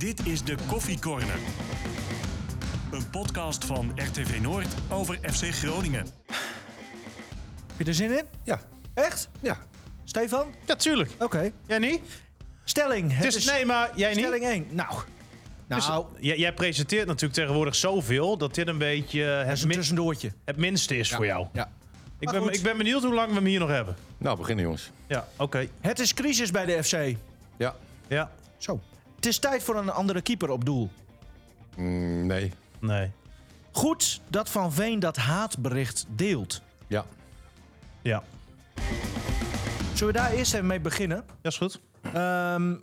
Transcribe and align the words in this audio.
Dit 0.00 0.26
is 0.26 0.44
de 0.44 0.56
Koffie 0.68 0.98
Corner. 1.00 1.38
Een 2.92 3.10
podcast 3.10 3.64
van 3.64 3.92
RTV 3.94 4.38
Noord 4.40 4.66
over 4.90 5.18
FC 5.32 5.44
Groningen. 5.54 6.06
Heb 7.66 7.78
je 7.78 7.84
er 7.84 7.94
zin 7.94 8.18
in? 8.18 8.24
Ja, 8.44 8.60
Echt? 8.94 9.28
ja. 9.40 9.58
Stefan? 10.04 10.46
Ja, 10.66 10.74
tuurlijk. 10.76 11.10
Oké. 11.18 11.50
Jij 11.66 11.78
niet? 11.78 12.00
Stelling. 12.64 13.12
Het 13.14 13.22
Dus, 13.22 13.36
is 13.36 13.44
nee, 13.44 13.64
maar 13.64 13.90
jij 13.94 14.10
niet? 14.10 14.18
stelling 14.18 14.44
1. 14.44 14.66
Nou. 14.70 14.94
Dus, 15.68 15.86
Nou, 15.86 16.06
jij, 16.18 16.38
jij 16.38 16.52
presenteert 16.54 17.06
natuurlijk 17.06 17.34
tegenwoordig 17.34 17.74
zoveel 17.74 18.36
dat 18.36 18.54
dit 18.54 18.68
een 18.68 18.78
beetje 18.78 19.24
dat 19.26 19.44
het, 19.46 19.56
is 19.56 19.62
een 19.62 19.68
min- 19.68 19.76
tussendoortje. 19.76 20.32
het 20.44 20.56
minste 20.56 20.96
is 20.96 21.10
voor 21.10 21.26
jou. 21.26 21.46
Ja. 21.52 21.70
Ik, 22.18 22.24
Maar 22.24 22.34
ben, 22.34 22.42
goed. 22.42 22.56
ik 22.56 22.62
ben 22.62 22.76
benieuwd 22.76 23.02
hoe 23.02 23.14
lang 23.14 23.28
we 23.28 23.34
hem 23.34 23.44
hier 23.44 23.58
nog 23.60 23.68
hebben. 23.68 23.96
Nou, 24.18 24.36
beginnen 24.38 24.64
jongens. 24.64 24.90
Ja, 25.06 25.28
oké. 25.36 25.68
Het 25.80 25.98
is 25.98 26.14
crisis 26.14 26.50
bij 26.50 26.64
de 26.66 26.82
FC. 26.84 27.16
Ja. 27.56 27.74
Ja, 28.08 28.30
Zo. 28.58 28.80
Het 29.20 29.28
is 29.28 29.38
tijd 29.38 29.62
voor 29.62 29.76
een 29.76 29.90
andere 29.90 30.20
keeper 30.20 30.50
op 30.50 30.64
doel. 30.64 30.90
Mm, 31.76 32.26
nee. 32.26 32.52
nee. 32.78 33.10
Goed 33.72 34.20
dat 34.28 34.50
Van 34.50 34.72
Veen 34.72 35.00
dat 35.00 35.16
haatbericht 35.16 36.06
deelt. 36.08 36.62
Ja. 36.86 37.04
Ja, 38.02 38.22
Zullen 39.94 40.14
we 40.14 40.20
daar 40.20 40.30
eerst 40.32 40.54
even 40.54 40.66
mee 40.66 40.80
beginnen? 40.80 41.24
dat 41.42 41.52
is 41.52 41.58
goed. 41.58 41.80
Ehm, 42.12 42.74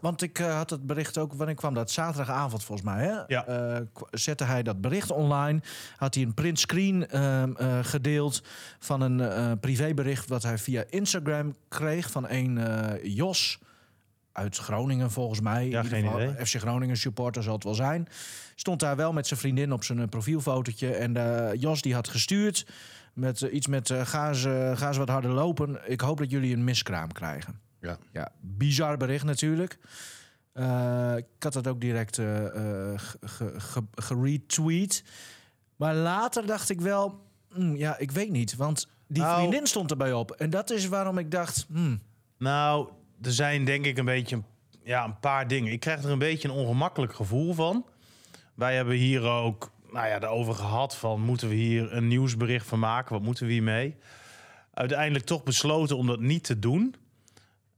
want 0.00 0.22
ik 0.22 0.38
eh, 0.38 0.56
had 0.56 0.70
het 0.70 0.86
bericht 0.86 1.18
ook, 1.18 1.32
wanneer 1.32 1.54
kwam 1.54 1.74
dat? 1.74 1.90
Zaterdagavond 1.90 2.64
volgens 2.64 2.88
mij. 2.88 3.04
Hè? 3.04 3.20
Ja. 3.26 3.46
Eh, 3.46 3.80
zette 4.10 4.44
hij 4.44 4.62
dat 4.62 4.80
bericht 4.80 5.10
online. 5.10 5.60
Had 5.96 6.14
hij 6.14 6.24
een 6.24 6.34
print 6.34 6.58
screen 6.60 7.08
ehm, 7.08 7.52
eh, 7.56 7.78
gedeeld 7.82 8.42
van 8.78 9.00
een 9.00 9.20
eh, 9.20 9.52
privébericht 9.60 10.28
wat 10.28 10.42
hij 10.42 10.58
via 10.58 10.84
Instagram 10.88 11.54
kreeg 11.68 12.10
van 12.10 12.28
een 12.28 12.58
eh, 12.58 13.14
Jos 13.16 13.58
uit 14.34 14.56
Groningen 14.56 15.10
volgens 15.10 15.40
mij. 15.40 15.68
Ja, 15.68 15.82
geen 15.82 16.02
geval, 16.04 16.22
idee. 16.22 16.46
FC 16.46 16.54
Groningen 16.56 16.96
supporter 16.96 17.42
zal 17.42 17.54
het 17.54 17.64
wel 17.64 17.74
zijn. 17.74 18.08
Stond 18.54 18.80
daar 18.80 18.96
wel 18.96 19.12
met 19.12 19.26
zijn 19.26 19.40
vriendin 19.40 19.72
op 19.72 19.84
zijn 19.84 19.98
eh, 19.98 20.08
profielfotootje. 20.08 20.94
En 20.94 21.16
eh, 21.16 21.60
Jos 21.60 21.82
die 21.82 21.94
had 21.94 22.08
gestuurd 22.08 22.66
met 23.14 23.42
eh, 23.42 23.54
iets 23.54 23.66
met 23.66 23.90
eh, 23.90 24.06
ga, 24.06 24.30
eh, 24.30 24.76
ga 24.76 24.88
eens 24.88 24.96
wat 24.96 25.08
harder 25.08 25.30
lopen. 25.30 25.90
Ik 25.90 26.00
hoop 26.00 26.18
dat 26.18 26.30
jullie 26.30 26.54
een 26.54 26.64
miskraam 26.64 27.12
krijgen. 27.12 27.60
Ja. 27.80 27.98
Ja, 28.12 28.32
bizar 28.40 28.96
bericht 28.96 29.24
natuurlijk. 29.24 29.78
Eh, 30.52 31.12
ik 31.16 31.26
had 31.38 31.52
dat 31.52 31.66
ook 31.66 31.80
direct 31.80 32.18
eh, 32.18 32.44
eh, 32.46 32.98
ge- 32.98 33.18
ge- 33.28 33.60
ge- 33.60 33.84
geretweet. 33.94 35.04
Maar 35.76 35.94
later 35.94 36.46
dacht 36.46 36.70
ik 36.70 36.80
wel, 36.80 37.20
hmm, 37.52 37.76
ja, 37.76 37.98
ik 37.98 38.10
weet 38.10 38.30
niet. 38.30 38.56
Want 38.56 38.88
die 39.08 39.22
Nou- 39.22 39.38
vriendin 39.38 39.66
stond 39.66 39.90
erbij 39.90 40.12
op. 40.12 40.30
En 40.30 40.50
dat 40.50 40.70
is 40.70 40.88
waarom 40.88 41.18
ik 41.18 41.30
dacht, 41.30 41.66
hmm, 41.72 42.00
Nou, 42.38 42.88
er 43.24 43.32
zijn 43.32 43.64
denk 43.64 43.84
ik 43.84 43.98
een 43.98 44.04
beetje 44.04 44.42
ja, 44.82 45.04
een 45.04 45.18
paar 45.18 45.48
dingen. 45.48 45.72
Ik 45.72 45.80
krijg 45.80 46.02
er 46.02 46.10
een 46.10 46.18
beetje 46.18 46.48
een 46.48 46.54
ongemakkelijk 46.54 47.14
gevoel 47.14 47.54
van. 47.54 47.86
Wij 48.54 48.76
hebben 48.76 48.94
hier 48.94 49.22
ook 49.22 49.72
nou 49.92 50.06
ja, 50.06 50.20
erover 50.22 50.54
gehad 50.54 50.96
van... 50.96 51.20
moeten 51.20 51.48
we 51.48 51.54
hier 51.54 51.92
een 51.92 52.08
nieuwsbericht 52.08 52.66
van 52.66 52.78
maken? 52.78 53.12
Wat 53.12 53.22
moeten 53.22 53.46
we 53.46 53.52
hiermee? 53.52 53.96
Uiteindelijk 54.74 55.24
toch 55.24 55.42
besloten 55.42 55.96
om 55.96 56.06
dat 56.06 56.20
niet 56.20 56.44
te 56.44 56.58
doen. 56.58 56.94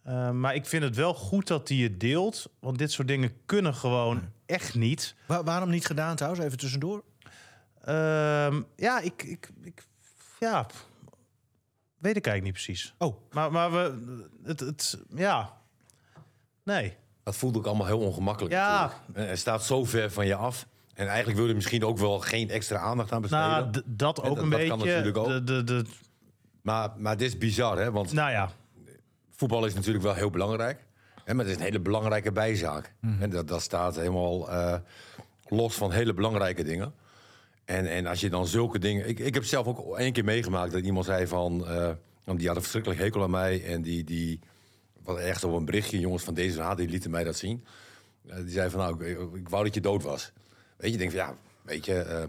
Eh, 0.03 0.31
maar 0.31 0.55
ik 0.55 0.67
vind 0.67 0.83
het 0.83 0.97
wel 0.97 1.15
goed 1.15 1.47
dat 1.47 1.69
hij 1.69 1.79
het 1.79 2.01
deelt. 2.01 2.51
Want 2.61 2.79
dit 2.79 2.93
soort 2.93 3.09
dingen 3.09 3.33
kunnen 3.47 3.75
gewoon 3.75 4.23
echt 4.47 4.75
niet. 4.75 5.15
wa- 5.27 5.43
waarom 5.45 5.71
niet 5.71 5.87
gedaan 5.87 6.17
trouwens? 6.17 6.45
Even 6.45 6.59
tussendoor. 6.59 7.03
Ehm, 7.85 8.63
ja, 8.77 9.01
ik, 9.01 9.23
ik, 9.23 9.51
ik... 9.63 9.83
Ja, 10.41 10.67
weet 11.99 12.17
ik 12.17 12.27
eigenlijk 12.27 12.43
niet 12.43 12.65
precies. 12.65 12.95
Oh, 12.99 13.17
Maar, 13.31 13.53
maar 13.53 13.73
we... 13.73 13.99
Het, 14.45 14.61
het, 14.61 14.99
ja... 15.15 15.53
Nee. 16.63 16.97
Dat 17.23 17.37
voelt 17.37 17.57
ook 17.57 17.67
allemaal 17.67 17.87
heel 17.87 17.99
ongemakkelijk. 18.01 18.55
Ja. 18.55 18.81
natuurlijk. 18.81 19.19
En 19.19 19.29
Het 19.29 19.39
staat 19.39 19.65
zo 19.65 19.85
ver 19.85 20.11
van 20.11 20.27
je 20.27 20.35
af. 20.35 20.67
En 20.95 21.07
eigenlijk 21.09 21.39
wil 21.39 21.49
je 21.49 21.55
misschien 21.55 21.85
ook 21.85 21.99
wel 21.99 22.19
geen 22.21 22.51
extra 22.51 22.79
aandacht 22.79 23.13
aan 23.13 23.21
besteden. 23.21 23.49
Nou, 23.49 23.71
dat 23.87 24.19
ook 24.23 24.25
dat- 24.35 24.45
een 24.45 24.51
dat 24.51 24.59
beetje. 24.59 24.69
kan 24.69 24.79
natuurlijk 24.79 25.17
ook. 25.17 25.27
De, 25.27 25.45
de, 25.45 25.65
de, 25.65 25.85
maar, 26.63 26.91
maar 26.97 27.17
dit 27.17 27.29
is 27.29 27.39
bizar, 27.39 27.79
hè? 27.79 27.91
Want 27.91 28.13
nou 28.13 28.31
ja, 28.31 28.51
voetbal 29.31 29.67
is 29.67 29.75
natuurlijk 29.75 30.05
wel 30.05 30.15
heel 30.15 30.31
belangrijk. 30.31 30.85
Hè? 31.25 31.35
Maar 31.35 31.45
het 31.45 31.55
is 31.55 31.61
een 31.61 31.67
hele 31.67 31.81
belangrijke 31.81 32.33
bijzaak. 32.33 32.95
Mhm. 33.01 33.23
En 33.23 33.31
dat, 33.31 33.49
dat 33.49 33.63
staat 33.63 33.97
helemaal 33.97 34.51
eh, 34.51 34.75
los 35.45 35.75
van 35.75 35.93
hele 35.93 36.15
belangrijke 36.15 36.63
dingen. 36.65 36.95
En, 37.67 37.87
en 37.91 38.07
als 38.07 38.21
je 38.21 38.31
dan 38.31 38.47
zulke 38.47 38.79
dingen... 38.79 39.09
Ik, 39.09 39.19
ik 39.19 39.35
heb 39.35 39.45
zelf 39.45 39.67
ook 39.67 39.99
één 39.99 40.13
keer 40.13 40.25
meegemaakt 40.25 40.73
dat 40.73 40.85
iemand 40.85 41.05
zei 41.05 41.27
van... 41.27 41.67
want 42.25 42.39
die 42.39 42.47
had 42.47 42.57
een 42.57 42.63
verschrikkelijk 42.63 43.01
hekel 43.01 43.23
aan 43.23 43.31
mij. 43.31 43.65
En 43.65 43.83
die, 43.83 44.05
die 44.05 44.41
was 45.03 45.19
echt 45.19 45.45
op 45.45 45.53
een 45.53 45.65
berichtje. 45.65 46.01
Jongens 46.01 46.23
van 46.23 46.35
deze 46.35 46.59
raad, 46.59 46.77
die 46.77 46.89
lieten 46.89 47.11
mij 47.11 47.25
dat 47.25 47.37
zien. 47.37 47.65
Eh, 48.29 48.37
die 48.37 48.51
zei 48.51 48.71
van, 48.71 48.81
nou, 48.81 49.05
ik, 49.05 49.19
ik 49.35 49.49
wou 49.49 49.65
dat 49.65 49.75
je 49.75 49.81
dood 49.81 50.03
was. 50.03 50.33
Weet 50.77 50.93
je, 50.93 50.99
denk 50.99 51.11
van, 51.11 51.21
ja, 51.21 51.37
weet 51.63 51.85
je... 51.85 51.95
eh, 51.99 52.25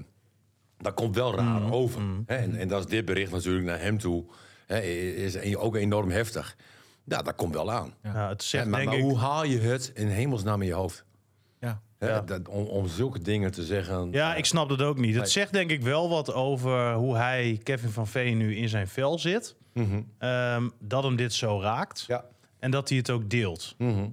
dat 0.78 0.94
komt 0.94 1.16
wel 1.16 1.36
raar 1.36 1.62
Mhm. 1.62 1.72
over. 1.74 2.02
Hè? 2.26 2.36
En, 2.36 2.56
en 2.56 2.68
dat 2.68 2.80
is 2.80 2.86
dit 2.90 3.06
bericht 3.06 3.32
natuurlijk 3.32 3.66
naar 3.66 3.82
hem 3.82 3.98
toe. 3.98 4.26
Hè, 4.66 4.80
is 4.80 5.56
ook 5.56 5.76
enorm 5.76 6.10
heftig. 6.12 6.56
Ja, 7.04 7.22
dat 7.22 7.36
komt 7.36 7.54
wel 7.54 7.72
aan. 7.72 7.94
ja, 8.04 8.30
het 8.30 8.44
zegt 8.44 8.66
maar 8.68 8.80
denk 8.80 8.92
maar 8.92 9.00
ik... 9.00 9.04
hoe 9.04 9.18
haal 9.18 9.44
je 9.46 9.60
het 9.60 9.92
in 9.96 10.08
hemelsnaam 10.08 10.62
in 10.62 10.68
je 10.68 10.74
hoofd? 10.74 11.06
Ja. 12.00 12.06
Hè, 12.08 12.14
Ja. 12.14 12.22
dat, 12.22 12.48
om, 12.48 12.66
om 12.66 12.88
zulke 12.88 13.20
dingen 13.22 13.52
te 13.52 13.64
zeggen. 13.64 14.12
Ja, 14.12 14.36
ik 14.36 14.46
snap 14.46 14.70
het 14.70 14.82
ook 14.82 14.98
niet. 14.98 15.16
Het 15.16 15.32
zegt 15.32 15.54
denk 15.54 15.72
ik 15.72 15.82
wel 15.82 16.10
wat 16.10 16.34
over 16.34 16.94
hoe 16.94 17.16
hij, 17.18 17.60
Kevin 17.64 17.90
van 17.90 18.08
Veen, 18.08 18.38
nu 18.38 18.56
in 18.56 18.70
zijn 18.70 18.88
vel 18.88 19.20
zit. 19.20 19.56
Ehm, 20.18 20.70
dat 20.80 21.04
hem 21.04 21.16
dit 21.16 21.34
zo 21.34 21.62
raakt. 21.62 22.04
Ja. 22.08 22.26
En 22.60 22.72
dat 22.72 22.90
hij 22.90 22.98
het 22.98 23.10
ook 23.10 23.30
deelt. 23.30 23.76
Mhm. 23.78 24.08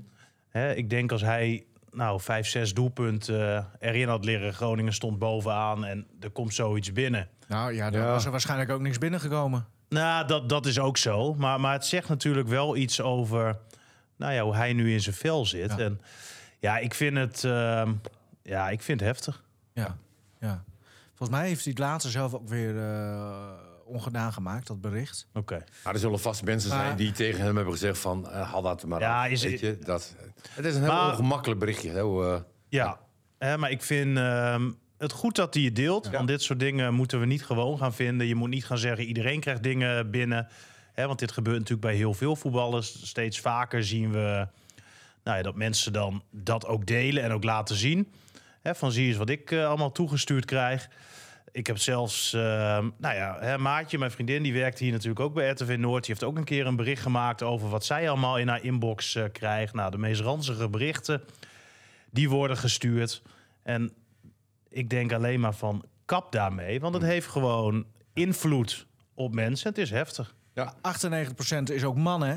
Hè, 0.49 0.73
ik 0.75 0.91
denk 0.91 1.13
als 1.13 1.21
hij 1.23 1.65
nou, 1.91 2.21
vijf, 2.21 2.47
zes 2.49 2.75
doelpunten 2.75 3.57
eh, 3.57 3.65
erin 3.89 4.09
had 4.09 4.25
leren. 4.25 4.55
Groningen 4.55 4.93
stond 4.93 5.19
bovenaan 5.19 5.85
en 5.85 6.07
er 6.21 6.31
komt 6.31 6.55
zoiets 6.55 6.93
binnen. 6.93 7.29
Nou 7.49 7.73
ja, 7.75 7.91
daar 7.91 8.03
Ja. 8.03 8.11
was 8.11 8.25
er 8.25 8.31
waarschijnlijk 8.31 8.71
ook 8.71 8.81
niks 8.81 8.99
binnengekomen. 8.99 9.67
Nou, 9.89 10.27
dat, 10.27 10.49
dat 10.49 10.67
is 10.67 10.79
ook 10.79 10.97
zo. 10.97 11.35
Maar, 11.35 11.61
maar 11.61 11.73
het 11.73 11.85
zegt 11.87 12.09
natuurlijk 12.09 12.49
wel 12.49 12.77
iets 12.77 13.01
over 13.01 13.59
nou 14.17 14.33
ja, 14.33 14.43
hoe 14.43 14.55
hij 14.55 14.73
nu 14.73 14.93
in 14.93 15.01
zijn 15.01 15.15
vel 15.15 15.47
zit. 15.47 15.71
Ja. 15.71 15.79
En 15.79 16.01
ja, 16.65 16.79
ik 16.79 16.95
vind 16.95 17.17
het, 17.17 17.45
ehm, 17.45 17.93
ja, 18.43 18.69
ik 18.71 18.83
vind 18.83 19.01
het 19.01 19.09
heftig. 19.09 19.43
Ja, 19.73 19.97
ja. 20.41 20.65
Volgens 21.15 21.39
mij 21.39 21.49
heeft 21.49 21.63
hij 21.65 21.73
het 21.73 21.79
later 21.83 22.11
zelf 22.11 22.35
ook 22.35 22.49
weer 22.49 22.79
eh, 22.79 23.51
ongedaan 23.85 24.33
gemaakt, 24.33 24.67
dat 24.67 24.81
bericht. 24.81 25.27
Oké. 25.35 25.65
Maar 25.85 25.93
er 25.95 26.01
zullen 26.01 26.21
vast 26.21 26.45
mensen 26.45 26.71
Maar- 26.71 26.85
zijn 26.85 26.97
die 26.97 27.13
tegen 27.13 27.41
hem 27.45 27.55
hebben 27.57 27.73
gezegd 27.73 27.99
van... 27.99 28.31
eh, 28.31 28.51
haal 28.53 28.63
dat 28.63 28.87
maar 28.87 29.01
Ja, 29.01 29.25
af, 29.25 29.31
is- 29.31 29.43
weet 29.43 29.61
je, 29.61 29.79
dat, 29.85 30.15
het 30.51 30.65
is 30.65 30.75
een 30.75 30.83
heel 30.83 30.93
Maar- 30.93 31.11
ongemakkelijk 31.11 31.61
berichtje. 31.61 31.91
Heel, 31.91 32.33
eh, 32.35 32.41
Ja, 32.69 32.99
hè, 33.39 33.59
maar 33.59 33.71
ik 33.71 33.83
vind 33.83 34.17
ehm, 34.19 34.71
het 34.99 35.13
goed 35.13 35.35
dat 35.37 35.55
hij 35.55 35.63
het 35.63 35.77
deelt. 35.77 36.11
Want 36.11 36.29
dit 36.29 36.43
soort 36.43 36.59
dingen 36.59 36.95
moeten 36.95 37.21
we 37.21 37.27
niet 37.27 37.45
gewoon 37.45 37.79
gaan 37.79 37.95
vinden. 37.95 38.27
Je 38.27 38.35
moet 38.35 38.49
niet 38.49 38.67
gaan 38.67 38.79
zeggen 38.79 39.05
iedereen 39.05 39.41
krijgt 39.41 39.63
dingen 39.63 40.11
binnen. 40.11 40.49
Hè, 40.93 41.07
want 41.07 41.19
dit 41.19 41.33
gebeurt 41.33 41.57
natuurlijk 41.59 41.87
bij 41.87 41.95
heel 41.97 42.15
veel 42.15 42.37
voetballers. 42.37 43.09
Steeds 43.09 43.41
vaker 43.41 43.85
zien 43.85 44.11
we 44.13 44.49
nou 45.25 45.37
ja, 45.37 45.43
dat 45.43 45.55
mensen 45.55 45.93
dan 45.93 46.23
dat 46.31 46.67
ook 46.67 46.87
delen 46.87 47.23
en 47.23 47.33
ook 47.33 47.45
laten 47.45 47.77
zien. 47.77 48.13
Hè, 48.61 48.75
van 48.75 48.93
zie 48.93 49.09
eens 49.09 49.17
wat 49.17 49.29
ik 49.29 49.51
eh, 49.51 49.67
allemaal 49.67 49.93
toegestuurd 49.93 50.45
krijg. 50.45 50.89
Ik 51.53 51.67
heb 51.67 51.79
zelfs, 51.79 52.33
ehm, 52.33 52.91
nou 52.99 53.15
ja, 53.15 53.37
hè, 53.41 53.59
Maatje, 53.59 53.99
mijn 53.99 54.11
vriendin, 54.11 54.43
die 54.43 54.53
werkt 54.53 54.79
hier 54.79 54.93
natuurlijk 54.93 55.21
ook 55.21 55.35
bij 55.35 55.51
RTV 55.51 55.77
Noord. 55.79 56.05
Die 56.05 56.15
heeft 56.15 56.27
ook 56.27 56.37
een 56.37 56.45
keer 56.45 56.67
een 56.67 56.77
bericht 56.77 57.03
gemaakt 57.03 57.43
over 57.43 57.69
wat 57.69 57.85
zij 57.85 58.09
allemaal 58.09 58.39
in 58.39 58.49
haar 58.49 58.65
inbox 58.65 59.15
eh, 59.15 59.25
krijgt. 59.33 59.75
Nou, 59.75 59.91
de 59.91 59.99
meest 59.99 60.21
ranzige 60.21 60.69
berichten, 60.69 61.23
die 62.11 62.31
worden 62.31 62.57
gestuurd. 62.57 63.23
En 63.63 63.93
ik 64.69 64.91
denk 64.91 65.13
alleen 65.13 65.41
maar 65.41 65.55
van, 65.55 65.85
kap 66.05 66.33
daarmee. 66.33 66.81
Want 66.81 66.95
het 66.95 67.03
heeft 67.03 67.27
gewoon 67.27 67.87
invloed 68.13 68.87
op 69.15 69.35
mensen. 69.35 69.69
Het 69.69 69.79
is 69.79 69.91
heftig. 69.91 70.35
ja. 70.55 70.75
98% 70.75 71.63
is 71.65 71.85
ook 71.85 71.97
man, 71.97 72.23
hè? 72.23 72.37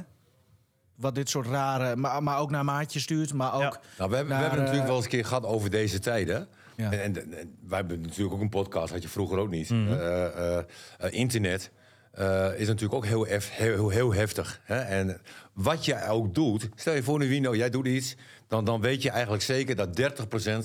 Wat 0.98 1.16
dit 1.16 1.30
soort 1.30 1.48
rare, 1.48 1.96
maar, 1.96 2.24
maar 2.24 2.40
ook 2.40 2.52
naar 2.52 2.66
maatje 2.66 3.00
stuurt, 3.00 3.34
maar 3.34 3.54
ook... 3.54 3.62
Ja. 3.62 3.80
Nou, 3.98 4.10
we 4.10 4.16
hebben, 4.16 4.28
naar, 4.28 4.28
we 4.28 4.34
hebben 4.34 4.52
eh, 4.52 4.58
natuurlijk 4.58 4.86
wel 4.88 4.96
eens 4.96 5.06
een 5.06 5.12
keer 5.12 5.26
gehad 5.26 5.46
over 5.46 5.70
deze 5.70 6.00
tijden. 6.00 6.48
Ja. 6.76 6.92
En, 6.92 7.00
en, 7.02 7.16
en 7.34 7.56
wij 7.68 7.78
hebben 7.78 8.02
natuurlijk 8.02 8.34
ook 8.34 8.42
een 8.42 8.50
podcast, 8.50 8.92
had 8.94 9.02
je 9.02 9.08
vroeger 9.08 9.38
ook 9.38 9.50
niet. 9.50 9.70
Mhm. 9.70 9.88
Eh, 9.92 10.26
eh, 10.26 10.58
eh, 10.98 11.14
internet 11.14 11.72
eh, 12.12 12.50
is 12.60 12.68
natuurlijk 12.68 12.94
ook 12.94 13.06
heel, 13.06 13.28
hef- 13.28 13.56
heel, 13.56 13.90
heel 13.90 14.14
heftig. 14.14 14.62
Hè? 14.64 14.80
En 14.80 15.22
wat 15.54 15.86
je 15.86 16.08
ook 16.08 16.34
doet, 16.36 16.70
stel 16.76 16.94
je 16.94 17.04
voor 17.04 17.20
nu 17.20 17.28
Wino, 17.28 17.56
jij 17.56 17.70
doet 17.70 17.88
iets... 17.88 18.16
dan, 18.48 18.66
dan 18.66 18.82
weet 18.82 19.02
je 19.02 19.10
eigenlijk 19.10 19.44
zeker 19.44 19.76
dat 19.76 20.02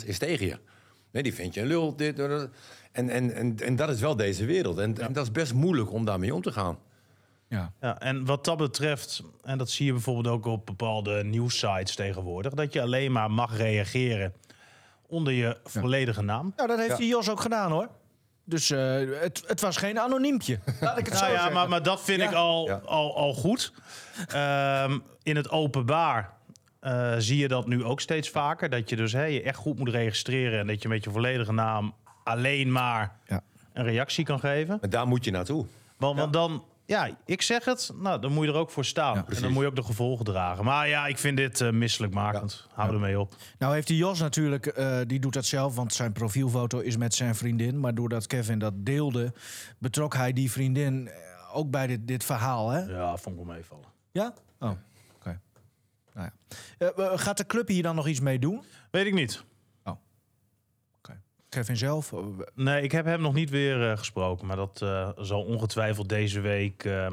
30% 0.02 0.04
is 0.06 0.18
tegen 0.18 0.46
je. 0.46 0.58
Nee, 1.10 1.22
die 1.22 1.34
vind 1.34 1.54
je 1.54 1.60
een 1.60 1.66
lul. 1.66 1.96
Dit, 1.96 2.16
dat. 2.16 2.48
En, 2.92 3.08
en, 3.08 3.34
en, 3.34 3.56
en 3.58 3.76
dat 3.76 3.88
is 3.90 4.00
wel 4.00 4.16
deze 4.16 4.44
wereld. 4.44 4.78
En, 4.78 4.98
en 4.98 5.12
dat 5.12 5.24
is 5.24 5.32
best 5.32 5.54
moeilijk 5.54 5.92
om 5.92 6.04
daarmee 6.04 6.34
om 6.34 6.42
te 6.42 6.52
gaan. 6.52 6.78
Ja. 7.52 7.72
Ja, 7.80 8.00
en 8.00 8.24
wat 8.24 8.44
dat 8.44 8.56
betreft, 8.56 9.22
en 9.42 9.58
dat 9.58 9.70
zie 9.70 9.86
je 9.86 9.92
bijvoorbeeld 9.92 10.26
ook 10.34 10.44
op 10.46 10.66
bepaalde 10.66 11.24
nieuwsites 11.24 11.94
tegenwoordig, 11.94 12.52
dat 12.52 12.72
je 12.72 12.82
alleen 12.82 13.12
maar 13.12 13.30
mag 13.30 13.56
reageren 13.56 14.32
onder 15.06 15.32
je 15.32 15.56
volledige 15.64 16.22
naam. 16.22 16.52
Nou, 16.56 16.68
dat 16.68 16.78
heeft 16.78 16.90
Ja. 16.90 16.96
die 16.96 17.08
Jos 17.08 17.30
ook 17.30 17.40
gedaan, 17.40 17.70
hoor. 17.70 17.88
Dus 18.44 18.70
eh, 18.70 18.94
het, 19.20 19.42
het 19.46 19.60
was 19.60 19.76
geen 19.76 20.00
anoniempje. 20.00 20.58
Laat 20.80 20.98
ik 20.98 21.06
het 21.06 21.14
zo 21.14 21.20
Nou 21.20 21.32
ja, 21.32 21.38
zeggen. 21.38 21.54
maar, 21.56 21.68
maar 21.68 21.82
dat 21.82 22.02
vind 22.02 22.20
Ja. 22.20 22.28
ik 22.28 22.34
al, 22.34 22.66
Ja. 22.66 22.80
al, 22.84 23.16
al 23.16 23.34
goed. 23.34 23.72
Ehm, 24.28 24.98
in 25.22 25.36
het 25.36 25.50
openbaar 25.50 26.32
eh, 26.80 27.14
zie 27.18 27.38
je 27.38 27.48
dat 27.48 27.66
nu 27.66 27.84
ook 27.84 28.00
steeds 28.00 28.28
vaker. 28.30 28.70
Dat 28.70 28.88
je 28.90 28.96
dus 28.96 29.12
hè, 29.12 29.24
je 29.24 29.42
echt 29.42 29.56
goed 29.58 29.78
moet 29.78 29.88
registreren. 29.88 30.58
En 30.60 30.66
dat 30.66 30.82
je 30.82 30.88
met 30.88 31.04
je 31.04 31.10
volledige 31.10 31.52
naam 31.52 31.94
alleen 32.24 32.72
maar 32.72 33.16
Ja. 33.26 33.40
een 33.72 33.84
reactie 33.84 34.24
kan 34.24 34.40
geven. 34.40 34.78
Maar 34.80 34.90
daar 34.90 35.06
moet 35.06 35.24
je 35.24 35.30
naartoe. 35.30 35.66
Want, 35.96 36.18
want 36.18 36.32
dan, 36.32 36.64
ja, 36.84 37.16
ik 37.24 37.42
zeg 37.42 37.64
het, 37.64 37.90
nou, 37.94 38.20
dan 38.20 38.32
moet 38.32 38.44
je 38.44 38.50
er 38.50 38.58
ook 38.58 38.70
voor 38.70 38.84
staan. 38.84 39.26
en 39.28 39.42
dan 39.42 39.52
moet 39.52 39.62
je 39.62 39.68
ook 39.68 39.76
de 39.76 39.82
gevolgen 39.82 40.24
dragen. 40.24 40.64
Maar 40.64 40.88
ja, 40.88 41.06
ik 41.06 41.18
vind 41.18 41.36
dit 41.36 41.60
eh 41.60 41.70
misselijkmakend. 41.70 42.66
Hou 42.72 42.92
ermee 42.92 43.20
op. 43.20 43.34
Nou 43.58 43.74
heeft 43.74 43.86
die 43.86 43.96
Jos 43.96 44.20
natuurlijk, 44.20 44.66
eh, 44.66 44.98
die 45.06 45.20
doet 45.20 45.32
dat 45.32 45.44
zelf, 45.44 45.74
want 45.74 45.92
zijn 45.92 46.12
profielfoto 46.12 46.78
is 46.78 46.96
met 46.96 47.14
zijn 47.14 47.34
vriendin. 47.34 47.80
Maar 47.80 47.94
doordat 47.94 48.26
Kevin 48.26 48.58
dat 48.58 48.72
deelde, 48.76 49.32
betrok 49.78 50.14
hij 50.14 50.32
die 50.32 50.50
vriendin 50.50 51.08
eh, 51.08 51.56
ook 51.56 51.70
bij 51.70 51.86
dit, 51.86 52.08
dit 52.08 52.24
verhaal, 52.24 52.70
hè? 52.70 52.80
Ja, 52.80 53.16
vond 53.16 53.38
ik 53.38 53.44
wel 53.44 53.54
meevallen. 53.54 53.86
Ja? 54.12 54.34
Oh, 54.60 54.70
oké. 55.16 55.40
Nou 56.14 56.28
ja. 56.78 57.16
Gaat 57.16 57.36
de 57.36 57.46
club 57.46 57.68
hier 57.68 57.82
dan 57.82 57.94
nog 57.94 58.06
iets 58.06 58.20
mee 58.20 58.38
doen? 58.38 58.62
Weet 58.90 59.06
ik 59.06 59.14
niet. 59.14 59.44
Kevin 61.52 61.76
zelf? 61.76 62.12
Nee, 62.54 62.82
ik 62.82 62.92
heb 62.92 63.04
hem 63.04 63.20
nog 63.20 63.34
niet 63.34 63.50
weer 63.50 63.90
eh, 63.90 63.98
gesproken. 63.98 64.46
Maar 64.46 64.56
dat 64.56 64.82
eh, 64.82 65.08
zal 65.16 65.42
ongetwijfeld 65.42 66.08
deze 66.08 66.40
week 66.40 66.84
eh, 66.84 67.06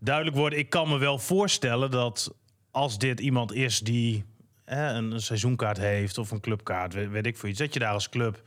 duidelijk 0.00 0.36
worden. 0.36 0.58
Ik 0.58 0.70
kan 0.70 0.88
me 0.88 0.98
wel 0.98 1.18
voorstellen 1.18 1.90
dat 1.90 2.34
als 2.70 2.98
dit 2.98 3.20
iemand 3.20 3.52
is 3.52 3.80
die 3.80 4.24
eh, 4.66 4.86
een, 4.86 5.10
een 5.10 5.20
seizoenkaart 5.20 5.76
heeft 5.76 6.18
of 6.18 6.30
een 6.30 6.40
clubkaart, 6.40 6.94
weet, 6.94 7.10
weet 7.10 7.26
ik 7.26 7.36
voor 7.36 7.48
iets, 7.48 7.58
dat 7.58 7.72
je 7.72 7.78
daar 7.78 7.92
als 7.92 8.08
club 8.08 8.42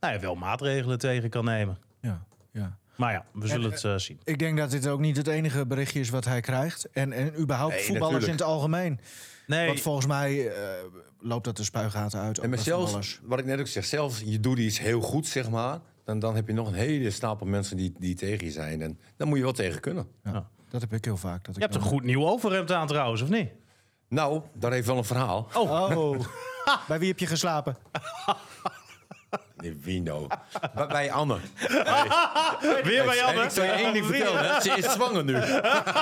nou 0.00 0.14
ja, 0.14 0.20
wel 0.20 0.34
maatregelen 0.34 0.98
tegen 0.98 1.30
kan 1.30 1.44
nemen. 1.44 1.78
Ja, 2.00 2.24
ja. 2.52 2.78
Maar 2.96 3.12
ja, 3.12 3.24
we 3.32 3.46
zullen 3.46 3.70
het 3.70 3.84
eh, 3.84 3.96
zien. 3.96 4.20
Ik 4.24 4.38
denk 4.38 4.58
dat 4.58 4.70
dit 4.70 4.88
ook 4.88 5.00
niet 5.00 5.16
het 5.16 5.26
enige 5.26 5.66
berichtje 5.66 6.00
is 6.00 6.10
wat 6.10 6.24
hij 6.24 6.40
krijgt. 6.40 6.88
En, 6.90 7.12
en 7.12 7.38
überhaupt 7.40 7.74
Nee, 7.74 7.84
voetballers 7.84 8.12
natuurlijk. 8.12 8.40
in 8.40 8.46
het 8.46 8.54
algemeen. 8.54 9.00
Nee, 9.46 9.66
Want 9.66 9.80
volgens 9.80 10.06
mij 10.06 10.48
eh, 10.48 10.54
loopt 11.20 11.44
dat 11.44 11.56
de 11.56 11.64
spuigaten 11.64 12.20
uit. 12.20 12.38
En 12.38 12.50
maar 12.50 12.58
zelfs, 12.58 13.20
wat 13.22 13.38
ik 13.38 13.44
net 13.44 13.60
ook 13.60 13.66
zeg, 13.66 13.84
zelfs 13.84 14.22
je 14.24 14.40
doet 14.40 14.58
iets 14.58 14.78
heel 14.78 15.00
goed, 15.00 15.26
zeg 15.26 15.50
maar. 15.50 15.80
Dan, 16.04 16.18
dan 16.18 16.34
heb 16.34 16.46
je 16.46 16.52
nog 16.52 16.68
een 16.68 16.74
hele 16.74 17.10
stapel 17.10 17.46
mensen 17.46 17.76
die, 17.76 17.92
die 17.98 18.14
tegen 18.14 18.46
je 18.46 18.52
zijn. 18.52 18.82
En 18.82 18.98
dan 19.16 19.28
moet 19.28 19.36
je 19.36 19.42
wel 19.44 19.52
tegen 19.52 19.80
kunnen. 19.80 20.06
Ja, 20.24 20.48
dat 20.68 20.80
heb 20.80 20.92
ik 20.92 21.04
heel 21.04 21.16
vaak. 21.16 21.44
Dat 21.44 21.54
je 21.54 21.60
ik 21.62 21.72
hebt 21.72 21.74
een 21.74 21.90
goed 21.90 22.02
nieuw 22.02 22.26
overhemd 22.26 22.72
aan 22.72 22.86
trouwens, 22.86 23.22
of 23.22 23.28
niet? 23.28 23.48
Nou, 24.08 24.42
daar 24.54 24.72
heeft 24.72 24.86
wel 24.86 24.96
een 24.96 25.04
verhaal. 25.04 25.48
Oh. 25.54 26.20
bij 26.88 26.98
wie 26.98 27.08
heb 27.08 27.18
je 27.18 27.26
geslapen? 27.26 27.76
Nou? 29.84 30.26
Bij- 30.74 30.86
Bij 30.86 31.12
Anne. 31.12 31.36
Weer 32.84 33.04
bij 33.04 33.08
En 33.08 33.14
Janne. 33.16 33.42
ik 33.42 33.50
zal 33.50 33.64
je 33.64 33.70
één 33.70 33.92
ding 33.92 34.06
vertellen. 34.06 34.54
hè. 34.54 34.60
Ze 34.60 34.70
is 34.70 34.92
zwanger 34.92 35.24
nu. 35.24 35.36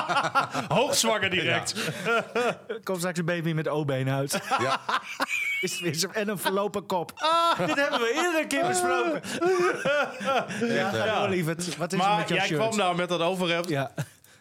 Hoogzwanger 0.79 1.31
direct. 1.31 1.75
Komt 2.83 2.99
straks 2.99 3.19
een 3.19 3.25
baby 3.25 3.53
met 3.53 3.69
O-been 3.69 4.09
uit. 4.11 4.41
Ja. 4.59 4.81
Is 5.61 5.73
het 5.73 5.81
weer 5.81 5.95
zo- 5.95 6.09
en 6.13 6.29
een 6.29 6.39
verlopen 6.39 6.87
kop. 6.87 7.13
Dit 7.67 7.77
hebben 7.81 8.01
we 8.01 8.13
eerder 8.15 8.41
een 8.41 8.49
keer 8.49 8.67
besproken. 8.67 9.21
ja, 10.75 10.91
Ja. 11.05 11.27
lieverd. 11.27 11.77
Wat 11.77 11.93
is 11.93 11.99
er 12.01 12.05
Maar 12.07 12.17
met 12.19 12.29
jouw 12.29 12.37
jij 12.39 12.47
shirt? 12.47 12.61
kwam 12.61 12.77
nou 12.77 12.97
met 12.97 13.09
dat 13.09 13.21
overhemd. 13.21 13.69
Ja. 13.69 13.91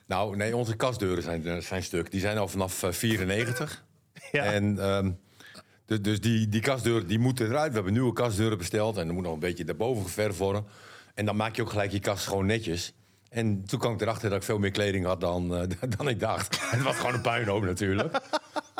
Nou, 0.07 0.35
nee, 0.35 0.55
onze 0.55 0.75
kastdeuren 0.75 1.23
zijn, 1.23 1.47
eh, 1.47 1.57
zijn 1.57 1.83
stuk. 1.83 2.11
Die 2.11 2.19
zijn 2.19 2.37
al 2.37 2.47
vanaf 2.47 2.83
eh, 2.83 2.91
94. 2.91 3.83
Ja. 4.31 4.43
En 4.43 4.79
ehm, 4.79 5.11
dus, 5.85 6.01
dus 6.01 6.21
die, 6.21 6.49
die 6.49 6.61
kastdeuren 6.61 7.07
die 7.07 7.19
moeten 7.19 7.47
eruit. 7.47 7.69
We 7.69 7.75
hebben 7.75 7.93
nieuwe 7.93 8.13
kastdeuren 8.13 8.57
besteld. 8.57 8.97
En 8.97 9.07
er 9.07 9.13
moet 9.13 9.23
nog 9.23 9.33
een 9.33 9.39
beetje 9.39 9.65
daarboven 9.65 10.03
geverfd 10.03 10.37
worden. 10.37 10.65
En 11.13 11.25
dan 11.25 11.35
maak 11.35 11.55
je 11.55 11.61
ook 11.61 11.69
gelijk 11.69 11.91
je 11.91 11.99
kast 11.99 12.27
gewoon 12.27 12.45
netjes. 12.45 12.93
En 13.29 13.65
toen 13.65 13.79
kwam 13.79 13.93
ik 13.93 14.01
erachter 14.01 14.29
dat 14.29 14.37
ik 14.37 14.43
veel 14.43 14.59
meer 14.59 14.71
kleding 14.71 15.05
had 15.05 15.21
dan, 15.21 15.55
eh, 15.55 15.61
dan 15.97 16.07
ik 16.07 16.19
dacht. 16.19 16.59
Het 16.71 16.81
was 16.81 16.95
gewoon 16.95 17.13
een 17.13 17.21
puinhoop 17.21 17.63
natuurlijk. 17.63 18.11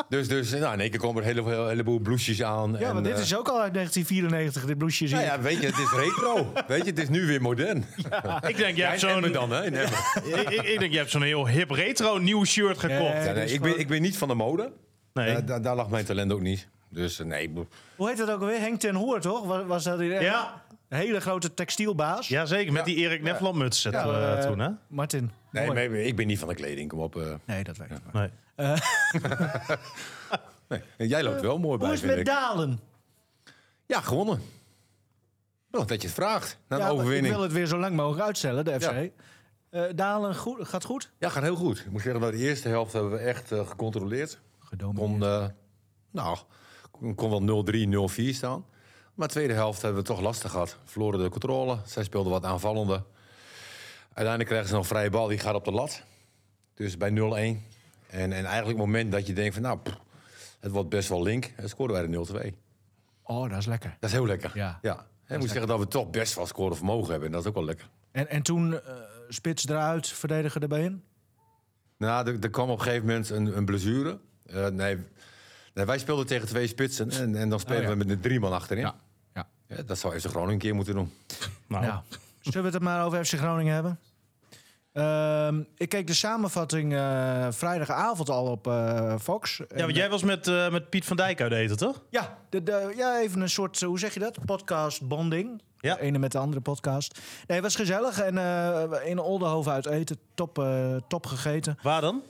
Dus, 0.09 0.27
dus 0.27 0.51
nou, 0.51 0.73
in 0.73 0.79
één 0.79 0.89
keer 0.89 1.00
komen 1.00 1.23
er 1.23 1.38
een 1.38 1.45
hele, 1.45 1.67
heleboel 1.67 2.00
blouses 2.00 2.44
aan. 2.44 2.75
Ja, 2.79 2.88
en, 2.88 2.94
maar 2.94 3.03
dit 3.03 3.15
eh, 3.15 3.21
is 3.21 3.35
ook 3.35 3.47
al 3.47 3.61
uit 3.61 3.73
1994, 3.73 4.65
dit 4.65 4.77
blouseje 4.77 5.07
zie 5.07 5.17
Nou 5.17 5.29
ja, 5.29 5.41
weet 5.41 5.61
je, 5.61 5.65
het 5.65 5.77
is 5.77 5.91
retro. 5.91 6.53
weet 6.67 6.83
je, 6.83 6.89
het 6.89 7.00
is 7.00 7.09
nu 7.09 7.25
weer 7.25 7.41
modern. 7.41 7.85
Ik 8.47 8.57
denk, 8.57 8.75
jij 8.75 8.88
hebt 8.88 9.01
Ja, 9.01 9.21
zo'n 9.21 9.31
dan, 9.31 9.51
hè? 9.51 9.65
in 9.65 9.73
Emmen. 9.75 10.00
ik, 10.23 10.50
ik, 10.50 10.61
ik 10.61 10.79
denk, 10.79 10.91
je 10.91 10.97
hebt 10.97 11.09
zo'n 11.09 11.21
heel 11.21 11.47
hip 11.47 11.69
retro 11.69 12.17
nieuw 12.17 12.45
shirt 12.45 12.77
gekocht. 12.77 13.13
Nee. 13.13 13.25
Ja, 13.25 13.31
nee, 13.31 13.44
dus 13.44 13.51
ik, 13.51 13.61
ben, 13.61 13.79
ik 13.79 13.88
ben 13.88 14.01
niet 14.01 14.17
van 14.17 14.27
de 14.27 14.33
mode. 14.33 14.71
Nee. 15.13 15.35
Eh, 15.35 15.61
daar 15.61 15.75
lag 15.75 15.89
mijn 15.89 16.05
talent 16.05 16.31
ook 16.31 16.41
niet. 16.41 16.67
Dus 16.93 17.19
eh, 17.19 17.25
nee, 17.25 17.51
Hoe 17.95 18.07
heet 18.09 18.17
dat 18.17 18.29
ook 18.29 18.39
alweer? 18.41 18.59
Henk 18.59 18.79
ten 18.79 18.95
Hoer, 18.95 19.21
toch? 19.21 19.45
Was, 19.45 19.65
was 19.65 19.83
dat 19.83 19.99
hier 19.99 20.21
Ja. 20.21 20.61
Een 20.89 20.99
hele 20.99 21.19
grote 21.21 21.53
textielbaas. 21.53 22.27
Ja, 22.27 22.45
zeker. 22.45 22.73
Met 22.73 22.85
die 22.85 22.95
Erik 22.95 23.21
Nefland 23.21 23.55
muts 23.55 23.83
we 23.83 23.91
eh, 23.97 24.39
toen, 24.45 24.59
hè? 24.59 24.69
Martin. 24.87 25.31
nee, 25.51 25.67
maar 25.67 25.83
ik 25.83 26.15
ben 26.15 26.27
niet 26.27 26.39
van 26.39 26.47
de 26.47 26.55
kleding. 26.55 26.89
Kom 26.89 26.99
op. 26.99 27.15
eh. 27.15 27.33
Nee, 27.45 27.63
dat 27.63 27.77
weet 27.77 27.89
ik. 27.91 28.13
Nee. 28.13 28.29
Nee. 30.67 31.07
Jij 31.09 31.23
loopt 31.23 31.41
wel 31.41 31.57
mooi 31.59 31.77
bij, 31.77 31.87
Hoe 31.87 31.95
is 31.95 32.01
het 32.01 32.11
vind 32.11 32.25
met 32.25 32.35
ik. 32.35 32.41
Dalen? 32.41 32.79
Ja, 33.85 34.01
gewonnen. 34.01 34.41
Wel 35.71 35.85
dat 35.85 36.01
je 36.01 36.07
het 36.07 36.15
vraagt. 36.15 36.57
Na 36.67 36.75
een 36.75 36.81
Ja, 36.81 36.89
overwinning. 36.89 37.25
Ik 37.25 37.31
wil 37.33 37.41
het 37.41 37.51
weer 37.51 37.65
zo 37.65 37.77
lang 37.77 37.95
mogelijk 37.95 38.25
uitstellen, 38.25 38.65
de 38.65 38.79
FC. 38.79 38.91
Ja. 38.91 39.03
Eh, 39.69 39.83
Dalen 39.95 40.35
goed, 40.35 40.67
gaat 40.67 40.83
goed? 40.83 41.11
Ja, 41.19 41.29
gaat 41.29 41.43
heel 41.43 41.55
goed. 41.55 41.79
Ik 41.79 41.91
moet 41.91 42.01
zeggen, 42.01 42.21
dat 42.21 42.31
de 42.31 42.37
eerste 42.37 42.67
helft 42.67 42.93
hebben 42.93 43.11
we 43.11 43.17
echt 43.17 43.51
eh, 43.51 43.67
gecontroleerd. 43.67 44.39
Gedomineerd. 44.59 45.09
Kon, 45.09 45.23
eh, 45.29 45.45
nou, 46.11 46.37
kon- 47.15 47.29
wel 47.29 47.41
0-3, 47.41 47.87
0-4 47.87 48.33
staan. 48.35 48.65
Maar 49.13 49.27
de 49.27 49.33
tweede 49.33 49.53
helft 49.53 49.81
hebben 49.81 50.01
we 50.01 50.07
toch 50.07 50.21
lastig 50.21 50.51
gehad. 50.51 50.77
Verloren 50.83 51.19
de 51.19 51.29
controle. 51.29 51.77
Zij 51.85 52.03
speelden 52.03 52.31
wat 52.31 52.45
aanvallender. 52.45 53.03
Uiteindelijk 54.03 54.45
krijgen 54.45 54.67
ze 54.67 54.73
nog 54.73 54.83
een 54.83 54.89
vrije 54.89 55.09
bal. 55.09 55.27
Die 55.27 55.37
gaat 55.39 55.55
op 55.55 55.65
de 55.65 55.71
lat. 55.71 56.03
Dus 56.73 56.97
bij 56.97 57.09
0-1. 57.09 57.13
En, 57.13 57.59
en 58.09 58.31
eigenlijk 58.31 58.67
het 58.67 58.77
moment 58.77 59.11
dat 59.11 59.27
je 59.27 59.33
denkt 59.33 59.53
van... 59.53 59.63
Nou, 59.63 59.77
pff, 59.79 59.99
het 60.59 60.71
wordt 60.71 60.89
best 60.89 61.09
wel 61.09 61.23
link. 61.23 61.53
En 61.55 61.69
scoorden 61.69 62.11
wij 62.11 62.23
de 62.41 62.51
0-2. 62.53 62.57
Oh, 63.23 63.49
dat 63.49 63.57
is 63.59 63.65
lekker. 63.65 63.97
Dat 63.99 64.09
is 64.09 64.15
heel 64.15 64.25
lekker. 64.25 64.51
Ja. 64.53 64.79
ja. 64.81 65.07
En 65.25 65.39
moet 65.39 65.49
zeggen 65.49 65.67
dat 65.67 65.79
we 65.79 65.87
toch 65.87 66.09
best 66.09 66.35
wel 66.35 66.45
scoren 66.45 66.75
vermogen 66.75 67.09
hebben. 67.09 67.27
En 67.27 67.31
dat 67.33 67.41
is 67.41 67.47
ook 67.47 67.55
wel 67.55 67.65
lekker. 67.65 67.89
En, 68.11 68.29
en 68.29 68.41
toen 68.41 68.73
eh, 68.73 68.93
spits 69.29 69.67
eruit, 69.67 70.07
verdediger 70.07 70.61
erbij 70.61 70.83
in? 70.83 71.03
Nou, 71.97 72.27
er, 72.27 72.39
er 72.39 72.49
kwam 72.49 72.69
op 72.69 72.77
een 72.77 72.83
gegeven 72.83 73.05
moment 73.07 73.29
een, 73.29 73.57
een 73.57 73.65
blessure. 73.65 74.19
Eh, 74.45 74.67
nee, 74.67 74.97
nee, 75.73 75.85
wij 75.85 75.97
speelden 75.97 76.25
tegen 76.25 76.47
twee 76.47 76.67
spitsen. 76.67 77.11
En, 77.11 77.35
en 77.35 77.49
dan 77.49 77.59
spelen 77.59 77.77
Oh, 77.77 77.83
ja. 77.83 77.89
we 77.89 77.95
met 77.97 78.07
de 78.07 78.19
drie 78.19 78.39
man 78.39 78.51
achterin. 78.53 78.83
Ja. 78.83 78.95
Ja. 79.33 79.47
Ja, 79.67 79.81
dat 79.83 79.97
zou 79.97 80.19
FC 80.19 80.25
Groningen 80.25 80.53
een 80.53 80.59
keer 80.59 80.75
moeten 80.75 80.93
doen. 80.95 81.13
Nou, 81.67 81.85
Nou, 81.85 81.99
zullen 82.41 82.59
we 82.59 82.65
het 82.65 82.75
er 82.75 82.83
maar 82.83 83.05
over 83.05 83.25
FC 83.25 83.33
Groningen 83.33 83.73
hebben? 83.73 83.99
Ehm, 84.93 85.63
ik 85.77 85.89
keek 85.89 86.07
de 86.07 86.13
samenvatting 86.13 86.93
eh, 86.93 87.47
vrijdagavond 87.49 88.29
al 88.29 88.45
op 88.45 88.67
eh, 88.67 89.15
Fox. 89.19 89.57
ja, 89.75 89.81
want 89.83 89.95
jij 89.95 90.09
was 90.09 90.23
met, 90.23 90.47
eh, 90.47 90.69
met 90.71 90.89
Piet 90.89 91.05
van 91.05 91.17
Dijk 91.17 91.41
uit 91.41 91.51
eten, 91.51 91.77
toch? 91.77 92.01
Ja, 92.09 92.37
de, 92.49 92.63
de, 92.63 92.93
ja, 92.97 93.19
even 93.19 93.41
een 93.41 93.49
soort, 93.49 93.81
hoe 93.81 94.00
zeg 94.00 94.13
je 94.13 94.19
dat? 94.19 94.45
Podcast 94.45 95.07
bonding. 95.07 95.62
Ja. 95.79 95.95
De 95.95 96.01
ene 96.01 96.17
met 96.17 96.31
de 96.31 96.38
andere 96.38 96.62
podcast. 96.62 97.19
Nee, 97.48 97.57
het 97.57 97.62
was 97.62 97.75
gezellig. 97.75 98.19
En 98.19 98.38
eh, 98.38 99.09
in 99.09 99.19
Oldenhoven 99.19 99.71
uit 99.71 99.86
eten. 99.86 100.17
Top, 100.33 100.59
eh, 100.59 100.95
top 101.07 101.25
gegeten. 101.25 101.77
Waar 101.81 102.01
dan? 102.01 102.24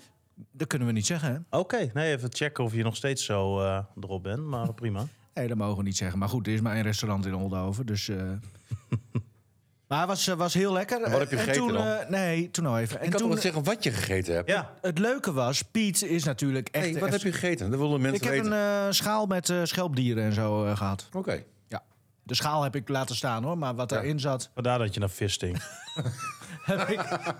Dat 0.51 0.67
kunnen 0.67 0.87
we 0.87 0.93
niet 0.93 1.05
zeggen, 1.05 1.45
hè? 1.49 1.57
Oké, 1.59 1.89
nee, 1.93 2.11
even 2.15 2.29
checken 2.33 2.63
of 2.63 2.73
je 2.73 2.83
nog 2.83 2.95
steeds 2.95 3.25
zo 3.25 3.59
eh, 3.61 3.79
erop 4.01 4.23
bent. 4.23 4.43
Maar 4.43 4.73
prima. 4.83 5.05
Nee, 5.33 5.47
dat 5.47 5.57
mogen 5.57 5.77
we 5.77 5.83
niet 5.83 5.97
zeggen. 5.97 6.19
Maar 6.19 6.29
goed, 6.29 6.47
er 6.47 6.53
is 6.53 6.61
maar 6.61 6.73
één 6.73 6.83
restaurant 6.83 7.25
in 7.25 7.35
Oldenhoven. 7.35 7.85
Dus... 7.85 8.09
eh. 8.09 8.17
maar 9.87 9.99
het 9.99 10.07
was, 10.07 10.27
eh, 10.27 10.35
was 10.35 10.53
heel 10.53 10.73
lekker. 10.73 10.99
wat 11.09 11.19
heb 11.19 11.29
je 11.29 11.35
En 11.37 11.41
gegeten 11.43 11.67
toen, 11.67 11.73
dan? 11.73 11.87
eh, 11.87 12.09
nee, 12.09 12.51
toen 12.51 12.63
nou 12.63 12.79
even. 12.79 12.99
En 12.99 13.05
ik 13.05 13.09
kan 13.11 13.19
toen, 13.19 13.29
toch 13.29 13.41
wel 13.43 13.51
zeggen 13.51 13.63
wat 13.73 13.83
je 13.83 13.91
gegeten 13.91 14.35
hebt? 14.35 14.49
Ja, 14.49 14.73
Het 14.81 14.99
leuke 14.99 15.31
was, 15.33 15.61
Piet 15.61 16.01
is 16.03 16.23
natuurlijk 16.23 16.69
echt... 16.69 16.83
Hey, 16.85 16.93
wat 16.93 17.03
echt- 17.03 17.11
heb 17.11 17.21
je 17.21 17.31
gegeten? 17.39 17.69
Dat 17.71 17.79
willen 17.79 18.01
mensen 18.01 18.21
Ik 18.27 18.33
heb 18.33 18.43
weten. 18.43 18.51
een 18.57 18.85
eh, 18.87 18.91
schaal 18.91 19.25
met 19.25 19.49
eh, 19.49 19.59
schelpdieren 19.63 20.23
en 20.23 20.33
zo 20.33 20.65
eh, 20.65 20.77
gehad. 20.77 21.07
Oké. 21.13 21.43
Ja. 21.67 21.83
De 22.23 22.35
schaal 22.35 22.63
heb 22.63 22.75
ik 22.75 22.89
laten 22.89 23.15
staan 23.15 23.43
hoor, 23.43 23.57
maar 23.57 23.75
wat 23.75 23.89
Ja. 23.89 23.97
erin 24.01 24.19
zat, 24.19 24.49
vandaar 24.53 24.79
dat 24.79 24.93
je 24.93 24.99
naar 24.99 25.09
vis 25.09 25.33
stinkt. 25.33 25.65
heb 26.63 26.89
ik, 26.89 26.99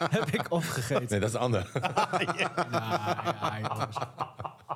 heb 0.10 0.30
ik 0.30 0.52
opgegeten. 0.52 1.06
Nee, 1.10 1.20
dat 1.20 1.30
is 1.30 1.36
ander. 1.36 1.70
Ja, 2.38 2.52
ja. 3.60 3.90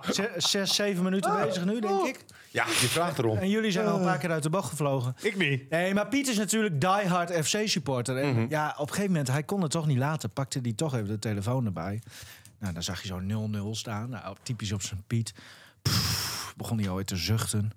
Zes, 0.01 0.50
zes, 0.50 0.75
zeven 0.75 1.04
minuten 1.04 1.36
bezig 1.36 1.66
nu, 1.66 1.80
denk 1.80 2.06
ik. 2.06 2.25
ja, 2.51 2.66
je 2.66 2.72
vraagt 2.88 3.18
erom. 3.18 3.38
En 3.38 3.50
jullie 3.50 3.72
zijn 3.72 3.88
al 3.88 3.98
een 3.98 4.06
paar 4.06 4.18
keer 4.18 4.32
uit 4.32 4.44
de 4.44 4.50
bocht 4.50 4.70
gevlogen. 4.70 5.16
Ik 5.22 5.38
niet. 5.38 5.70
Nee, 5.70 5.94
maar 5.94 6.08
Piet 6.08 6.27
is 6.27 6.38
natuurlijk 6.38 6.82
diehard 6.82 7.32
FC-supporter. 7.48 8.18
En 8.18 8.50
ja, 8.50 8.74
op 8.77 8.80
een 8.88 8.88
gegeven 8.88 9.12
moment, 9.12 9.27
hij 9.27 9.44
kon 9.44 9.62
het 9.62 9.72
toch 9.72 9.86
niet 9.88 9.98
laten. 9.98 10.30
Pakte 10.30 10.60
hij 10.62 10.74
toch 10.74 10.94
even 10.96 11.08
de 11.08 11.20
telefoon 11.20 11.66
erbij. 11.66 12.01
Nou, 12.60 12.74
dan 12.74 12.84
zag 12.84 13.01
je 13.01 13.08
zo 13.08 13.20
0-0 13.22 13.70
staan. 13.72 14.10
Nou, 14.10 14.36
typisch 14.44 14.72
op 14.72 14.82
zijn 14.82 15.04
Piet. 15.08 15.34
Pff, 15.82 16.54
begon 16.58 16.80
hij 16.80 16.89
alweer 16.89 17.06
te 17.06 17.16
zuchten. 17.18 17.72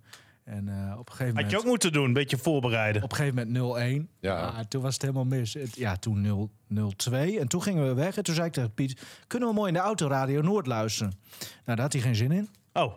En 0.51 0.69
eh, 0.69 0.99
op 0.99 1.09
een 1.09 1.15
gegeven 1.15 1.27
Had 1.27 1.35
moment... 1.35 1.51
je 1.51 1.57
ook 1.59 1.65
moeten 1.65 1.93
doen, 1.93 2.05
een 2.05 2.13
beetje 2.13 2.39
voorbereiden. 2.39 3.03
Op 3.03 3.11
een 3.11 3.17
gegeven 3.17 3.53
moment 3.53 4.07
0-1. 4.09 4.11
Ja. 4.21 4.47
Ah, 4.47 4.59
toen 4.69 4.83
was 4.83 4.93
het 4.93 5.03
helemaal 5.03 5.25
mis. 5.25 5.55
Het- 5.55 5.77
ja, 5.77 5.97
toen 5.97 6.21
0 6.21 6.51
0-2. 6.69 7.39
En 7.39 7.49
toen 7.49 7.63
gingen 7.63 7.87
we 7.87 7.95
weg. 7.95 8.17
En 8.17 8.23
toen 8.23 8.35
zei 8.35 8.47
ik 8.47 8.53
tegen 8.53 8.75
Piet... 8.75 9.03
kunnen 9.27 9.49
we 9.49 9.55
mooi 9.55 9.69
in 9.69 9.75
de 9.75 9.81
auto 9.81 10.07
Radio 10.09 10.41
Noord 10.41 10.67
luisteren? 10.67 11.13
Nou, 11.41 11.51
daar 11.65 11.81
had 11.81 11.93
hij 11.93 12.03
geen 12.03 12.15
zin 12.17 12.33
in. 12.33 12.49
Oh, 12.73 12.95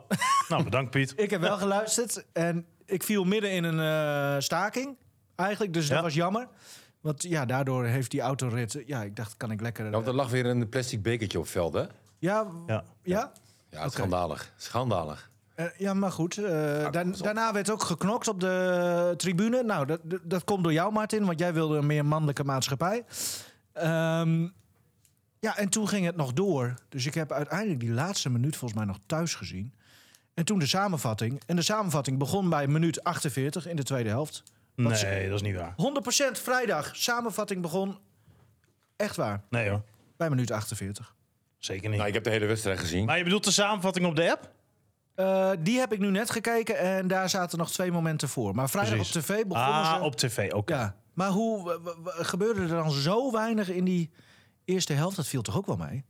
nou 0.49 0.63
bedankt 0.63 0.91
Piet. 0.91 1.13
Ik 1.23 1.29
heb 1.29 1.41
wel 1.41 1.57
geluisterd. 1.57 2.25
En 2.33 2.65
ik 2.85 3.03
viel 3.03 3.23
midden 3.23 3.51
in 3.51 3.63
een 3.63 3.79
eh, 4.35 4.39
staking. 4.41 4.97
Eigenlijk, 5.35 5.73
dus 5.73 5.87
Ja. 5.87 5.93
dat 5.93 6.03
was 6.03 6.13
jammer. 6.13 6.47
Want 7.01 7.23
ja, 7.23 7.45
daardoor 7.45 7.85
heeft 7.85 8.11
die 8.11 8.21
autorit... 8.21 8.83
Ja, 8.85 9.03
ik 9.03 9.15
dacht, 9.15 9.37
kan 9.37 9.51
ik 9.51 9.61
lekker... 9.61 9.85
Ja, 9.85 9.91
want 9.91 10.07
er 10.07 10.13
lag 10.13 10.29
weer 10.29 10.45
een 10.45 10.69
plastic 10.69 11.01
bekertje 11.01 11.39
op 11.39 11.47
veld, 11.47 11.73
hè? 11.73 11.83
ja, 12.19 12.47
Ja. 12.67 12.83
ja? 13.03 13.31
Ja, 13.69 13.89
schandalig. 13.89 14.53
Schandalig. 14.57 15.31
Eh, 15.55 15.65
ja, 15.77 15.93
maar 15.93 16.11
goed. 16.11 16.37
eh, 16.37 16.43
daar- 16.91 17.17
daarna 17.17 17.53
werd 17.53 17.69
ook 17.69 17.83
geknokt 17.83 18.27
op 18.27 18.39
de 18.39 19.13
tribune. 19.17 19.63
Nou, 19.63 19.85
dat, 19.85 19.99
dat- 20.23 20.43
komt 20.43 20.63
door 20.63 20.73
jou, 20.73 20.91
Martin, 20.93 21.25
want 21.25 21.39
jij 21.39 21.53
wilde 21.53 21.77
een 21.77 21.85
meer 21.85 22.05
mannelijke 22.05 22.43
maatschappij. 22.43 23.03
Ehm, 23.73 24.47
ja, 25.39 25.57
en 25.57 25.69
toen 25.69 25.87
ging 25.87 26.05
het 26.05 26.15
nog 26.15 26.33
door. 26.33 26.73
Dus 26.89 27.05
ik 27.05 27.13
heb 27.13 27.31
uiteindelijk 27.31 27.79
die 27.79 27.91
laatste 27.91 28.29
minuut 28.29 28.55
volgens 28.55 28.79
mij 28.79 28.89
nog 28.89 28.97
thuis 29.05 29.35
gezien. 29.35 29.73
En 30.33 30.45
toen 30.45 30.59
de 30.59 30.65
samenvatting. 30.67 31.41
En 31.45 31.55
de 31.55 31.61
samenvatting 31.61 32.17
begon 32.17 32.49
bij 32.49 32.67
minuut 32.67 33.03
48 33.03 33.67
in 33.67 33.75
de 33.75 33.83
tweede 33.83 34.09
helft. 34.09 34.43
Wat 34.75 34.87
Nee, 34.87 34.97
ze- 34.97 35.25
dat 35.29 35.35
is 35.35 35.47
niet 35.47 35.55
waar. 35.55 35.73
100% 35.75 36.39
vrijdag. 36.39 36.95
Samenvatting 36.95 37.61
begon. 37.61 37.97
Echt 38.95 39.15
waar. 39.15 39.41
Nee 39.49 39.69
hoor, 39.69 39.81
Bij 40.17 40.29
minuut 40.29 40.51
48. 40.51 41.15
zeker 41.57 41.87
niet. 41.89 41.97
Nou, 41.97 42.07
ik 42.07 42.13
heb 42.13 42.23
de 42.23 42.29
hele 42.29 42.45
wedstrijd 42.45 42.79
gezien. 42.79 43.05
Maar 43.05 43.17
je 43.17 43.23
bedoelt 43.23 43.43
de 43.43 43.51
samenvatting 43.51 44.05
op 44.05 44.15
de 44.15 44.31
app? 44.31 44.51
Eh, 45.15 45.51
die 45.59 45.79
heb 45.79 45.93
ik 45.93 45.99
nu 45.99 46.09
net 46.11 46.29
gekeken 46.29 46.77
en 46.79 47.07
daar 47.07 47.29
zaten 47.29 47.57
nog 47.57 47.71
twee 47.71 47.91
momenten 47.91 48.29
voor. 48.29 48.55
Maar 48.55 48.69
vrijdag 48.69 48.93
Precies. 48.95 49.15
op 49.15 49.21
tv 49.21 49.27
begonnen 49.45 49.73
Ah, 49.73 49.95
ze... 49.95 50.01
op 50.01 50.15
tv, 50.15 50.51
oké. 50.53 50.73
Ja, 50.73 50.95
maar 51.13 51.29
hoe 51.29 51.79
gebeurde 52.05 52.61
er 52.61 52.67
dan 52.67 52.91
zo 52.91 53.31
weinig 53.31 53.69
in 53.69 53.83
die 53.83 54.11
eerste 54.65 54.93
helft? 54.93 55.15
Dat 55.15 55.27
viel 55.27 55.41
toch 55.41 55.57
ook 55.57 55.65
wel 55.65 55.77
mee? 55.77 56.03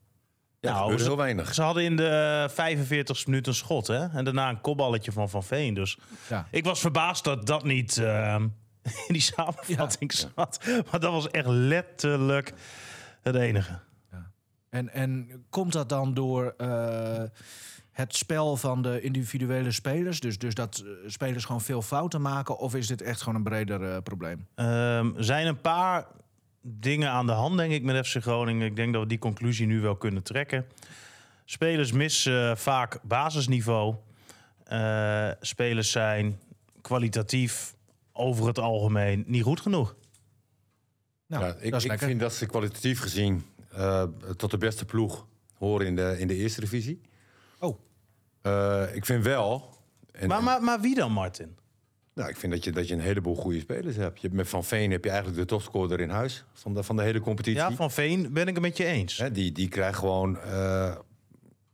Ja, 0.59 0.69
Nou, 0.71 0.81
gebeurde 0.81 1.03
heel 1.03 1.17
weinig. 1.17 1.53
Ze 1.53 1.61
hadden 1.61 1.83
in 1.83 1.95
de 1.95 2.47
45 2.51 3.25
minuut 3.27 3.47
een 3.47 3.53
schot, 3.53 3.87
hè? 3.87 4.07
En 4.07 4.23
daarna 4.25 4.49
een 4.49 4.61
kopballetje 4.61 5.11
van 5.11 5.29
Van 5.29 5.43
Veen. 5.43 5.73
Dus 5.73 5.97
Ja. 6.29 6.47
ik 6.51 6.63
was 6.65 6.79
verbaasd 6.79 7.23
dat 7.23 7.45
dat 7.47 7.63
niet 7.63 7.97
ehm, 7.97 8.41
in 9.07 9.13
die 9.13 9.21
samenvatting 9.21 10.13
zat. 10.13 10.59
Maar 10.91 10.99
dat 10.99 11.11
was 11.11 11.29
echt 11.29 11.47
letterlijk 11.47 12.53
het 13.21 13.35
enige. 13.35 13.79
En, 14.69 14.89
en 14.89 15.29
komt 15.49 15.73
dat 15.73 15.89
dan 15.89 16.13
door 16.13 16.53
eh, 16.57 17.23
het 17.93 18.15
spel 18.15 18.57
van 18.57 18.81
de 18.81 19.01
individuele 19.01 19.71
spelers? 19.71 20.19
Dus, 20.19 20.37
dus 20.37 20.53
dat 20.53 20.83
eh, 20.85 21.09
spelers 21.09 21.45
gewoon 21.45 21.61
veel 21.61 21.81
fouten 21.81 22.21
maken? 22.21 22.57
Of 22.57 22.75
is 22.75 22.87
dit 22.87 23.01
echt 23.01 23.21
gewoon 23.21 23.35
een 23.35 23.43
breder 23.43 23.91
eh, 23.91 23.97
probleem? 24.03 24.47
Ehm, 24.55 25.15
er 25.17 25.23
zijn 25.23 25.47
een 25.47 25.61
paar 25.61 26.05
dingen 26.61 27.09
aan 27.09 27.25
de 27.25 27.31
hand, 27.31 27.57
denk 27.57 27.71
ik, 27.71 27.83
met 27.83 28.07
FC 28.07 28.21
Groningen. 28.21 28.67
Ik 28.67 28.75
denk 28.75 28.93
dat 28.93 29.01
we 29.01 29.07
die 29.07 29.19
conclusie 29.19 29.67
nu 29.67 29.81
wel 29.81 29.95
kunnen 29.95 30.23
trekken. 30.23 30.65
Spelers 31.45 31.91
missen 31.91 32.49
eh, 32.49 32.55
vaak 32.55 32.99
basisniveau. 33.03 33.95
Eh, 34.63 35.29
spelers 35.41 35.91
zijn 35.91 36.39
kwalitatief 36.81 37.75
over 38.11 38.47
het 38.47 38.59
algemeen 38.59 39.23
niet 39.27 39.43
goed 39.43 39.61
genoeg. 39.61 39.95
Nou, 41.27 41.45
ja, 41.45 41.55
ik 41.59 41.75
ik 41.75 41.99
vind 41.99 42.19
dat 42.19 42.33
ze 42.33 42.45
kwalitatief 42.45 42.99
gezien 42.99 43.45
eh, 43.71 44.03
tot 44.37 44.51
de 44.51 44.57
beste 44.57 44.85
ploeg 44.85 45.27
horen 45.57 45.87
in 45.87 45.95
de, 45.95 46.15
in 46.19 46.27
de 46.27 46.35
eerste 46.35 46.61
divisie. 46.61 47.01
Oh, 47.63 47.79
Eh, 48.41 48.83
ik 48.95 49.05
vind 49.05 49.23
wel... 49.23 49.69
En, 50.11 50.27
Maar, 50.27 50.43
maar, 50.43 50.63
maar 50.63 50.79
wie 50.81 50.95
dan, 50.95 51.11
Martin? 51.11 51.55
Nou, 52.13 52.29
ik 52.29 52.37
vind 52.37 52.53
dat 52.53 52.63
je, 52.63 52.71
dat 52.71 52.87
je 52.87 52.93
een 52.93 52.99
heleboel 52.99 53.35
goede 53.35 53.59
spelers 53.59 53.95
hebt. 53.95 54.21
Je, 54.21 54.29
met 54.31 54.49
Van 54.49 54.63
Veen 54.63 54.91
heb 54.91 55.03
je 55.03 55.09
eigenlijk 55.09 55.39
de 55.39 55.45
topscorer 55.45 55.99
in 55.99 56.09
huis 56.09 56.43
van 56.53 56.73
de, 56.73 56.83
van 56.83 56.95
de 56.95 57.01
hele 57.03 57.19
competitie. 57.19 57.59
Ja, 57.59 57.71
Van 57.71 57.91
Veen 57.91 58.33
ben 58.33 58.47
ik 58.47 58.53
het 58.53 58.63
met 58.63 58.77
je 58.77 58.85
eens. 58.85 59.17
Hè, 59.17 59.31
die, 59.31 59.51
die 59.51 59.67
krijgt 59.69 59.99
gewoon 59.99 60.39
eh, 60.39 60.95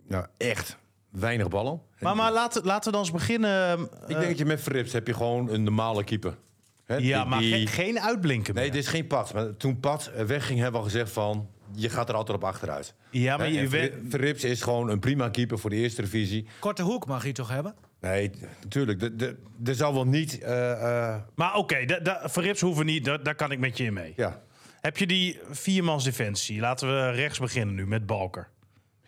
nou, 0.07 0.25
echt 0.37 0.77
weinig 1.09 1.47
ballen. 1.47 1.71
En 1.71 1.79
Maar, 2.05 2.15
maar 2.15 2.31
laten, 2.31 2.63
laten 2.65 2.85
we 2.85 2.91
dan 2.97 3.01
eens 3.05 3.11
beginnen. 3.15 3.79
ik 3.79 3.89
eh, 4.01 4.07
denk 4.07 4.27
dat 4.27 4.37
je 4.37 4.45
met 4.45 4.61
Verrips 4.61 4.91
heb 4.93 5.07
je 5.07 5.13
gewoon 5.13 5.49
een 5.49 5.63
normale 5.63 6.03
keeper. 6.03 6.37
Hè, 6.85 6.95
ja, 6.95 7.21
die- 7.21 7.29
maar 7.29 7.39
die- 7.39 7.67
ge- 7.67 7.73
geen 7.73 7.99
uitblinken 7.99 8.53
Nee, 8.55 8.71
dit 8.71 8.81
is 8.83 8.87
geen 8.89 9.07
pad. 9.07 9.33
Maar 9.33 9.57
toen 9.57 9.79
eh, 9.81 10.25
wegging, 10.25 10.59
hebben 10.59 10.71
we 10.81 10.85
al 10.87 10.91
gezegd 10.91 11.11
van... 11.11 11.49
je 11.71 11.89
gaat 11.89 12.09
er 12.09 12.15
altijd 12.15 12.37
op 12.37 12.43
achteruit. 12.43 12.93
Ja, 13.11 13.37
maar 13.37 13.49
je 13.51 13.67
weet... 13.67 13.93
Verrips 14.09 14.43
is 14.43 14.61
gewoon 14.61 14.89
een 14.89 14.99
prima 14.99 15.29
keeper 15.29 15.59
voor 15.59 15.69
de 15.69 15.75
eerste 15.75 16.01
divisie. 16.01 16.47
korte 16.59 16.81
hoek 16.81 17.05
mag 17.07 17.23
hij 17.23 17.31
toch 17.31 17.49
hebben? 17.49 17.75
Nee, 18.01 18.31
natuurlijk. 18.63 18.99
de- 18.99 19.15
de- 19.15 19.37
Er 19.65 19.75
zal 19.75 19.93
wel 19.93 20.05
niet... 20.07 20.39
eh, 20.41 20.71
eh, 20.71 21.15
Maar 21.35 21.55
oké, 21.55 21.85
da- 21.85 21.99
da- 21.99 22.21
Verrips 22.29 22.61
hoeven 22.61 22.85
niet, 22.85 23.05
da- 23.05 23.17
daar 23.17 23.35
kan 23.35 23.51
ik 23.51 23.59
met 23.59 23.77
je 23.77 23.83
in 23.83 23.93
mee. 23.93 24.13
ja. 24.15 24.41
Heb 24.81 24.97
je 24.97 25.07
die 25.07 25.39
viermans 25.49 26.03
defensie? 26.03 26.59
Laten 26.59 26.87
we 26.87 27.09
rechts 27.11 27.39
beginnen 27.39 27.75
nu 27.75 27.87
met 27.87 28.05
Balker. 28.05 28.49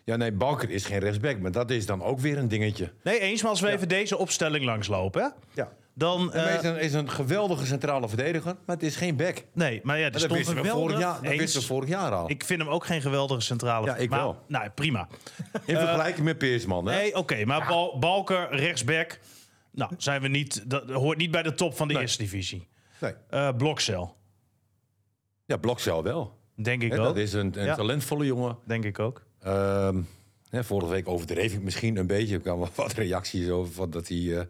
ja, 0.04 0.16
nee, 0.16 0.32
Balker 0.32 0.70
is 0.70 0.84
geen 0.84 0.98
rechtsback. 0.98 1.38
Maar 1.38 1.52
dat 1.52 1.70
is 1.70 1.86
dan 1.86 2.02
ook 2.02 2.20
weer 2.20 2.38
een 2.38 2.48
dingetje. 2.48 2.92
Nee, 3.02 3.18
eens, 3.20 3.42
maar 3.42 3.50
als 3.50 3.60
we 3.60 3.70
even 3.70 3.88
deze 3.88 4.16
opstelling 4.16 4.64
langslopen, 4.64 5.22
hè, 5.22 5.28
Ja. 5.62 5.72
Dan... 5.94 6.32
Eh, 6.32 6.54
is, 6.54 6.62
een, 6.62 6.78
is 6.80 6.92
een 6.92 7.10
geweldige 7.10 7.66
centrale 7.66 8.08
verdediger, 8.08 8.56
maar 8.66 8.76
het 8.76 8.84
is 8.84 8.96
geen 8.96 9.16
back. 9.16 9.44
nee, 9.52 9.80
maar 9.82 9.98
ja, 9.98 10.04
er 10.04 10.10
Dat 10.10 10.20
stond 10.20 10.36
wisten 10.36 10.54
we 10.56 10.60
geweldig. 10.60 10.82
vorig 10.90 10.98
jaar, 11.06 11.22
dat 11.22 11.36
wisten 11.38 11.60
we 11.60 11.66
vorig 11.66 11.88
jaar 11.88 12.12
al. 12.12 12.30
Ik 12.30 12.44
vind 12.44 12.60
hem 12.60 12.68
ook 12.70 12.84
geen 12.86 13.00
geweldige 13.02 13.40
centrale... 13.40 13.86
Ja, 13.86 13.96
ik 13.96 14.10
maar, 14.10 14.18
wel. 14.18 14.42
Nou, 14.48 14.68
prima. 14.70 15.08
In 15.64 15.76
vergelijking 15.76 16.24
met 16.24 16.38
Peersman. 16.38 16.86
Hè? 16.86 16.96
Nee, 16.96 17.16
oké, 17.16 17.44
maar 17.44 17.66
Bal- 17.68 17.98
Balker, 17.98 18.48
rechtsback... 18.56 19.18
Nou, 19.74 19.92
zijn 19.96 20.22
we 20.22 20.28
niet, 20.28 20.70
dat 20.70 20.90
hoort 20.90 21.18
niet 21.18 21.30
bij 21.30 21.42
de 21.42 21.54
top 21.54 21.76
van 21.76 21.88
de 21.88 21.92
Nee. 21.94 22.02
eerste 22.02 22.22
divisie. 22.22 22.68
Nee. 23.00 23.12
Eh 23.30 23.48
Blokcel, 23.56 24.16
Ja, 25.46 25.56
Blokcel 25.56 26.02
wel. 26.02 26.38
denk 26.54 26.82
ik 26.82 26.92
ook. 26.92 27.04
dat 27.04 27.16
is 27.16 27.32
een, 27.32 27.58
een 27.58 27.64
Ja. 27.64 27.74
talentvolle 27.74 28.24
jongen. 28.26 28.58
Denk 28.66 28.84
ik 28.84 28.98
ook. 28.98 29.22
Ehm, 29.40 30.00
vorige 30.52 30.90
week 30.90 31.08
overdreef 31.08 31.52
ik 31.52 31.62
misschien 31.62 31.96
een 31.96 32.06
beetje. 32.06 32.34
Er 32.34 32.40
kwamen 32.40 32.68
wat 32.74 32.92
reacties 32.92 33.48
over 33.48 33.72
van 33.72 33.90
dat 33.90 34.08
hij... 34.08 34.38
eh, 34.38 34.44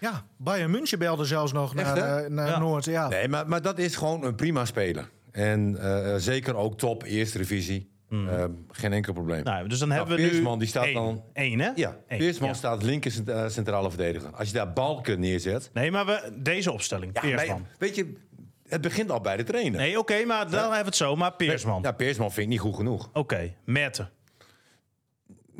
Ja, 0.00 0.24
Bayern 0.36 0.70
München 0.70 0.98
belde 0.98 1.24
zelfs 1.24 1.52
nog 1.52 1.74
Echt, 1.76 1.94
naar, 1.94 2.24
eh, 2.24 2.30
naar 2.30 2.48
Ja. 2.48 2.58
Noord. 2.58 2.84
Ja. 2.84 3.08
Nee, 3.08 3.28
maar, 3.28 3.48
maar 3.48 3.62
dat 3.62 3.78
is 3.78 3.96
gewoon 3.96 4.24
een 4.24 4.34
prima 4.34 4.64
speler. 4.64 5.10
En 5.32 5.76
eh, 5.80 6.14
zeker 6.16 6.56
ook 6.56 6.78
top, 6.78 7.02
eerste 7.02 7.38
divisie. 7.38 7.90
Ehm, 8.10 8.50
geen 8.70 8.92
enkel 8.92 9.12
probleem. 9.12 9.42
Nou, 9.44 9.68
dus 9.68 9.78
dan 9.78 9.90
hebben 9.90 10.16
we 10.16 10.22
Peersman, 10.22 10.52
nu 10.52 10.58
die 10.58 10.68
staat 10.68 10.84
één. 10.84 10.94
dan- 10.94 11.22
Eén, 11.32 11.58
hè? 11.60 11.70
ja, 11.74 11.96
Eén, 12.08 12.18
Peersman 12.18 12.48
ja. 12.48 12.54
staat 12.54 12.82
linker 12.82 13.10
cent- 13.10 13.28
eh, 13.28 13.48
centrale 13.48 13.88
verdediger. 13.88 14.30
Als 14.30 14.48
je 14.48 14.54
daar 14.54 14.72
Balken 14.72 15.20
neerzet... 15.20 15.70
Nee, 15.72 15.90
maar 15.90 16.06
we, 16.06 16.32
deze 16.36 16.72
opstelling, 16.72 17.10
Ja, 17.14 17.20
Peersman. 17.20 17.66
weet 17.78 17.94
je, 17.96 18.12
het 18.68 18.80
begint 18.80 19.10
al 19.10 19.20
bij 19.20 19.36
de 19.36 19.44
trainer. 19.44 19.80
Nee, 19.80 19.98
oké, 19.98 20.24
maar 20.24 20.50
dan 20.50 20.60
hebben 20.60 20.78
we 20.78 20.84
het 20.84 20.96
zo. 20.96 21.16
Maar 21.16 21.32
Peersman. 21.32 21.82
Ja, 21.82 21.92
Peersman 21.92 22.32
vind 22.32 22.46
ik 22.46 22.52
niet 22.52 22.60
goed 22.60 22.74
genoeg. 22.76 23.10
Oké, 23.12 23.54
Merten. 23.64 24.10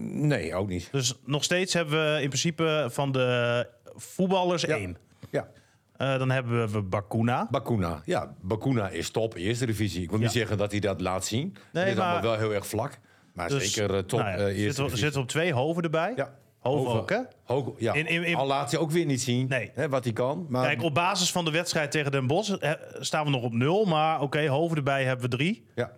Nee, 0.01 0.55
ook 0.55 0.69
niet. 0.69 0.89
Dus 0.93 1.15
nog 1.25 1.45
steeds 1.45 1.73
hebben 1.73 2.15
we 2.15 2.23
in 2.23 2.29
principe 2.29 2.87
van 2.91 3.13
de 3.13 3.67
voetballers 4.01 4.63
Ja. 4.63 4.77
één. 4.77 4.97
Ja, 5.31 5.49
Eh, 5.97 6.19
dan 6.19 6.31
hebben 6.31 6.71
we 6.71 6.83
Bakuna. 6.83 7.47
Bakuna. 7.51 8.03
Ja, 8.05 8.35
Bakuna 8.41 8.89
is 8.89 9.11
top, 9.11 9.35
eerste 9.35 9.67
divisie. 9.67 10.03
Ik 10.03 10.11
wil 10.11 10.19
niet 10.19 10.31
zeggen 10.33 10.59
dat 10.59 10.71
hij 10.71 10.81
dat 10.81 11.01
laat 11.01 11.25
zien. 11.25 11.57
Nee, 11.73 11.85
het 11.85 11.93
is 11.93 11.99
allemaal 11.99 12.15
maar- 12.21 12.23
wel 12.31 12.39
heel 12.39 12.53
erg 12.55 12.67
vlak. 12.67 12.99
Maar 13.33 13.49
Dus, 13.49 13.73
zeker 13.73 13.95
eh, 13.95 14.01
top 14.03 14.21
nou 14.21 14.31
ja, 14.31 14.37
eh, 14.47 14.59
eerste 14.59 14.97
zitten, 14.97 15.21
op 15.21 15.29
twee 15.29 15.53
hoven 15.53 15.83
erbij. 15.83 16.13
Ja. 16.17 16.35
Hoven 16.59 16.93
ook, 17.01 17.11
hè? 17.11 17.21
Hoog, 17.45 17.71
ja. 17.79 17.93
In- 17.95 18.07
in- 18.07 18.25
in- 18.25 18.35
Al 18.35 18.47
laat 18.47 18.71
hij 18.71 18.81
ook 18.81 18.91
weer 18.91 19.05
niet 19.05 19.23
zien 19.23 19.49
Nee. 19.49 19.71
hè, 19.75 19.89
wat 19.89 20.05
hij 20.05 20.13
kan. 20.13 20.47
Maar 20.49 20.65
Kijk, 20.67 20.83
op 20.83 20.95
basis 20.95 21.33
van 21.33 21.45
de 21.45 21.51
wedstrijd 21.51 21.91
tegen 21.91 22.13
Den 22.13 22.27
Bosch 22.27 22.55
staan 23.01 23.25
we 23.25 23.31
nog 23.31 23.43
op 23.43 23.53
nul. 23.53 23.85
Maar 23.85 24.21
oké, 24.21 24.47
hoven 24.47 24.77
erbij 24.77 25.05
hebben 25.05 25.31
we 25.31 25.37
drie. 25.37 25.65
ja, 25.75 25.93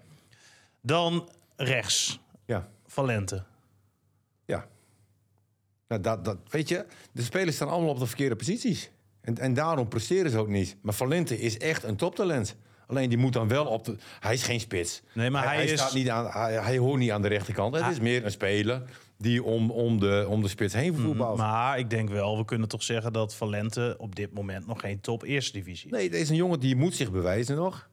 Dan 0.82 1.28
rechts, 1.56 2.20
ja, 2.44 2.68
Valente. 2.86 3.44
Nou, 5.90 6.02
dat, 6.02 6.24
dat, 6.24 6.36
weet 6.50 6.68
je, 6.68 6.86
de 7.12 7.22
spelers 7.22 7.56
staan 7.56 7.68
allemaal 7.68 7.90
op 7.90 7.98
de 7.98 8.06
verkeerde 8.06 8.36
posities. 8.36 8.90
En, 9.20 9.38
en 9.38 9.54
daarom 9.54 9.88
presteren 9.88 10.30
ze 10.30 10.38
ook 10.38 10.48
niet. 10.48 10.76
Maar 10.82 10.94
Valente 10.94 11.40
is 11.40 11.58
echt 11.58 11.82
een 11.82 11.96
toptalent. 11.96 12.56
Alleen 12.86 13.08
die 13.08 13.18
moet 13.18 13.32
dan 13.32 13.48
wel 13.48 13.66
op 13.66 13.84
de... 13.84 13.96
Hij 14.20 14.34
is 14.34 14.42
geen 14.42 14.60
spits. 14.60 15.02
Nee, 15.14 15.30
maar 15.30 15.44
hij 15.54 15.64
is- 15.64 15.80
Staat 15.80 15.94
niet 15.94 16.08
aan, 16.10 16.26
hij, 16.26 16.52
hij 16.54 16.78
hoort 16.78 16.98
niet 16.98 17.10
aan 17.10 17.22
de 17.22 17.28
rechterkant. 17.28 17.74
Het 17.74 17.84
Ah. 17.84 17.90
is 17.90 18.00
meer 18.00 18.24
een 18.24 18.30
speler 18.30 18.82
die 19.18 19.42
om, 19.44 19.70
om, 19.70 20.00
de, 20.00 20.26
om 20.28 20.42
de 20.42 20.48
spits 20.48 20.74
heen 20.74 20.94
voetbalt. 20.96 21.36
Maar 21.38 21.78
ik 21.78 21.90
denk 21.90 22.08
wel, 22.08 22.36
we 22.38 22.44
kunnen 22.44 22.68
toch 22.68 22.82
zeggen 22.82 23.12
dat 23.12 23.34
Valente 23.34 23.94
op 23.98 24.16
dit 24.16 24.32
moment 24.34 24.66
nog 24.66 24.80
geen 24.80 25.00
top 25.00 25.22
eerste 25.22 25.52
divisie 25.52 25.86
is. 25.90 25.92
Nee, 25.96 26.10
deze 26.10 26.22
is 26.22 26.28
een 26.28 26.36
jongen 26.36 26.60
die 26.60 26.76
moet 26.76 26.94
zich 26.94 27.10
bewijzen 27.10 27.56
nog. 27.56 27.88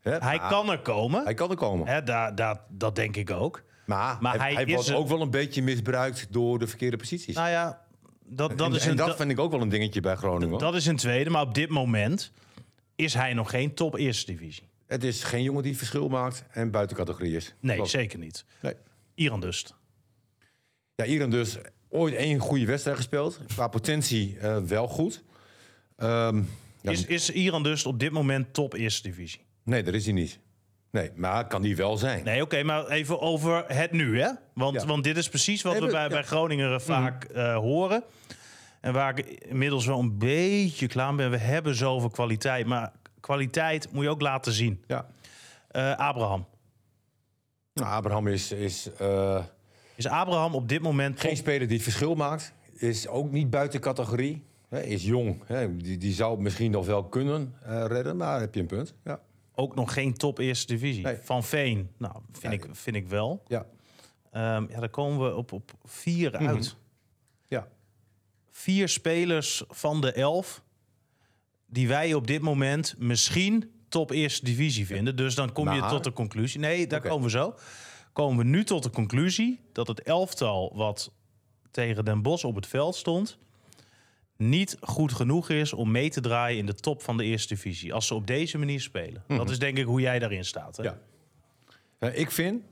Hè, 0.00 0.10
Hij 0.18 0.36
maar 0.38 0.48
kan 0.48 0.70
er 0.70 0.80
komen. 0.80 1.24
Hij 1.24 1.34
kan 1.34 1.50
er 1.50 1.56
komen. 1.56 1.86
Hè, 1.86 2.02
daar, 2.02 2.34
daar, 2.34 2.60
dat 2.68 2.96
denk 2.96 3.16
ik 3.16 3.30
ook. 3.30 3.62
Maar, 3.90 4.16
Maar 4.20 4.38
hij, 4.38 4.54
hij 4.54 4.66
wordt 4.66 4.92
ook 4.92 5.08
wel 5.08 5.20
een 5.20 5.30
beetje 5.30 5.62
misbruikt 5.62 6.26
door 6.30 6.58
de 6.58 6.66
verkeerde 6.66 6.96
posities. 6.96 7.34
Nou 7.34 7.48
ja, 7.48 7.84
dat, 8.24 8.58
dat, 8.58 8.68
en, 8.68 8.74
is 8.74 8.86
en 8.86 8.96
dat 8.96 9.06
dat, 9.06 9.16
vind 9.16 9.30
ik 9.30 9.38
ook 9.38 9.50
wel 9.50 9.60
een 9.60 9.68
dingetje 9.68 10.00
bij 10.00 10.16
Groningen. 10.16 10.58
dat 10.58 10.74
is 10.74 10.86
een 10.86 10.96
tweede. 10.96 11.30
Maar 11.30 11.42
op 11.42 11.54
dit 11.54 11.68
moment 11.68 12.32
is 12.96 13.14
hij 13.14 13.34
nog 13.34 13.50
geen 13.50 13.74
top 13.74 13.94
eerste 13.94 14.32
divisie. 14.32 14.62
Het 14.86 15.04
is 15.04 15.24
geen 15.24 15.42
jongen 15.42 15.62
die 15.62 15.76
verschil 15.76 16.08
maakt 16.08 16.44
en 16.50 16.70
buiten 16.70 16.96
categorie 16.96 17.36
is. 17.36 17.54
Nee, 17.60 17.76
Klopt. 17.76 17.90
zeker 17.90 18.18
niet. 18.18 18.44
Nee. 18.60 18.74
Iran 19.14 19.40
Dust. 19.40 19.74
Ja, 20.94 21.04
Iran 21.04 21.30
dus 21.30 21.58
ooit 21.88 22.14
één 22.14 22.38
goede 22.38 22.66
wedstrijd 22.66 22.96
gespeeld. 22.96 23.40
Qua 23.46 23.68
potentie 23.68 24.38
eh, 24.38 24.62
wel 24.62 24.88
goed. 24.88 25.22
Ehm, 25.96 26.42
ja, 26.80 26.90
Is, 26.90 27.04
is 27.06 27.30
Iran 27.30 27.62
Dust 27.62 27.86
op 27.86 27.98
dit 27.98 28.12
moment 28.12 28.54
top 28.54 28.74
eerste 28.74 29.02
divisie? 29.08 29.40
Nee, 29.62 29.82
dat 29.82 29.94
is 29.94 30.04
hij 30.04 30.14
niet. 30.14 30.38
Nee, 30.90 31.10
maar 31.14 31.46
kan 31.46 31.62
die 31.62 31.76
wel 31.76 31.96
zijn. 31.96 32.24
Nee, 32.24 32.42
oké, 32.42 32.62
maar 32.62 32.86
even 32.86 33.20
over 33.20 33.64
het 33.66 33.92
nu, 33.92 34.20
hè? 34.20 34.30
Want, 34.54 34.80
Ja. 34.80 34.86
want 34.86 35.04
dit 35.04 35.16
is 35.16 35.28
precies 35.28 35.62
wat 35.62 35.78
we 35.78 35.86
bij, 35.86 36.08
bij 36.08 36.22
Groningen 36.22 36.80
vaak 36.80 37.24
eh, 37.24 37.56
horen. 37.56 38.02
En 38.80 38.92
waar 38.92 39.18
ik 39.18 39.26
inmiddels 39.26 39.86
wel 39.86 39.98
een 39.98 40.18
beetje 40.18 40.86
klaar 40.86 41.14
ben. 41.14 41.30
We 41.30 41.36
hebben 41.36 41.74
zoveel 41.74 42.10
kwaliteit, 42.10 42.66
maar 42.66 42.92
kwaliteit 43.20 43.92
moet 43.92 44.04
je 44.04 44.10
ook 44.10 44.20
laten 44.20 44.52
zien. 44.52 44.82
Ja. 44.86 45.06
Eh, 45.68 45.96
Abraham. 45.96 46.46
Nou, 47.74 47.88
Abraham 47.92 48.26
is, 48.26 48.52
is 48.52 48.88
eh, 48.98 49.44
Is 49.94 50.06
Abraham 50.06 50.54
op 50.54 50.68
dit 50.68 50.80
moment... 50.82 51.20
geen 51.20 51.36
speler 51.36 51.66
die 51.66 51.76
het 51.76 51.82
verschil 51.82 52.14
maakt. 52.14 52.52
is 52.74 53.08
ook 53.08 53.30
niet 53.30 53.50
buiten 53.50 53.80
categorie. 53.80 54.44
Is 54.70 55.04
jong. 55.04 55.42
Die, 55.76 55.96
die 55.98 56.12
zou 56.12 56.40
misschien 56.40 56.70
nog 56.70 56.86
wel 56.86 57.04
kunnen 57.04 57.54
redden, 57.86 58.16
maar 58.16 58.40
heb 58.40 58.54
je 58.54 58.60
een 58.60 58.66
punt. 58.66 58.94
Ja. 59.04 59.20
Ook 59.60 59.74
nog 59.74 59.92
geen 59.92 60.14
top 60.14 60.38
eerste 60.38 60.66
divisie. 60.72 61.02
Nee. 61.04 61.16
Van 61.22 61.44
Veen, 61.44 61.90
nou, 61.96 62.14
vind, 62.32 62.52
ik, 62.52 62.66
vind 62.72 62.96
ik 62.96 63.08
wel. 63.08 63.42
Ja. 63.46 63.66
Ehm, 64.30 64.66
ja, 64.70 64.80
dan 64.80 64.90
komen 64.90 65.28
we 65.28 65.36
op, 65.36 65.52
op 65.52 65.72
vier 65.84 66.30
Mhm. 66.32 66.46
uit. 66.48 66.76
ja. 67.48 67.68
Vier 68.50 68.88
spelers 68.88 69.64
van 69.68 70.00
de 70.00 70.12
elf 70.12 70.62
die 71.66 71.88
wij 71.88 72.14
op 72.14 72.26
dit 72.26 72.42
moment 72.42 72.94
misschien 72.98 73.70
top 73.88 74.10
eerste 74.10 74.44
divisie 74.44 74.86
vinden. 74.86 75.16
Dus 75.16 75.34
dan 75.34 75.52
kom 75.52 75.72
je 75.72 75.86
tot 75.86 76.04
de 76.04 76.12
conclusie. 76.12 76.60
Nee, 76.60 76.86
daar 76.86 77.00
komen 77.00 77.24
we 77.24 77.30
zo. 77.30 77.54
Komen 78.12 78.38
we 78.38 78.44
nu 78.50 78.64
tot 78.64 78.82
de 78.82 78.90
conclusie 78.90 79.60
dat 79.72 79.86
het 79.86 80.02
elftal 80.02 80.72
wat 80.74 81.12
tegen 81.70 82.04
Den 82.04 82.22
Bosch 82.22 82.44
op 82.44 82.54
het 82.54 82.66
veld 82.66 82.94
stond 82.94 83.38
niet 84.40 84.76
goed 84.80 85.12
genoeg 85.12 85.48
is 85.50 85.72
om 85.72 85.90
mee 85.90 86.10
te 86.10 86.20
draaien 86.20 86.58
in 86.58 86.66
de 86.66 86.74
top 86.74 87.02
van 87.02 87.16
de 87.16 87.24
eerste 87.24 87.54
divisie. 87.54 87.94
Als 87.94 88.06
ze 88.06 88.14
op 88.14 88.26
deze 88.26 88.58
manier 88.58 88.80
spelen. 88.80 89.24
Dat 89.26 89.50
is 89.50 89.58
denk 89.58 89.78
ik 89.78 89.84
hoe 89.84 90.00
jij 90.00 90.18
daarin 90.18 90.44
staat. 90.44 90.76
Hè? 90.76 90.82
Mhm. 90.82 90.92
Ja. 92.00 92.08
Ik 92.08 92.30
vind, 92.30 92.62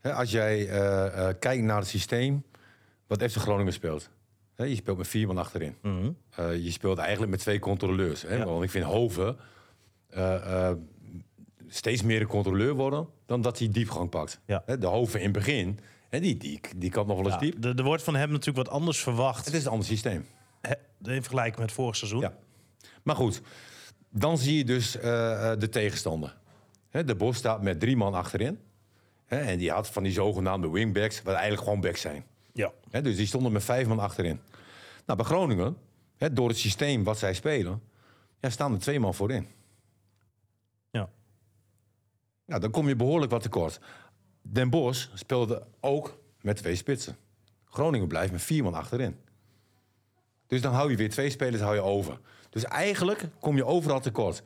hè, 0.00 0.12
als 0.12 0.30
jij 0.30 0.68
eh, 0.68 1.28
eh, 1.28 1.34
kijkt 1.38 1.62
naar 1.62 1.78
het 1.78 1.88
systeem 1.88 2.44
wat 3.06 3.22
FC 3.22 3.36
Groningen 3.36 3.72
speelt. 3.72 4.10
Hè, 4.54 4.64
je 4.64 4.74
speelt 4.74 4.98
met 4.98 5.08
vier 5.08 5.26
man 5.26 5.38
achterin. 5.38 5.74
Mhm. 5.82 6.10
Eh, 6.30 6.64
je 6.64 6.70
speelt 6.70 6.98
eigenlijk 6.98 7.30
met 7.30 7.40
twee 7.40 7.58
controleurs. 7.58 8.22
Hè, 8.22 8.36
Ja. 8.36 8.44
Want 8.44 8.62
ik 8.64 8.70
vind 8.70 8.84
Hoven 8.84 9.36
steeds 11.68 12.02
meer 12.02 12.20
een 12.20 12.26
controleur 12.26 12.74
worden 12.74 13.08
dan 13.26 13.40
dat 13.40 13.58
hij 13.58 13.68
diepgang 13.68 14.08
pakt. 14.10 14.40
Ja. 14.46 14.62
De 14.78 14.86
Hoven 14.86 15.18
in 15.18 15.24
het 15.24 15.34
begin, 15.34 15.78
hè, 16.08 16.20
die, 16.20 16.36
die, 16.36 16.60
die 16.76 16.90
kan 16.90 17.06
nog 17.06 17.16
wel 17.16 17.24
eens 17.32 17.34
Ja, 17.34 17.40
diep. 17.60 17.78
er 17.78 17.84
wordt 17.84 18.02
van 18.02 18.14
hem 18.16 18.30
natuurlijk 18.30 18.66
wat 18.66 18.74
anders 18.74 18.98
verwacht 19.00 19.44
Het 19.44 19.54
is 19.54 19.64
een 19.64 19.70
ander 19.70 19.86
systeem. 19.86 20.26
In 21.02 21.22
vergelijking 21.22 21.58
met 21.58 21.72
vorig 21.72 21.96
seizoen. 21.96 22.20
Ja. 22.20 22.36
Maar 23.02 23.16
goed, 23.16 23.40
dan 24.10 24.38
zie 24.38 24.56
je 24.56 24.64
dus 24.64 24.96
eh, 24.96 25.52
eh, 25.52 25.60
de 25.60 25.68
tegenstander. 25.68 26.36
De 26.90 27.14
Bos 27.14 27.36
staat 27.36 27.62
met 27.62 27.80
drie 27.80 27.96
man 27.96 28.14
achterin. 28.14 28.58
En 29.26 29.58
die 29.58 29.70
had 29.70 29.88
van 29.88 30.02
die 30.02 30.12
zogenaamde 30.12 30.70
wingbacks, 30.70 31.22
wat 31.22 31.34
eigenlijk 31.34 31.62
gewoon 31.62 31.80
backs 31.80 32.00
zijn. 32.00 32.24
Ja. 32.52 32.72
Dus 32.90 33.16
die 33.16 33.26
stonden 33.26 33.52
met 33.52 33.64
vijf 33.64 33.86
man 33.86 33.98
achterin. 33.98 34.40
Nou, 35.06 35.18
bij 35.18 35.28
Groningen, 35.28 35.76
door 36.32 36.48
het 36.48 36.58
systeem 36.58 37.04
wat 37.04 37.18
zij 37.18 37.34
spelen, 37.34 37.82
ja, 38.40 38.50
staan 38.50 38.72
er 38.72 38.78
twee 38.78 39.00
man 39.00 39.14
voorin. 39.14 39.48
Ja. 40.90 41.10
Nou, 42.46 42.60
dan 42.60 42.70
kom 42.70 42.88
je 42.88 42.96
behoorlijk 42.96 43.30
wat 43.30 43.42
tekort. 43.42 43.80
Den 44.42 44.70
Bosch 44.70 45.08
speelde 45.14 45.66
ook 45.80 46.18
met 46.40 46.56
twee 46.56 46.74
spitsen. 46.74 47.16
Groningen 47.64 48.08
blijft 48.08 48.32
met 48.32 48.42
vier 48.42 48.62
man 48.62 48.74
achterin. 48.74 49.16
Dus 50.48 50.60
dan 50.60 50.72
hou 50.72 50.90
je 50.90 50.96
weer 50.96 51.10
twee 51.10 51.30
spelers 51.30 51.62
hou 51.62 51.74
je 51.74 51.80
over. 51.82 52.18
Dus 52.50 52.64
eigenlijk 52.64 53.24
kom 53.40 53.56
je 53.56 53.64
overal 53.64 54.00
tekort. 54.00 54.42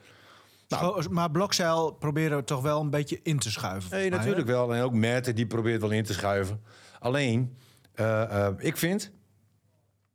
Scho- 0.68 1.02
Maar 1.10 1.30
Blokzeil 1.30 1.92
proberen 1.92 2.36
we 2.36 2.44
toch 2.44 2.62
wel 2.62 2.80
een 2.80 2.90
beetje 2.90 3.20
in 3.22 3.38
te 3.38 3.50
schuiven. 3.50 3.90
Nee, 3.90 4.08
mij, 4.10 4.18
natuurlijk 4.18 4.46
wel. 4.46 4.74
En 4.74 4.82
ook 4.82 4.92
Merten 4.92 5.34
die 5.34 5.46
probeert 5.46 5.80
wel 5.80 5.90
in 5.90 6.04
te 6.04 6.12
schuiven. 6.12 6.62
Alleen, 7.00 7.56
eh, 7.94 8.46
eh, 8.46 8.52
ik 8.58 8.76
vind 8.76 9.10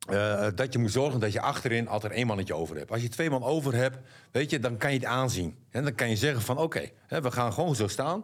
eh, 0.09 0.47
dat 0.55 0.73
je 0.73 0.79
moet 0.79 0.91
zorgen 0.91 1.19
dat 1.19 1.31
je 1.31 1.41
achterin 1.41 1.87
altijd 1.87 2.13
één 2.13 2.27
mannetje 2.27 2.53
over 2.55 2.75
hebt. 2.77 2.91
Als 2.91 3.01
je 3.01 3.09
twee 3.09 3.29
man 3.29 3.43
over 3.43 3.73
hebt, 3.73 3.97
weet 4.31 4.49
je, 4.49 4.59
dan 4.59 4.77
kan 4.77 4.91
je 4.91 4.97
het 4.99 5.07
aanzien. 5.07 5.55
En 5.71 5.83
dan 5.83 5.95
kan 5.95 6.09
je 6.09 6.15
zeggen 6.15 6.41
van 6.41 6.57
oké, 6.57 6.89
we 7.07 7.31
gaan 7.31 7.53
gewoon 7.53 7.75
zo 7.75 7.87
staan. 7.87 8.23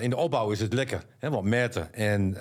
In 0.00 0.10
de 0.10 0.16
opbouw 0.16 0.50
is 0.50 0.60
het 0.60 0.72
lekker. 0.72 1.04
Hè, 1.18 1.30
want 1.30 1.44
Merten 1.44 1.94
en 1.94 2.36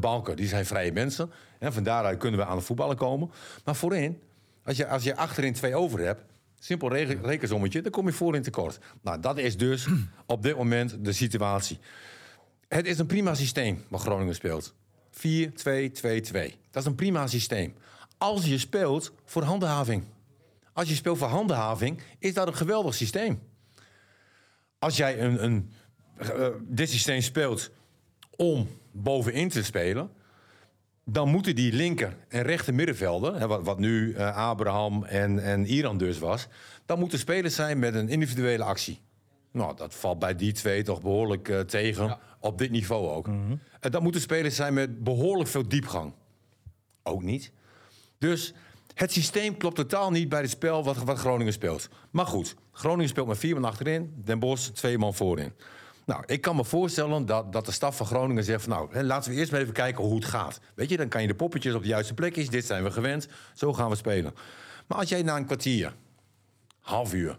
Balker, 0.00 0.36
die 0.36 0.48
zijn 0.48 0.66
vrije 0.66 0.92
mensen. 0.92 1.32
En 1.62 1.72
van 1.72 1.82
daaruit 1.82 2.18
kunnen 2.18 2.40
we 2.40 2.46
aan 2.46 2.56
de 2.56 2.62
voetballen 2.62 2.96
komen. 2.96 3.30
Maar 3.64 3.76
voorin, 3.76 4.20
als 4.64 4.76
je, 4.76 4.86
als 4.86 5.02
je 5.02 5.16
achterin 5.16 5.52
twee 5.52 5.74
over 5.74 5.98
hebt... 5.98 6.22
Simpel 6.58 6.88
re- 6.88 7.18
rekensommetje, 7.22 7.82
dan 7.82 7.92
kom 7.92 8.06
je 8.06 8.12
voorin 8.12 8.42
tekort. 8.42 8.78
Nou, 9.02 9.20
dat 9.20 9.38
is 9.38 9.56
dus 9.56 9.86
op 10.26 10.42
dit 10.42 10.56
moment 10.56 11.04
de 11.04 11.12
situatie. 11.12 11.78
Het 12.68 12.86
is 12.86 12.98
een 12.98 13.06
prima 13.06 13.34
systeem 13.34 13.84
wat 13.88 14.00
Groningen 14.00 14.34
speelt. 14.34 14.74
4-2-2-2. 15.12 15.20
Dat 16.70 16.82
is 16.82 16.84
een 16.84 16.94
prima 16.94 17.26
systeem. 17.26 17.74
Als 18.18 18.46
je 18.46 18.58
speelt 18.58 19.12
voor 19.24 19.42
handhaving. 19.42 20.04
Als 20.72 20.88
je 20.88 20.94
speelt 20.94 21.18
voor 21.18 21.28
handhaving, 21.28 22.02
is 22.18 22.34
dat 22.34 22.46
een 22.46 22.56
geweldig 22.56 22.94
systeem. 22.94 23.42
Als 24.78 24.96
jij 24.96 25.20
een, 25.20 25.44
een, 25.44 25.70
eh, 26.16 26.46
dit 26.60 26.90
systeem 26.90 27.20
speelt 27.20 27.70
om 28.36 28.68
bovenin 28.90 29.48
te 29.48 29.64
spelen... 29.64 30.10
dan 31.04 31.28
moeten 31.28 31.54
die 31.54 31.72
linker 31.72 32.16
en 32.28 32.42
rechter 32.42 32.74
middenvelden... 32.74 33.34
hè, 33.34 33.46
wat, 33.46 33.64
wat 33.64 33.78
nu 33.78 34.12
eh, 34.12 34.36
Abraham 34.36 35.04
en, 35.04 35.38
en 35.38 35.66
Iran 35.66 35.98
dus 35.98 36.18
was... 36.18 36.48
dan 36.86 36.98
moeten 36.98 37.18
spelers 37.18 37.54
zijn 37.54 37.78
met 37.78 37.94
een 37.94 38.08
individuele 38.08 38.64
actie. 38.64 39.00
Nou, 39.50 39.76
dat 39.76 39.94
valt 39.94 40.18
bij 40.18 40.36
die 40.36 40.52
twee 40.52 40.82
toch 40.82 41.02
behoorlijk 41.02 41.48
eh, 41.48 41.60
tegen. 41.60 42.18
Op 42.40 42.58
dit 42.58 42.70
niveau 42.70 43.08
ook. 43.08 43.26
En 43.80 43.90
dan 43.90 44.02
moeten 44.02 44.20
spelers 44.20 44.56
zijn 44.56 44.74
met 44.74 45.04
behoorlijk 45.04 45.50
veel 45.50 45.68
diepgang. 45.68 46.12
Ook 47.02 47.22
niet. 47.22 47.52
Dus 48.18 48.54
het 48.94 49.12
systeem 49.12 49.56
klopt 49.56 49.76
totaal 49.76 50.10
niet 50.10 50.28
bij 50.28 50.40
het 50.40 50.50
spel 50.50 50.84
wat, 50.84 50.96
wat 50.96 51.18
Groningen 51.18 51.52
speelt. 51.52 51.88
Maar 52.10 52.26
goed, 52.26 52.54
Groningen 52.72 53.08
speelt 53.08 53.26
met 53.26 53.38
vier 53.38 53.54
man 53.54 53.64
achterin. 53.64 54.14
Den 54.24 54.38
Bosch 54.38 54.68
twee 54.68 54.98
man 54.98 55.14
voorin. 55.14 55.52
Nou, 56.12 56.24
ik 56.26 56.40
kan 56.40 56.56
me 56.56 56.64
voorstellen 56.64 57.26
dat, 57.26 57.52
dat 57.52 57.66
de 57.66 57.72
staf 57.72 57.96
van 57.96 58.06
Groningen 58.06 58.44
zegt... 58.44 58.60
Van, 58.62 58.70
nou, 58.70 58.88
hè, 58.92 59.02
laten 59.02 59.30
we 59.30 59.36
eerst 59.36 59.50
maar 59.52 59.60
even 59.60 59.72
kijken 59.72 60.04
hoe 60.04 60.14
het 60.14 60.24
gaat. 60.24 60.60
Weet 60.74 60.88
je, 60.90 60.96
dan 60.96 61.08
kan 61.08 61.20
je 61.22 61.26
de 61.28 61.34
poppetjes 61.34 61.74
op 61.74 61.82
de 61.82 61.88
juiste 61.88 62.14
plekjes. 62.14 62.48
Dit 62.48 62.64
zijn 62.66 62.82
we 62.84 62.90
gewend. 62.90 63.28
Zo 63.54 63.72
gaan 63.72 63.88
we 63.90 63.96
spelen. 63.96 64.34
Maar 64.86 64.98
als 64.98 65.08
jij 65.08 65.22
na 65.22 65.36
een 65.36 65.44
kwartier, 65.46 65.94
half 66.80 67.14
uur... 67.14 67.38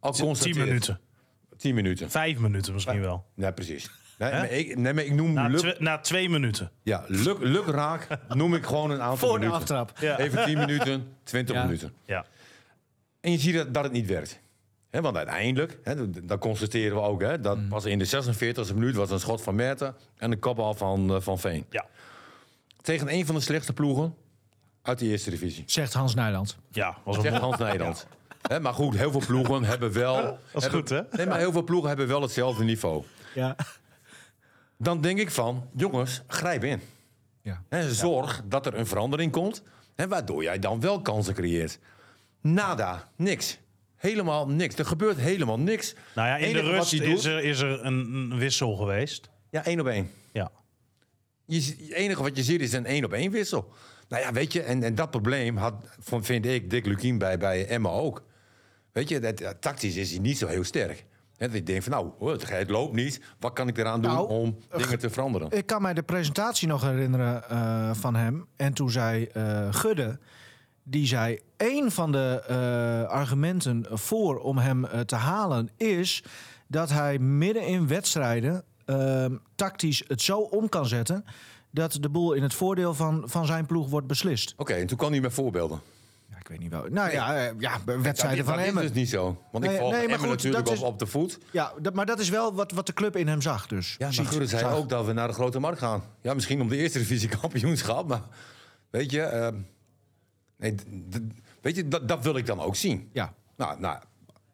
Al 0.00 0.12
Tien 0.12 0.58
minuten. 0.58 1.00
Tien 1.56 1.74
minuten. 1.74 2.10
Vijf 2.10 2.38
minuten 2.38 2.72
misschien 2.72 3.00
wel. 3.00 3.24
Nee, 3.34 3.52
precies. 3.52 3.90
Nee, 4.18 4.30
maar 4.32 4.50
ik, 4.50 4.76
nee, 4.76 4.92
maar 4.92 5.04
ik 5.04 5.12
noem 5.14 5.32
Na, 5.32 5.46
luk, 5.48 5.80
na 5.80 5.98
twee 5.98 6.28
minuten. 6.30 6.70
ja, 6.82 7.04
luk, 7.08 7.38
luk 7.40 7.66
raak 7.66 8.06
noem 8.28 8.54
ik 8.54 8.64
gewoon 8.66 8.90
een 8.90 9.00
aantal 9.00 9.16
Voor 9.28 9.38
de 9.40 9.46
minuten. 9.46 9.60
aftrap. 9.60 9.98
Ja. 9.98 10.18
Even 10.18 10.44
10 10.44 10.58
minuten, 10.58 11.16
20 11.22 11.54
Ja. 11.54 11.64
minuten. 11.64 11.92
Ja. 12.04 12.24
En 13.20 13.30
je 13.32 13.38
ziet 13.38 13.54
dat, 13.54 13.74
dat 13.74 13.84
het 13.84 13.92
niet 13.92 14.06
werkt. 14.06 14.40
Want 15.02 15.16
uiteindelijk, 15.16 15.78
hè, 15.82 16.24
dat- 16.26 16.38
constateren 16.40 16.96
we 16.96 17.02
ook, 17.02 17.20
hè, 17.20 17.40
dat 17.40 17.56
Mm. 17.56 17.68
was 17.68 17.84
in 17.84 17.98
de 17.98 18.04
46e 18.04 18.74
minuut 18.74 18.94
was 18.94 19.10
een 19.10 19.20
schot 19.20 19.42
van 19.42 19.54
Merten 19.54 19.94
en 20.16 20.32
een 20.32 20.38
kopbal 20.38 20.74
van, 20.74 21.14
eh, 21.14 21.20
van 21.20 21.38
Veen. 21.38 21.66
Ja. 21.70 21.86
Tegen 22.80 23.12
een 23.12 23.26
van 23.26 23.34
de 23.34 23.40
slechtste 23.40 23.72
ploegen 23.72 24.14
uit 24.82 24.98
de 24.98 25.06
eerste 25.06 25.30
divisie. 25.30 25.62
Zegt 25.66 25.92
Hans 25.92 26.14
Nijland. 26.14 26.56
Ja, 26.68 26.96
was 27.04 27.16
een 27.16 27.22
Zegt 27.22 27.36
Hans. 27.38 28.04
Hè, 28.48 28.60
maar 28.60 28.74
goed, 28.74 28.96
heel 28.96 29.10
veel 29.10 29.22
ploegen 29.26 29.64
hebben 29.74 29.92
wel... 29.92 30.14
Dat 30.22 30.38
is 30.54 30.62
hebben- 30.62 30.80
goed, 30.80 30.88
hè? 30.88 31.00
Nee, 31.10 31.26
maar 31.26 31.38
heel 31.38 31.52
veel 31.52 31.62
ploegen 31.64 31.88
hebben 31.88 32.06
wel 32.08 32.22
hetzelfde 32.22 32.64
niveau. 32.64 33.04
Ja. 33.34 33.56
Dan 34.78 35.00
denk 35.00 35.18
ik 35.18 35.30
van, 35.30 35.68
jongens, 35.76 36.22
grijp 36.26 36.64
in. 36.64 36.80
ja. 37.42 37.62
Hè, 37.68 37.94
zorg 37.94 38.42
dat 38.48 38.66
er 38.66 38.74
een 38.78 38.86
verandering 38.86 39.32
komt, 39.32 39.62
hè, 39.94 40.08
waardoor 40.08 40.42
jij 40.42 40.58
dan 40.58 40.80
wel 40.80 41.00
kansen 41.02 41.34
creëert. 41.34 41.78
Nada, 42.40 43.08
niks. 43.16 43.58
Helemaal 44.08 44.48
niks. 44.48 44.74
Er 44.74 44.84
gebeurt 44.86 45.16
helemaal 45.16 45.58
niks. 45.58 45.94
Nou 46.14 46.28
ja, 46.28 46.36
in 46.36 46.52
de 46.52 46.58
Enige 46.58 46.76
rust 46.76 46.92
is 46.92 47.00
doet- 47.00 47.24
er, 47.24 47.44
is 47.44 47.60
er 47.60 47.84
een, 47.84 48.38
wissel 48.38 48.76
geweest. 48.76 49.30
Ja, 49.50 49.64
één 49.64 49.80
op 49.80 49.86
één. 49.86 50.10
Ja. 50.32 50.50
Je, 51.44 51.60
het 51.60 51.92
enige 51.92 52.22
wat 52.22 52.36
je 52.36 52.42
ziet 52.42 52.60
is 52.60 52.72
een 52.72 52.86
één 52.86 53.04
op 53.04 53.12
één 53.12 53.30
wissel. 53.30 53.72
Nou 54.08 54.22
ja, 54.22 54.32
weet 54.32 54.52
je, 54.52 54.62
en, 54.62 54.82
en 54.82 54.94
dat 54.94 55.10
probleem 55.10 55.56
had, 55.56 55.74
vond- 56.00 56.26
vind 56.26 56.46
ik, 56.46 56.70
Dick 56.70 56.86
Lukien 56.86 57.18
bij, 57.18 57.38
bij 57.38 57.66
Emma 57.66 57.88
ook. 57.88 58.22
Weet 58.92 59.08
je, 59.08 59.20
dat, 59.20 59.54
tactisch 59.60 59.96
is 59.96 60.10
hij 60.10 60.18
niet 60.20 60.38
zo 60.38 60.46
heel 60.46 60.64
sterk. 60.64 61.04
Dat 61.36 61.52
ik 61.54 61.66
denk 61.66 61.82
van, 61.82 61.92
nou, 61.92 62.34
het, 62.50 62.70
loopt 62.70 62.94
niet. 62.94 63.20
Wat 63.38 63.52
kan 63.52 63.68
ik 63.68 63.78
eraan 63.78 64.02
doen 64.02 64.12
Nou, 64.12 64.28
om 64.28 64.58
dingen 64.76 64.98
te 64.98 65.10
veranderen? 65.10 65.50
Ik 65.50 65.66
kan 65.66 65.82
mij 65.82 65.94
de 65.94 66.02
presentatie 66.02 66.68
nog 66.68 66.82
herinneren 66.82 67.48
eh, 67.50 67.90
van 67.94 68.14
hem. 68.14 68.46
En 68.56 68.72
toen 68.72 68.90
zei 68.90 69.24
eh, 69.24 69.66
Gudde, 69.70 70.18
die 70.84 71.06
zei... 71.06 71.38
één 71.56 71.90
van 71.90 72.12
de 72.12 72.42
eh, 72.48 73.10
argumenten 73.10 73.86
voor 73.90 74.38
om 74.38 74.58
hem 74.58 74.84
eh, 74.84 75.00
te 75.00 75.16
halen 75.16 75.70
is... 75.76 76.24
dat 76.66 76.90
hij 76.90 77.18
midden 77.18 77.66
in 77.66 77.86
wedstrijden 77.86 78.64
eh, 78.84 79.24
tactisch 79.54 80.04
het 80.08 80.22
zo 80.22 80.38
om 80.38 80.68
kan 80.68 80.86
zetten... 80.86 81.24
dat 81.70 81.96
de 82.00 82.08
boel 82.08 82.32
in 82.32 82.42
het 82.42 82.54
voordeel 82.54 82.94
van, 82.94 83.22
van 83.26 83.46
zijn 83.46 83.66
ploeg 83.66 83.88
wordt 83.88 84.06
beslist. 84.06 84.54
Oké, 84.56 84.72
en 84.72 84.86
toen 84.86 84.96
kwam 84.98 85.10
hij 85.10 85.20
met 85.20 85.32
voorbeelden. 85.32 85.80
Ja, 86.30 86.36
ik 86.38 86.48
weet 86.48 86.58
niet 86.58 86.70
wel. 86.70 86.84
Nou 86.90 87.10
ja, 87.10 87.36
eh, 87.36 87.52
ja 87.58 87.80
wedstrijden 87.84 88.44
van 88.44 88.56
dat 88.56 88.66
is 88.66 88.72
dus 88.74 88.92
niet 88.92 89.08
zo. 89.08 89.42
Want 89.52 89.64
ik 89.64 89.70
volg 89.70 89.80
nee, 89.80 89.90
maar 89.90 90.02
Emmen 90.02 90.18
goed, 90.18 90.28
natuurlijk 90.28 90.68
is- 90.68 90.80
op 90.80 90.98
de 90.98 91.06
voet. 91.06 91.38
Ja, 91.50 91.72
dat, 91.80 91.94
maar 91.94 92.06
dat 92.06 92.18
is 92.18 92.28
wel 92.28 92.54
wat, 92.54 92.72
wat 92.72 92.86
de 92.86 92.92
club 92.92 93.16
in 93.16 93.28
hem 93.28 93.40
zag 93.40 93.66
dus. 93.66 93.94
Ja, 93.98 94.10
maar 94.16 94.46
zei 94.46 94.74
ook 94.74 94.88
dat 94.88 95.06
we 95.06 95.12
naar 95.12 95.28
de 95.28 95.34
grote 95.34 95.58
markt 95.58 95.78
gaan. 95.78 96.02
Ja, 96.20 96.34
misschien 96.34 96.60
om 96.60 96.68
de 96.68 96.76
eerste 96.76 96.98
divisie 96.98 97.28
kampioenschap, 97.40 98.08
maar 98.08 98.22
weet 98.90 99.10
je, 99.10 99.20
ehm, 99.20 99.54
nee, 100.72 100.74
weet 101.60 101.76
je 101.76 101.88
dat, 101.88 102.08
dat 102.08 102.22
wil 102.22 102.36
ik 102.36 102.46
dan 102.46 102.60
ook 102.60 102.76
zien. 102.76 103.08
Ja. 103.12 103.34
Nou, 103.56 103.80
nou, 103.80 103.98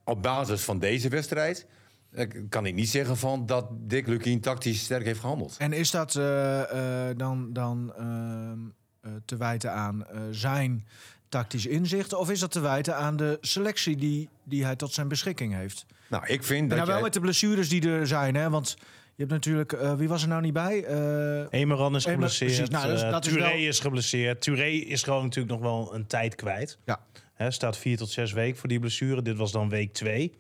op 0.05 0.23
basis 0.23 0.63
van 0.63 0.79
deze 0.79 1.09
wedstrijd 1.09 1.67
eh, 2.11 2.27
kan 2.49 2.67
ik 2.67 2.75
niet 2.75 2.89
zeggen 2.89 3.17
van 3.17 3.47
dat 3.47 3.67
Dick 3.71 4.07
Lukien 4.07 4.41
tactisch 4.41 4.83
sterk 4.83 5.05
heeft 5.05 5.21
gehandeld. 5.21 5.57
En 5.59 5.73
is 5.73 5.91
dat 5.91 6.17
eh, 6.17 7.09
eh, 7.09 7.17
dan, 7.19 7.53
dan 7.53 7.93
ehm, 7.97 8.59
eh, 9.01 9.11
te 9.25 9.37
wijten 9.37 9.73
aan 9.73 10.07
eh, 10.07 10.21
zijn 10.31 10.87
tactisch 11.29 11.67
inzicht? 11.67 12.13
Of 12.15 12.31
is 12.31 12.41
dat 12.41 12.51
te 12.51 12.61
wijten 12.61 12.97
aan 12.97 13.17
de 13.17 13.39
selectie 13.41 13.97
die, 13.97 14.29
die 14.45 14.65
hij 14.65 14.77
tot 14.77 14.93
zijn 14.93 15.09
beschikking 15.09 15.55
heeft? 15.55 15.87
Nou, 16.09 16.27
ik 16.27 16.45
vind 16.45 16.61
En 16.63 16.69
dat 16.69 16.77
nou 16.77 16.87
wel 16.87 16.95
jij- 16.97 17.05
met 17.05 17.13
de 17.15 17.21
blessures 17.21 17.69
die 17.69 17.89
er 17.91 18.07
zijn, 18.07 18.35
hè? 18.35 18.51
Want 18.51 18.77
je 19.21 19.27
hebt 19.27 19.47
natuurlijk, 19.47 19.73
eh, 19.73 19.95
wie 19.95 20.09
was 20.09 20.23
er 20.23 20.29
nou 20.29 20.41
niet 20.43 20.53
bij? 20.53 20.85
Eh, 20.85 21.61
Emeran 21.61 21.97
is 21.97 22.05
geblesseerd. 22.05 22.51
precies. 22.53 22.69
Nou, 22.71 22.87
dat 22.87 22.97
is- 22.97 23.03
eh, 23.03 23.11
dat 23.11 23.27
is 23.27 23.33
Touré 23.33 23.49
wel- 23.49 23.59
is 23.59 23.81
geblesseerd. 23.81 24.41
Touré 24.43 24.67
is 24.69 25.03
gewoon 25.03 25.23
natuurlijk 25.23 25.61
nog 25.61 25.61
wel 25.63 25.95
een 25.95 26.07
tijd 26.07 26.35
kwijt. 26.35 26.79
ja. 26.85 27.01
Hè, 27.35 27.51
staat 27.51 27.77
vier 27.79 27.97
tot 27.97 28.11
zes 28.11 28.33
weken 28.33 28.59
voor 28.59 28.69
die 28.69 28.79
blessure. 28.81 29.23
Dit 29.23 29.37
was 29.37 29.53
dan 29.53 29.69
week 29.69 29.93
twee. 29.93 30.33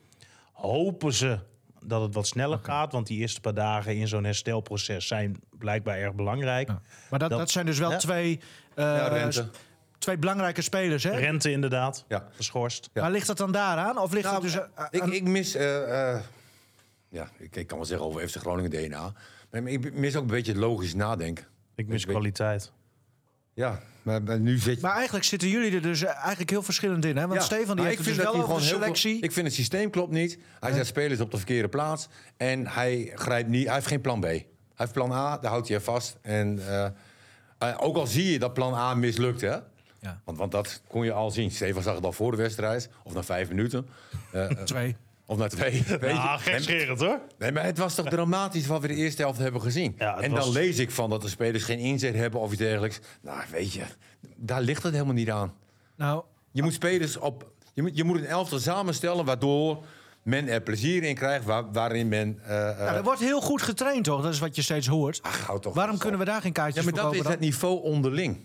Hopen 0.53 1.13
ze 1.13 1.39
dat 1.85 2.03
het 2.03 2.15
wat 2.15 2.27
sneller 2.27 2.59
gaat. 2.63 2.93
Want 2.93 3.07
die 3.07 3.19
eerste 3.21 3.41
paar 3.41 3.55
dagen 3.55 3.97
in 3.97 4.09
zo'n 4.09 4.25
herstelproces 4.25 5.07
zijn 5.07 5.41
blijkbaar 5.59 5.99
erg 5.99 6.15
belangrijk. 6.15 6.69
Ja. 6.69 6.81
Maar 7.11 7.19
dat, 7.19 7.31
Dat- 7.31 7.39
dat 7.39 7.51
zijn 7.51 7.67
dus 7.67 7.79
wel 7.79 7.91
Ja. 7.91 7.97
twee, 7.97 8.41
eh, 8.75 8.85
Ja, 8.85 9.09
Rente. 9.09 9.49
twee 9.99 10.19
belangrijke 10.19 10.63
spelers, 10.63 11.03
hè? 11.05 11.11
Rente 11.17 11.51
inderdaad, 11.51 12.05
Ja. 12.09 12.27
geschorst. 12.37 12.91
Ja. 12.93 13.03
Maar 13.03 13.11
ligt 13.11 13.27
dat 13.27 13.37
dan 13.39 13.53
daaraan? 13.53 13.99
Of 13.99 14.13
ligt 14.13 14.25
Nou, 14.25 14.35
het 14.35 14.45
dus 14.53 14.55
ik, 14.91 15.01
aan- 15.01 15.13
ik 15.13 15.25
mis... 15.29 15.55
eh, 15.55 16.13
eh, 16.15 16.21
ja, 17.11 17.29
ik, 17.39 17.57
ik 17.57 17.67
kan 17.67 17.77
wel 17.79 17.87
zeggen 17.87 18.07
over 18.07 18.29
FC 18.29 18.37
Groningen 18.37 18.71
DNA. 18.71 19.13
Maar 19.51 19.63
ik 19.67 19.95
mis 19.95 20.17
ook 20.17 20.23
een 20.23 20.29
beetje 20.29 20.53
het 20.53 20.61
logisch 20.61 20.95
nadenken. 20.95 21.45
Ik 21.75 21.87
mis 21.87 22.01
Ik 22.01 22.07
weet- 22.07 22.15
kwaliteit. 22.17 22.73
Ja, 23.55 23.81
maar, 24.03 24.23
maar 24.23 24.41
nu 24.41 24.59
zit 24.59 24.75
je... 24.75 24.81
Maar 24.83 24.95
eigenlijk 24.95 25.25
zitten 25.25 25.49
jullie 25.49 25.73
er 25.75 25.83
dus 25.83 26.03
eigenlijk 26.05 26.51
heel 26.51 26.63
verschillend 26.63 27.05
in, 27.05 27.17
hè? 27.17 27.27
Want 27.27 27.41
Ja, 27.41 27.47
Stefan 27.47 27.77
die 27.77 27.85
heeft 27.85 27.99
ik 27.99 28.05
het 28.05 28.15
vind 28.15 28.17
dus 28.17 28.25
dat 28.27 28.35
wel 28.35 28.43
over 28.57 28.67
veel- 28.67 28.75
selectie. 28.79 29.21
ik 29.21 29.33
vind 29.33 29.47
het 29.47 29.55
systeem 29.55 29.91
klopt 29.91 30.13
niet. 30.13 30.39
Hij 30.61 30.73
zet 30.73 30.87
spelers 30.87 31.21
op 31.21 31.31
de 31.31 31.37
verkeerde 31.37 31.69
plaats. 31.69 32.09
En 32.37 32.67
hij 32.67 33.13
grijpt 33.15 33.49
niet. 33.49 33.65
Hij 33.67 33.75
heeft 33.75 33.87
geen 33.87 34.01
plan 34.01 34.21
B. 34.21 34.25
Hij 34.25 34.47
heeft 34.75 34.93
plan 34.93 35.13
A, 35.13 35.39
daar 35.39 35.51
houdt 35.51 35.69
hij 35.69 35.81
vast. 35.81 36.19
En 36.23 36.69
eh, 36.69 36.85
eh, 37.59 37.77
ook 37.81 37.97
al 37.97 38.07
zie 38.07 38.33
je 38.33 38.39
dat 38.39 38.55
plan 38.55 38.75
A 38.75 38.95
mislukt, 38.95 39.41
hè? 39.41 39.57
Ja. 40.01 40.21
Want, 40.25 40.39
want 40.39 40.53
dat 40.53 40.83
kon 40.87 41.05
je 41.05 41.13
al 41.13 41.31
zien. 41.31 41.51
Stefan 41.51 41.83
zag 41.83 41.95
het 41.95 42.05
al 42.05 42.13
voor 42.13 42.31
de 42.31 42.37
wedstrijd, 42.37 42.89
of 43.05 43.15
na 43.15 43.23
vijf 43.23 43.49
minuten, 43.49 43.87
eh, 44.33 44.47
Twee. 44.49 44.97
Of 45.31 45.37
na 45.39 45.49
twee. 45.49 45.71
Weet 45.87 46.01
je? 46.01 46.07
Ja, 46.07 46.31
Nee, 46.35 46.39
gekscherend 46.39 47.01
hoor. 47.01 47.21
Nee, 47.39 47.53
maar 47.53 47.65
het 47.65 47.79
was 47.79 47.95
toch 47.95 48.09
dramatisch 48.09 48.67
wat 48.67 48.81
we 48.81 48.89
de 48.89 48.95
eerste 48.95 49.23
helft 49.23 49.39
hebben 49.39 49.61
gezien. 49.63 49.95
Ja, 49.99 50.19
en 50.21 50.31
was- 50.31 50.45
dan 50.45 50.53
lees 50.53 50.79
ik 50.79 50.91
van 50.91 51.11
dat 51.11 51.23
de 51.23 51.29
spelers 51.29 51.65
geen 51.65 51.79
inzet 51.79 52.15
hebben 52.15 52.41
of 52.41 52.51
iets 52.51 52.61
dergelijks. 52.61 53.01
Nou, 53.23 53.41
weet 53.51 53.73
je, 53.73 53.83
daar 54.37 54.61
ligt 54.61 54.83
het 54.83 54.93
helemaal 54.93 55.15
niet 55.15 55.31
aan. 55.31 55.55
Nou, 55.97 56.25
Je 56.51 56.63
moet 56.63 56.73
spelers 56.73 57.17
op. 57.17 57.51
Je 57.75 57.83
moet, 57.83 57.97
je 57.97 58.05
moet 58.05 58.17
een 58.19 58.27
elftal 58.27 58.59
samenstellen 58.59 59.25
waardoor 59.25 59.85
men 60.23 60.49
er 60.49 60.61
plezier 60.61 61.03
in 61.03 61.15
krijgt, 61.15 61.45
waar, 61.45 61.73
waarin 61.73 62.09
men. 62.09 62.39
eh, 62.45 62.71
eh, 62.71 62.79
ja, 62.79 62.95
er 62.95 63.03
wordt 63.03 63.21
heel 63.21 63.41
goed 63.41 63.63
getraind, 63.63 64.05
toch? 64.05 64.23
Dat 64.23 64.33
is 64.33 64.39
wat 64.39 64.57
je 64.57 64.63
steeds 64.63 64.87
hoort. 64.87 65.23
ach, 65.23 65.59
toch 65.61 65.75
Waarom 65.75 65.99
kunnen 65.99 66.19
we 66.19 66.25
daar 66.25 66.41
geen 66.41 66.53
kaartjes 66.53 66.85
Ja, 66.85 66.91
maar 66.91 67.01
voor 67.01 67.13
dat 67.13 67.25
is 67.25 67.31
het 67.31 67.41
niveau 67.41 67.83
onderling. 67.83 68.39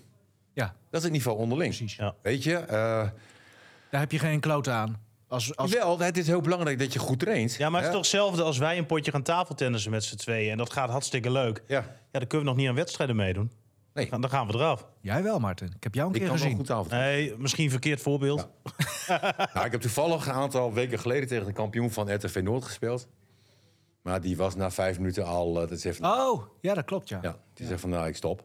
Ja, 0.54 0.66
Dat 0.90 1.00
is 1.00 1.04
het 1.04 1.12
niveau 1.12 1.38
onderling. 1.38 1.76
precies. 1.76 1.96
Ja. 1.96 2.16
Weet 2.22 2.44
je? 2.44 2.56
eh, 2.56 2.68
Daar 3.90 4.00
heb 4.02 4.12
je 4.12 4.20
geen 4.20 4.40
kloot 4.40 4.68
aan. 4.70 5.04
Als, 5.36 5.56
als, 5.56 5.72
Wel, 5.74 6.00
het 6.00 6.18
is 6.18 6.28
heel 6.28 6.42
belangrijk 6.42 6.80
dat 6.80 6.94
je 6.94 7.00
goed 7.00 7.20
traint. 7.20 7.56
Ja, 7.56 7.70
maar 7.70 7.80
het 7.82 7.88
is 7.90 7.96
toch 7.96 8.02
hetzelfde 8.06 8.44
als 8.44 8.58
wij 8.58 8.78
een 8.78 8.86
potje 8.86 9.12
gaan 9.12 9.24
tafeltennissen 9.24 9.92
met 9.92 10.04
z'n 10.04 10.16
tweeën. 10.16 10.52
En 10.52 10.58
dat 10.58 10.72
gaat 10.74 10.90
hartstikke 10.90 11.32
leuk. 11.32 11.64
Ja. 11.68 11.80
Ja, 12.12 12.20
dan 12.20 12.28
kunnen 12.28 12.40
we 12.40 12.52
nog 12.54 12.56
niet 12.56 12.70
aan 12.70 12.76
wedstrijden 12.76 13.16
meedoen. 13.16 13.52
Nee. 13.94 14.10
Dan 14.10 14.30
gaan 14.30 14.48
we 14.48 14.54
eraf. 14.54 14.86
Jij 15.02 15.24
wel, 15.24 15.40
Martin. 15.40 15.74
Ik 15.76 15.84
heb 15.84 15.94
jou 15.94 16.08
een 16.10 16.14
Ik 16.14 16.20
keer 16.20 16.30
kan 16.30 16.38
wel 16.40 16.46
gezien. 16.48 16.60
goed 16.66 16.72
avond. 16.72 16.90
Nee, 16.92 17.36
misschien 17.38 17.70
verkeerd 17.70 18.02
voorbeeld. 18.02 18.48
Nou, 19.54 19.66
ik 19.66 19.72
heb 19.72 19.82
toevallig 19.82 20.26
een 20.28 20.34
aantal 20.34 20.74
weken 20.74 21.00
geleden 21.00 21.28
tegen 21.28 21.46
de 21.46 21.52
kampioen 21.54 21.92
van 21.92 22.14
RTV 22.16 22.40
Noord 22.44 22.64
gespeeld. 22.64 23.08
Maar 24.02 24.22
die 24.22 24.38
was 24.38 24.56
na 24.56 24.72
vijf 24.72 24.98
minuten 24.98 25.26
al. 25.26 25.62
eh, 25.62 25.70
dat 25.70 25.96
van, 25.96 26.12
Oh, 26.12 26.44
ja, 26.62 26.74
dat 26.74 26.86
klopt, 26.86 27.10
ja. 27.10 27.20
ja, 27.22 27.36
die 27.54 27.68
zegt 27.68 27.82
van 27.82 27.90
nou, 27.90 28.08
ik 28.08 28.16
stop. 28.16 28.44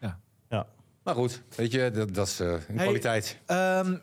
Ja. 0.00 0.18
Ja. 0.48 0.66
Maar 1.02 1.14
goed, 1.14 1.42
weet 1.56 1.72
je, 1.72 1.90
dat, 1.90 2.14
dat 2.14 2.26
is 2.26 2.40
eh, 2.40 2.46
een 2.48 2.60
Hey, 2.66 2.84
kwaliteit. 2.84 3.38
Ehm, 3.46 3.96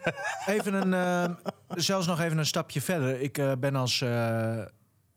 even 0.45 0.73
een, 0.73 0.93
ehm, 0.93 1.33
zelfs 1.75 2.07
nog 2.07 2.19
even 2.19 2.37
een 2.37 2.45
stapje 2.45 2.81
verder. 2.81 3.21
Ik 3.21 3.37
eh, 3.37 3.51
ben 3.59 3.75
als 3.75 4.01
eh 4.01 4.65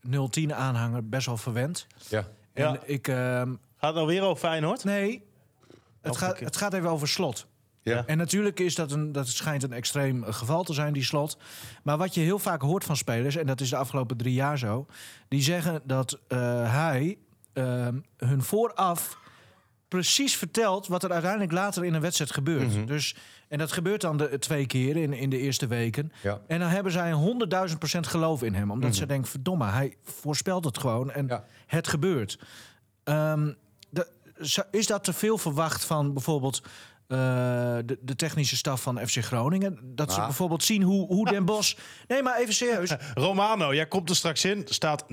010-aanhanger 0.06 1.02
best 1.08 1.26
wel 1.26 1.36
verwend. 1.36 1.86
Ja. 2.08 2.18
En 2.52 2.72
Ja. 2.72 2.78
ik... 2.84 3.08
ehm, 3.08 3.16
Gaat 3.78 3.94
het 3.94 3.94
nou 3.94 4.06
weer 4.06 4.22
over 4.22 4.48
Feyenoord? 4.48 4.84
nee, 4.84 5.24
het 6.00 6.16
gaat, 6.16 6.40
het 6.40 6.56
gaat 6.56 6.72
even 6.74 6.90
over 6.90 7.08
slot. 7.08 7.46
Ja. 7.82 8.06
En 8.06 8.18
natuurlijk 8.18 8.60
is 8.60 8.74
dat 8.74 8.92
een, 8.92 9.12
dat 9.12 9.28
schijnt 9.28 9.62
een 9.62 9.72
extreem 9.72 10.24
geval 10.24 10.62
te 10.64 10.72
zijn, 10.72 10.92
die 10.92 11.04
slot. 11.04 11.38
Maar 11.82 11.96
wat 11.96 12.14
je 12.14 12.20
heel 12.20 12.38
vaak 12.38 12.60
hoort 12.62 12.84
van 12.84 12.96
spelers, 12.96 13.36
en 13.36 13.46
dat 13.46 13.60
is 13.60 13.70
de 13.70 13.76
afgelopen 13.76 14.16
drie 14.16 14.34
jaar 14.34 14.58
zo, 14.58 14.86
die 15.28 15.42
zeggen 15.42 15.80
dat 15.84 16.18
eh, 16.28 16.38
hij 16.72 17.18
ehm, 17.52 17.98
hun 18.16 18.42
vooraf 18.42 19.18
precies 20.00 20.36
vertelt 20.36 20.86
wat 20.86 21.04
er 21.04 21.12
uiteindelijk 21.12 21.52
later 21.52 21.84
in 21.84 21.94
een 21.94 22.00
wedstrijd 22.00 22.30
gebeurt. 22.32 22.74
Mhm. 22.76 22.86
Dus, 22.86 23.14
en 23.48 23.58
dat 23.58 23.72
gebeurt 23.72 24.00
dan 24.00 24.16
de, 24.16 24.38
twee 24.38 24.66
keer 24.66 24.96
in, 24.96 25.12
in 25.12 25.30
de 25.30 25.38
eerste 25.38 25.66
weken. 25.66 26.12
Ja. 26.22 26.40
En 26.46 26.58
dan 26.60 26.68
hebben 26.68 26.92
zij 26.92 27.12
100.000 27.70 27.78
procent 27.78 28.06
geloof 28.06 28.42
in 28.42 28.54
hem. 28.54 28.70
Omdat 28.70 28.94
ze 28.94 29.06
denken, 29.06 29.30
verdomme, 29.30 29.64
hij 29.66 29.96
voorspelt 30.02 30.64
het 30.64 30.78
gewoon 30.78 31.10
en 31.10 31.24
Mhm. 31.24 31.32
Ja. 31.34 31.44
het 31.66 31.88
gebeurt. 31.88 32.38
Ehm, 33.04 33.52
de- 33.90 34.08
is 34.70 34.86
dat 34.86 35.04
te 35.04 35.12
veel 35.12 35.38
verwacht 35.38 35.84
van 35.84 36.12
bijvoorbeeld 36.12 36.62
eh, 37.08 37.18
de, 37.84 37.98
de 38.00 38.16
technische 38.16 38.56
staf 38.56 38.82
van 38.82 39.06
FC 39.06 39.16
Groningen? 39.24 39.78
Dat 39.82 40.08
ze 40.10 40.16
Nou. 40.16 40.28
bijvoorbeeld 40.28 40.62
zien 40.64 40.82
hoe, 40.82 41.06
hoe 41.06 41.30
Den 41.30 41.44
Bos... 41.54 41.76
Nee, 42.08 42.22
maar 42.22 42.38
even 42.38 42.54
serieus. 42.54 42.94
Romano, 43.14 43.74
jij 43.74 43.86
komt 43.86 44.10
er 44.10 44.16
straks 44.16 44.44
in. 44.44 44.62
Staat 44.64 45.02
0-3. 45.02 45.06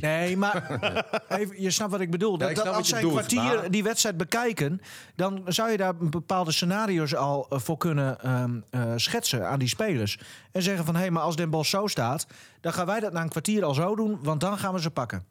Nee, 0.00 0.36
maar 0.36 0.78
even, 1.38 1.62
je 1.62 1.70
snapt 1.70 1.90
wat 1.90 2.00
ik 2.00 2.10
bedoel. 2.10 2.38
Dat, 2.38 2.48
ik 2.50 2.54
dat 2.54 2.64
snap 2.64 2.76
als 2.76 2.88
zij 2.88 3.00
je 3.00 3.04
een 3.06 3.10
kwartier 3.10 3.42
maar- 3.42 3.70
die 3.70 3.82
wedstrijd 3.82 4.16
bekijken... 4.16 4.80
dan 5.16 5.42
zou 5.46 5.70
je 5.70 5.76
daar 5.76 5.96
bepaalde 5.96 6.52
scenario's 6.52 7.14
al 7.14 7.46
eh, 7.50 7.58
voor 7.58 7.76
kunnen 7.76 8.20
ehm, 8.20 8.60
eh, 8.70 8.92
schetsen 8.96 9.48
aan 9.48 9.58
die 9.58 9.68
spelers. 9.68 10.18
En 10.52 10.62
zeggen 10.62 10.84
van, 10.84 10.96
hé, 10.96 11.10
maar 11.10 11.22
als 11.22 11.36
Den 11.36 11.50
Bos 11.50 11.70
zo 11.70 11.86
staat... 11.86 12.26
dan 12.60 12.72
gaan 12.72 12.86
wij 12.86 13.00
dat 13.00 13.12
na 13.12 13.22
een 13.22 13.28
kwartier 13.28 13.64
al 13.64 13.74
zo 13.74 13.94
doen, 13.96 14.18
want 14.22 14.40
dan 14.40 14.58
gaan 14.58 14.74
we 14.74 14.80
ze 14.80 14.90
pakken. 14.90 15.24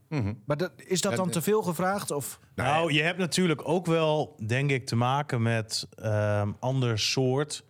Maar 0.46 0.58
dat, 0.58 0.72
is 0.78 1.02
dat 1.02 1.16
dan 1.16 1.30
te 1.30 1.42
veel 1.42 1.62
gevraagd? 1.62 2.12
Of? 2.12 2.40
Nou, 2.56 2.94
je 2.94 3.02
hebt 3.02 3.18
natuurlijk 3.18 3.68
ook 3.68 3.86
wel, 3.86 4.36
denk 4.46 4.70
ik, 4.70 4.86
te 4.86 4.96
maken 4.96 5.42
met 5.42 5.88
ehm 5.96 6.52
ander 6.60 7.00
soort 7.00 7.64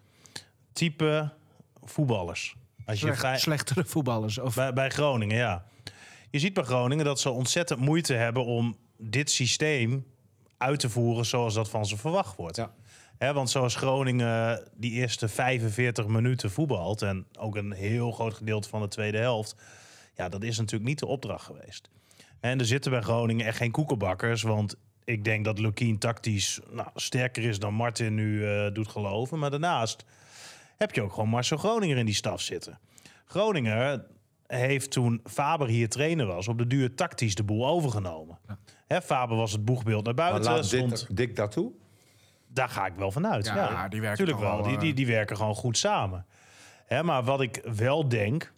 type 0.74 1.32
voetballers. 1.84 2.56
Als 2.86 3.00
je 3.02 3.14
Slecht- 3.16 3.40
slechtere 3.42 3.86
voetballers? 3.86 4.38
Of, 4.38 4.56
bij, 4.56 4.74
bij 4.74 4.90
Groningen, 4.90 5.38
ja. 5.38 5.66
Je 6.30 6.40
ziet 6.40 6.54
bij 6.54 6.64
Groningen 6.64 7.06
dat 7.06 7.20
ze 7.20 7.30
ontzettend 7.30 7.80
moeite 7.80 8.14
hebben 8.14 8.46
om 8.46 8.76
dit 8.98 9.32
systeem 9.32 10.06
uit 10.58 10.80
te 10.80 10.90
voeren 10.90 11.26
zoals 11.26 11.54
dat 11.54 11.70
van 11.70 11.86
ze 11.86 11.98
verwacht 11.98 12.36
wordt. 12.36 12.56
Ja. 12.56 12.72
Hè, 13.22 13.34
want 13.34 13.50
zoals 13.50 13.76
Groningen 13.76 14.64
die 14.76 14.92
eerste 14.92 15.28
45 15.28 16.08
minuten 16.08 16.52
voetbalt... 16.52 17.02
en 17.02 17.26
ook 17.40 17.56
een 17.56 17.72
heel 17.72 18.12
groot 18.12 18.34
gedeelte 18.34 18.70
van 18.70 18.82
de 18.82 18.88
tweede 18.88 19.18
helft... 19.18 19.56
ja, 20.16 20.30
dat 20.30 20.44
is 20.44 20.58
natuurlijk 20.58 20.90
niet 20.90 21.00
de 21.00 21.06
opdracht 21.06 21.46
geweest. 21.46 21.90
En 22.40 22.60
er 22.60 22.66
zitten 22.66 22.92
bij 22.92 23.02
Groningen 23.02 23.46
echt 23.46 23.58
geen 23.58 23.72
koekenbakkers... 23.72 24.42
want 24.42 24.76
ik 25.04 25.24
denk 25.24 25.46
dat 25.46 25.60
Lukien 25.60 25.98
tactisch 25.98 26.60
nou, 26.72 26.88
sterker 26.96 27.44
is 27.44 27.60
dan 27.60 27.74
Martin 27.74 28.16
nu 28.16 28.48
eh, 28.48 28.74
doet 28.74 28.88
geloven. 28.88 29.40
Maar 29.40 29.52
daarnaast 29.52 30.06
heb 30.78 30.94
je 30.94 31.02
ook 31.02 31.14
gewoon 31.14 31.30
Marcel 31.30 31.58
Groninger 31.58 31.98
in 31.98 32.06
die 32.06 32.16
staf 32.16 32.42
zitten. 32.42 32.80
Groningen 33.26 34.06
heeft 34.48 34.92
toen 34.92 35.22
Faber 35.24 35.68
hier 35.68 35.90
trainer 35.90 36.26
was... 36.26 36.48
op 36.48 36.58
de 36.58 36.68
duur 36.68 36.96
tactisch 36.96 37.36
de 37.36 37.44
boel 37.44 37.68
overgenomen. 37.68 38.40
Hè, 38.88 39.02
Faber 39.02 39.38
was 39.38 39.52
het 39.52 39.66
boegbeeld 39.66 40.06
naar 40.06 40.14
Maar 40.16 40.30
buiten. 40.30 40.52
laat 40.52 40.66
stond- 40.66 41.08
Dick, 41.08 41.18
Dick 41.18 41.36
daartoe. 41.36 41.72
Daar 42.54 42.70
ga 42.70 42.86
ik 42.86 42.94
wel 42.96 43.12
vanuit. 43.12 43.46
Ja, 43.46 43.56
Ja, 43.56 43.88
die 43.88 44.00
werken 44.02 44.18
Tuurlijk 44.18 44.38
toch 44.40 44.48
wel. 44.48 44.56
wel, 44.58 44.66
Die, 44.68 44.76
eh, 44.76 44.82
die, 44.82 44.94
die 44.94 45.08
werken 45.08 45.38
gewoon 45.38 45.56
goed 45.56 45.78
samen. 45.78 46.26
Hè, 46.86 47.04
maar 47.04 47.24
wat 47.24 47.42
ik 47.42 47.62
wel 47.76 48.08
denk, 48.08 48.54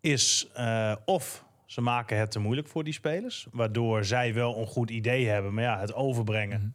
is 0.00 0.48
eh, 0.54 0.94
of 1.04 1.44
ze 1.66 1.80
maken 1.80 2.18
het 2.18 2.30
te 2.30 2.38
moeilijk 2.38 2.68
voor 2.68 2.84
die 2.84 2.92
spelers, 2.92 3.46
waardoor 3.52 4.04
zij 4.04 4.34
wel 4.34 4.58
een 4.58 4.66
goed 4.66 4.90
idee 4.90 5.28
hebben, 5.28 5.54
maar 5.54 5.64
ja, 5.64 5.78
het 5.80 5.94
overbrengen 5.94 6.60
Mhm. 6.60 6.68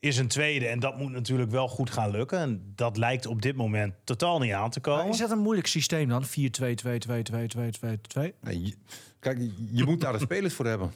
is 0.00 0.16
een 0.18 0.28
tweede 0.28 0.66
en 0.66 0.80
dat 0.80 0.98
moet 0.98 1.10
natuurlijk 1.12 1.50
wel 1.50 1.68
goed 1.68 1.90
gaan 1.90 2.10
lukken. 2.10 2.38
En 2.38 2.72
dat 2.74 2.96
lijkt 2.96 3.26
op 3.26 3.42
dit 3.42 3.56
moment 3.56 3.94
totaal 4.04 4.38
niet 4.38 4.52
aan 4.52 4.70
te 4.70 4.78
Maar 4.82 4.96
komen. 4.96 5.12
is 5.12 5.18
dat 5.18 5.30
een 5.30 5.38
moeilijk 5.38 5.66
systeem 5.66 6.08
dan? 6.08 6.24
4-2-2-2-2-2-2-2-2? 6.24 8.34
Nee, 8.40 8.62
je- 8.64 8.74
kijk, 9.18 9.38
je 9.70 9.84
moet 9.84 10.00
daar 10.00 10.12
de 10.12 10.18
spelers 10.18 10.54
voor 10.54 10.66
hebben. 10.66 10.92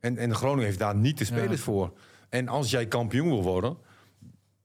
En, 0.00 0.18
en 0.18 0.34
Groningen 0.34 0.64
heeft 0.64 0.78
daar 0.78 0.96
niet 0.96 1.18
de 1.18 1.24
spelers 1.24 1.60
voor. 1.60 1.92
En 2.32 2.48
als 2.48 2.70
jij 2.70 2.86
kampioen 2.86 3.28
wil 3.28 3.42
worden, 3.42 3.76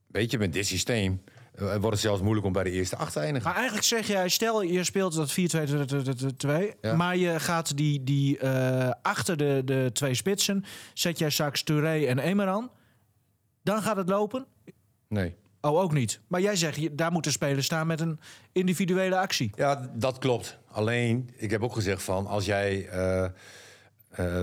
weet 0.08 0.32
je, 0.32 0.38
met 0.38 0.54
dit 0.54 0.66
systeem 0.66 1.22
eh, 1.54 1.66
wordt 1.70 1.90
het 1.90 2.00
zelfs 2.00 2.22
moeilijk 2.22 2.46
om 2.46 2.52
bij 2.54 2.64
de 2.64 2.72
eerste 2.72 2.96
acht 2.96 3.14
te 3.14 3.20
eindigen. 3.20 3.44
Maar 3.48 3.56
eigenlijk 3.58 3.86
zeg 3.86 4.08
jij, 4.08 4.30
stel 4.30 4.62
je 4.62 4.84
speelt 4.84 5.14
dat 5.16 5.32
4-2-2-2, 5.32 6.78
Ja. 6.82 6.96
maar 6.96 7.18
je 7.18 7.40
gaat 7.40 7.78
die, 7.78 8.04
die 8.04 8.38
eh, 8.38 8.92
achter 9.02 9.38
de, 9.38 9.62
de 9.66 9.90
twee 9.94 10.14
spitsen, 10.14 10.64
zet 10.94 11.20
jij 11.20 11.30
straks 11.30 11.64
Touré 11.64 12.06
en 12.06 12.20
Emeran, 12.20 12.72
dan 13.64 13.82
gaat 13.82 13.98
het 13.98 14.10
lopen? 14.10 14.46
Nee. 15.08 15.36
Oh, 15.62 15.80
ook 15.80 15.94
niet. 15.94 16.20
Maar 16.28 16.42
jij 16.42 16.56
zegt, 16.56 16.98
daar 16.98 17.12
moeten 17.12 17.32
spelers 17.32 17.66
staan 17.66 17.88
met 17.88 18.00
een 18.00 18.20
individuele 18.52 19.18
actie. 19.18 19.52
Ja, 19.56 19.92
dat 19.94 20.18
klopt. 20.18 20.58
Alleen, 20.68 21.30
ik 21.36 21.52
heb 21.52 21.64
ook 21.64 21.74
gezegd 21.74 22.04
van 22.04 22.28
als 22.28 22.46
jij 22.46 22.88
eh, 22.88 24.42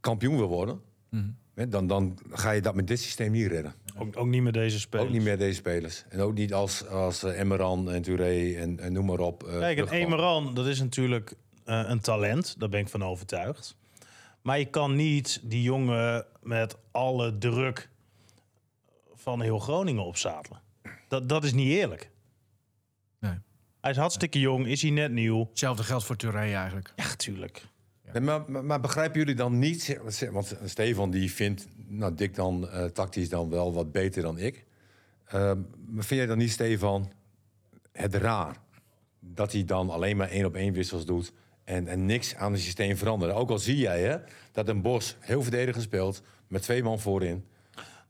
kampioen 0.00 0.36
wil 0.36 0.48
worden, 0.48 0.80
Hè, 1.10 1.20
Dan, 1.68 1.86
dan 1.86 2.18
ga 2.30 2.50
je 2.50 2.60
dat 2.60 2.74
met 2.74 2.86
dit 2.86 3.00
systeem 3.00 3.32
niet 3.32 3.46
redden. 3.46 3.74
Ook, 3.98 4.16
ook 4.16 4.26
niet 4.26 4.42
met 4.42 4.52
deze 4.52 4.80
spelers. 4.80 5.08
Ook 5.08 5.14
niet 5.14 5.22
meer 5.24 5.38
deze 5.38 5.54
spelers. 5.54 6.04
En 6.08 6.20
ook 6.20 6.34
niet 6.34 6.54
als, 6.54 6.86
als 6.86 7.22
eh, 7.22 7.40
Emmeran 7.40 7.90
en 7.90 8.02
Touré 8.02 8.54
en, 8.54 8.80
en 8.80 8.92
noem 8.92 9.06
maar 9.06 9.18
op. 9.18 9.42
eh, 9.42 9.58
Kijk, 9.58 9.78
een. 9.78 9.88
Emeran, 9.88 10.54
dat 10.54 10.66
is 10.66 10.80
natuurlijk 10.80 11.34
eh, 11.64 11.82
een 11.86 12.00
talent. 12.00 12.54
Daar 12.58 12.68
ben 12.68 12.80
ik 12.80 12.88
van 12.88 13.04
overtuigd. 13.04 13.76
Maar 14.42 14.58
je 14.58 14.64
kan 14.64 14.96
niet 14.96 15.40
die 15.42 15.62
jongen 15.62 16.26
met 16.42 16.76
alle 16.90 17.38
druk 17.38 17.88
van 19.14 19.40
heel 19.40 19.58
Groningen 19.58 20.04
opzadelen. 20.04 20.60
Dat, 21.08 21.28
dat 21.28 21.44
is 21.44 21.52
niet 21.52 21.68
eerlijk. 21.72 22.10
Nee. 23.20 23.34
Hij 23.80 23.90
is 23.90 23.96
hartstikke 23.96 24.40
jong, 24.40 24.66
is 24.66 24.82
hij 24.82 24.90
net 24.90 25.12
nieuw. 25.12 25.46
Hetzelfde 25.48 25.82
geldt 25.82 26.04
voor 26.04 26.16
Touré 26.16 26.38
eigenlijk. 26.38 26.92
Ja, 26.96 27.14
tuurlijk. 27.16 27.66
Nee, 28.12 28.22
maar, 28.22 28.64
maar, 28.64 28.80
begrijpen 28.80 29.18
jullie 29.18 29.34
dan 29.34 29.58
niet... 29.58 29.98
Want 30.30 30.56
Stefan 30.64 31.10
die 31.10 31.32
vindt 31.32 31.66
nou, 31.86 32.14
Dick 32.14 32.34
dan 32.34 32.68
eh, 32.68 32.84
tactisch 32.84 33.28
dan 33.28 33.50
wel 33.50 33.72
wat 33.72 33.92
beter 33.92 34.22
dan 34.22 34.38
ik. 34.38 34.64
Ehm, 35.24 35.58
maar 35.86 36.04
vind 36.04 36.20
jij 36.20 36.26
dan 36.26 36.38
niet, 36.38 36.50
Stefan, 36.50 37.12
het 37.92 38.14
raar... 38.14 38.56
dat 39.20 39.52
hij 39.52 39.64
dan 39.64 39.90
alleen 39.90 40.16
maar 40.16 40.28
één 40.28 40.44
op 40.44 40.54
één 40.54 40.72
wissels 40.72 41.04
doet... 41.04 41.32
En, 41.64 41.88
en 41.88 42.06
niks 42.06 42.34
aan 42.34 42.52
het 42.52 42.60
systeem 42.60 42.96
veranderen? 42.96 43.34
Ook 43.34 43.50
al 43.50 43.58
zie 43.58 43.76
jij 43.76 44.02
hè, 44.02 44.16
dat 44.52 44.68
een 44.68 44.82
Bos 44.82 45.16
heel 45.20 45.42
verdedigend 45.42 45.84
speelt... 45.84 46.22
met 46.46 46.62
twee 46.62 46.82
man 46.82 47.00
voorin. 47.00 47.44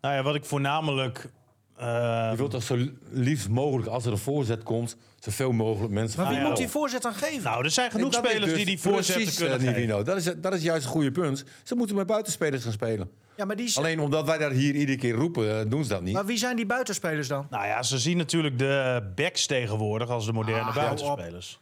Nou 0.00 0.14
ja, 0.14 0.22
wat 0.22 0.34
ik 0.34 0.44
voornamelijk... 0.44 1.30
eh, 1.78 2.28
Je 2.30 2.36
wilt 2.36 2.50
toch 2.50 2.62
zo 2.62 2.76
liefst 3.10 3.48
mogelijk, 3.48 3.88
als 3.88 4.04
er 4.04 4.12
een 4.12 4.18
voorzet 4.18 4.62
komt... 4.62 4.96
zoveel 5.18 5.52
mogelijk 5.52 5.92
mensen... 5.92 6.22
Maar 6.22 6.32
wie 6.34 6.40
moet 6.40 6.56
die 6.56 6.68
voorzet 6.68 7.02
dan 7.02 7.14
geven? 7.14 7.42
nou, 7.42 7.64
er 7.64 7.70
zijn 7.70 7.90
genoeg 7.90 8.12
Dat 8.12 8.26
spelers 8.26 8.44
dus 8.44 8.54
die 8.56 8.64
die 8.66 8.80
voorzetten 8.80 9.14
precies, 9.14 9.36
kunnen 9.36 9.58
eh, 9.58 9.74
geven. 9.74 10.04
Dat 10.04 10.16
is, 10.16 10.24
dat 10.36 10.54
is 10.54 10.62
juist 10.62 10.84
een 10.84 10.90
goede 10.90 11.10
punt. 11.12 11.44
Ze 11.62 11.74
moeten 11.74 11.96
met 11.96 12.06
buitenspelers 12.06 12.62
gaan 12.62 12.72
spelen. 12.72 13.10
ja, 13.36 13.44
maar, 13.44 13.56
die, 13.56 13.76
Alleen 13.76 14.00
omdat 14.00 14.26
wij 14.26 14.38
dat 14.38 14.52
hier 14.52 14.74
iedere 14.74 14.98
keer 14.98 15.14
roepen, 15.14 15.60
eh, 15.60 15.70
doen 15.70 15.82
ze 15.82 15.88
dat 15.88 16.02
niet. 16.02 16.14
maar 16.14 16.26
wie 16.26 16.38
zijn 16.38 16.56
die 16.56 16.66
buitenspelers 16.66 17.28
dan? 17.28 17.46
Nou 17.50 17.66
ja, 17.66 17.82
ze 17.82 17.98
zien 17.98 18.16
natuurlijk 18.16 18.58
de 18.58 19.02
backs 19.14 19.46
tegenwoordig 19.46 20.08
als 20.08 20.26
de 20.26 20.32
moderne 20.32 20.68
Ah, 20.68 20.74
buitenspelers. 20.74 21.60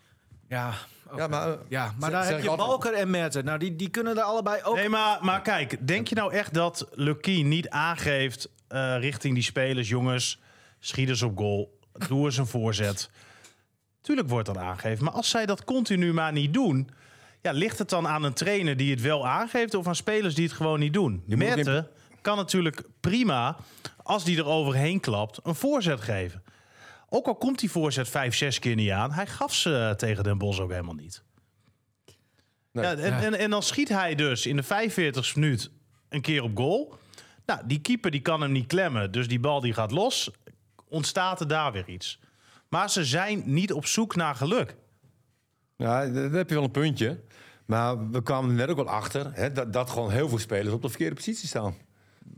Ja, 0.48 0.72
oké. 1.10 1.16
Ja, 1.22 1.26
maar, 1.28 1.48
eh, 1.48 1.54
ja, 1.68 1.94
maar 1.98 2.10
daar 2.10 2.26
heb 2.26 2.42
je 2.42 2.48
altijd- 2.48 2.68
Balker 2.68 2.92
en 2.92 3.10
Merten. 3.10 3.44
Nou, 3.44 3.58
die, 3.58 3.76
die 3.76 3.88
kunnen 3.88 4.16
er 4.16 4.22
allebei 4.22 4.60
ook... 4.62 4.76
Nee, 4.76 4.88
maar, 4.88 5.18
maar 5.20 5.42
kijk, 5.42 5.86
denk 5.86 6.08
je 6.08 6.14
nou 6.14 6.32
echt 6.32 6.54
dat 6.54 6.88
Lucky 6.92 7.42
niet 7.42 7.68
aangeeft 7.68 8.48
eh, 8.68 8.96
richting 9.00 9.34
die 9.34 9.42
spelers, 9.42 9.88
jongens, 9.88 10.40
schiet 10.78 11.08
eens 11.08 11.22
op 11.22 11.38
goal, 11.38 11.78
doe 12.08 12.24
eens 12.24 12.36
een 12.36 12.46
voorzet. 12.46 13.10
Tuurlijk 14.00 14.28
wordt 14.28 14.46
dat 14.46 14.56
aangegeven, 14.56 15.04
maar 15.04 15.12
als 15.12 15.30
zij 15.30 15.46
dat 15.46 15.64
continu 15.64 16.12
maar 16.12 16.32
niet 16.32 16.54
doen, 16.54 16.90
ja, 17.42 17.52
ligt 17.52 17.78
het 17.78 17.88
dan 17.88 18.08
aan 18.08 18.22
een 18.22 18.32
trainer 18.32 18.76
die 18.76 18.90
het 18.90 19.00
wel 19.00 19.26
aangeeft 19.26 19.74
of 19.74 19.86
aan 19.86 19.96
spelers 19.96 20.34
die 20.34 20.44
het 20.44 20.56
gewoon 20.56 20.78
niet 20.78 20.92
doen? 20.92 21.22
Merten 21.26 21.88
kan 22.26 22.36
natuurlijk 22.36 22.82
prima, 23.00 23.56
als 24.02 24.24
die 24.24 24.38
er 24.38 24.46
overheen 24.46 25.00
klapt, 25.00 25.40
een 25.42 25.54
voorzet 25.54 26.00
geven. 26.00 26.42
Ook 27.08 27.26
al 27.26 27.34
komt 27.34 27.58
die 27.58 27.70
voorzet 27.70 28.08
vijf, 28.08 28.34
zes 28.34 28.58
keer 28.58 28.74
niet 28.74 28.90
aan, 28.90 29.12
hij 29.12 29.26
gaf 29.26 29.54
ze 29.54 29.94
tegen 29.96 30.24
Den 30.24 30.38
Bos 30.38 30.60
ook 30.60 30.70
helemaal 30.70 30.94
niet. 30.94 31.22
Nee. 32.72 32.84
Ja, 32.84 32.94
en, 32.94 33.12
en, 33.12 33.34
en 33.34 33.50
dan 33.50 33.62
schiet 33.62 33.88
hij 33.88 34.14
dus 34.14 34.46
in 34.46 34.56
de 34.56 34.62
45 34.62 35.36
minuut 35.36 35.70
een 36.08 36.20
keer 36.20 36.42
op 36.42 36.56
goal. 36.56 36.98
Nou, 37.46 37.60
die 37.66 37.80
keeper 37.80 38.10
die 38.10 38.20
kan 38.20 38.40
hem 38.40 38.52
niet 38.52 38.66
klemmen, 38.66 39.12
dus 39.12 39.28
die 39.28 39.40
bal 39.40 39.60
die 39.60 39.72
gaat 39.72 39.90
los. 39.90 40.30
Ontstaat 40.88 41.40
er 41.40 41.48
daar 41.48 41.72
weer 41.72 41.88
iets. 41.88 42.20
Maar 42.68 42.90
ze 42.90 43.04
zijn 43.04 43.42
niet 43.44 43.72
op 43.72 43.86
zoek 43.86 44.16
naar 44.16 44.34
geluk. 44.34 44.76
Ja, 45.76 46.06
daar 46.06 46.30
heb 46.30 46.48
je 46.48 46.54
wel 46.54 46.64
een 46.64 46.70
puntje. 46.70 47.20
Maar 47.66 48.10
we 48.10 48.22
kwamen 48.22 48.50
er 48.50 48.56
net 48.56 48.68
ook 48.68 48.76
wel 48.76 48.88
achter 48.88 49.30
hè, 49.34 49.52
dat, 49.52 49.72
dat 49.72 49.90
gewoon 49.90 50.10
heel 50.10 50.28
veel 50.28 50.38
spelers 50.38 50.74
op 50.74 50.82
de 50.82 50.88
verkeerde 50.88 51.14
positie 51.14 51.48
staan. 51.48 51.74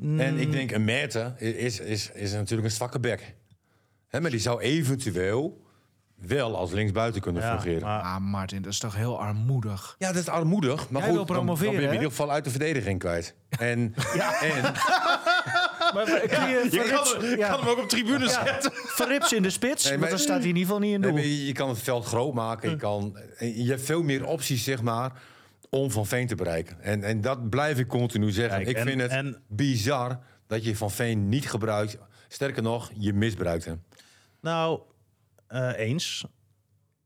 En 0.01 0.38
ik 0.38 0.53
denk, 0.53 0.71
een 0.71 0.85
Merten 0.85 1.38
is, 1.38 1.81
is, 1.81 2.11
is 2.11 2.33
natuurlijk 2.33 2.68
een 2.68 2.75
zwakke 2.75 3.01
bek. 3.01 3.35
Hè, 4.07 4.21
maar 4.21 4.31
die 4.31 4.40
zou 4.40 4.61
eventueel 4.61 5.66
wel 6.20 6.57
als 6.57 6.70
linksbuiten 6.72 7.20
kunnen 7.20 7.42
Ja, 7.42 7.61
fungeren. 7.61 7.83
maar- 7.88 8.00
Ah, 8.02 8.16
Martin, 8.20 8.62
dat 8.62 8.72
is 8.72 8.78
toch 8.78 8.94
heel 8.94 9.20
armoedig? 9.20 9.94
Ja, 9.98 10.07
dat 10.12 10.22
is 10.22 10.28
armoedig. 10.28 10.76
Maar 10.90 11.00
Jij 11.02 11.11
goed, 11.11 11.16
wil 11.18 11.26
dan- 11.26 11.37
promoveren, 11.37 11.72
dan 11.72 11.81
ben 11.81 11.83
je 11.83 11.88
in 11.88 11.94
ieder 12.02 12.11
geval 12.16 12.31
uit 12.33 12.44
de 12.44 12.50
verdediging 12.50 12.98
kwijt. 12.98 13.35
En, 13.48 13.94
en 14.40 14.62
Maar, 15.94 16.04
kun 16.04 16.48
je, 16.48 16.68
Je 16.70 16.90
kan, 16.90 17.38
ja, 17.38 17.48
kan 17.48 17.61
hem 17.61 17.68
ook 17.68 17.78
op 17.78 17.88
tribune 17.88 18.28
zetten. 18.28 18.70
Verrips 18.74 19.33
in 19.33 19.42
de 19.42 19.50
spits, 19.50 19.83
Nee, 19.83 19.90
want 19.90 20.00
maar- 20.02 20.11
dan 20.11 20.18
staat 20.18 20.38
hij 20.40 20.48
in 20.48 20.57
ieder 20.57 20.62
geval 20.62 20.78
niet 20.78 20.92
in 20.94 21.00
Nee, 21.00 21.11
doel. 21.11 21.18
maar 21.20 21.28
je, 21.28 21.52
kan 21.52 21.68
het 21.68 21.78
veld 21.78 22.04
groot 22.04 22.35
maken. 22.35 22.70
Je, 22.70 22.76
kan, 22.76 23.18
en 23.37 23.62
je 23.64 23.68
hebt 23.70 23.83
veel 23.83 24.02
meer 24.02 24.26
opties, 24.26 24.64
zeg 24.64 24.83
maar, 24.83 25.12
om 25.70 25.90
Van 25.90 26.07
Veen 26.07 26.26
te 26.26 26.35
bereiken. 26.35 26.81
En, 26.81 27.02
en 27.02 27.20
dat 27.20 27.50
blijf 27.50 27.78
ik 27.78 27.87
continu 27.88 28.31
zeggen. 28.31 28.57
Kijk, 28.57 28.68
ik 28.68 28.76
en- 28.76 28.87
vind 28.87 29.00
het 29.00 29.11
en- 29.11 29.42
bizar 29.46 30.18
dat 30.46 30.64
je 30.64 30.76
Van 30.76 30.90
Veen 30.90 31.28
niet 31.28 31.50
gebruikt. 31.50 31.98
Sterker 32.28 32.62
nog, 32.62 32.90
je 32.94 33.12
misbruikt 33.12 33.64
hem. 33.64 33.83
Nou, 34.40 34.81
eh, 35.48 35.70
eens. 35.76 36.24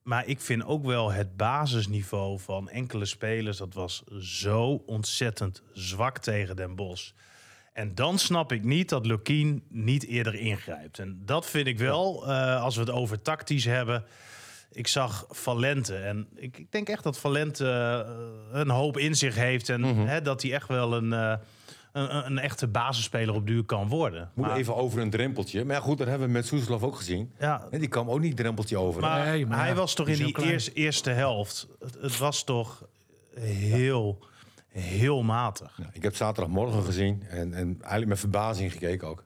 Maar 0.03 0.27
ik 0.27 0.41
vind 0.41 0.65
ook 0.65 0.85
wel 0.85 1.13
het 1.13 1.37
basisniveau 1.37 2.41
van 2.41 2.69
enkele 2.69 3.05
spelers... 3.05 3.57
dat 3.57 3.75
was 3.75 4.03
zo 4.19 4.83
ontzettend 4.87 5.63
zwak 5.73 6.19
tegen 6.19 6.57
Den 6.57 6.75
Bosch. 6.75 7.11
En 7.73 7.95
dan 7.95 8.19
snap 8.19 8.53
ik 8.53 8.65
niet 8.65 8.89
dat 8.89 9.07
Lukien 9.07 9.65
niet 9.69 10.07
eerder 10.07 10.35
ingrijpt. 10.35 10.99
En 10.99 11.23
dat 11.25 11.47
vind 11.47 11.67
ik 11.67 11.79
wel, 11.79 12.27
eh, 12.27 12.63
als 12.63 12.75
we 12.75 12.81
het 12.81 12.91
over 12.91 13.23
tactisch 13.23 13.65
hebben... 13.65 14.05
Ik 14.75 14.87
zag 14.87 15.27
Valente 15.29 15.97
en 15.97 16.29
ik, 16.35 16.59
ik 16.59 16.73
denk 16.73 16.89
echt 16.89 17.03
dat 17.03 17.19
Valente 17.19 17.67
eh, 18.53 18.61
een 18.61 18.71
hoop 18.71 18.99
in 18.99 19.15
zich 19.15 19.35
heeft... 19.35 19.69
en 19.69 19.83
hè, 19.85 20.23
dat 20.23 20.43
hij 20.43 20.53
echt 20.53 20.69
wel 20.69 20.95
een, 20.95 21.39
een, 21.93 22.27
een 22.27 22.39
echte 22.39 22.67
basisspeler 22.69 23.35
op 23.35 23.47
duur 23.47 23.65
kan 23.65 23.89
worden. 23.89 24.31
Moet 24.35 24.47
Maar- 24.47 24.57
even 24.57 24.77
over 24.77 25.01
een 25.01 25.11
drempeltje. 25.11 25.65
Maar 25.65 25.77
ja, 25.77 25.83
goed, 25.83 25.99
dat 25.99 26.07
hebben 26.07 26.27
we 26.27 26.33
met 26.33 26.47
Soeslav 26.47 26.83
ook 26.83 26.97
gezien. 26.97 27.33
ja, 27.39 27.67
En 27.71 27.79
die 27.79 27.89
kwam 27.89 28.11
ook 28.11 28.21
niet 28.21 28.31
een 28.31 28.37
drempeltje 28.37 28.79
over. 28.79 29.01
maar, 29.01 29.27
Nee, 29.27 29.47
maar 29.47 29.59
hij 29.59 29.69
ja, 29.69 29.75
was 29.75 29.95
toch 29.95 30.09
in 30.09 30.17
die 30.17 30.33
klein. 30.33 30.51
eerste, 30.51 30.73
eerste 30.73 31.11
helft. 31.11 31.69
Het, 31.81 31.97
het 32.01 32.19
was 32.19 32.45
toch 32.45 32.85
heel, 33.41 34.19
heel 34.69 35.23
matig. 35.23 35.75
Ja, 35.77 35.91
ik 35.93 36.03
heb 36.03 36.17
zaterdagmorgen 36.17 36.83
gezien 36.83 37.23
en, 37.29 37.55
en 37.55 37.77
eigenlijk 37.81 38.07
met 38.07 38.19
verbazing 38.19 38.73
gekeken 38.73 39.09
ook. 39.09 39.25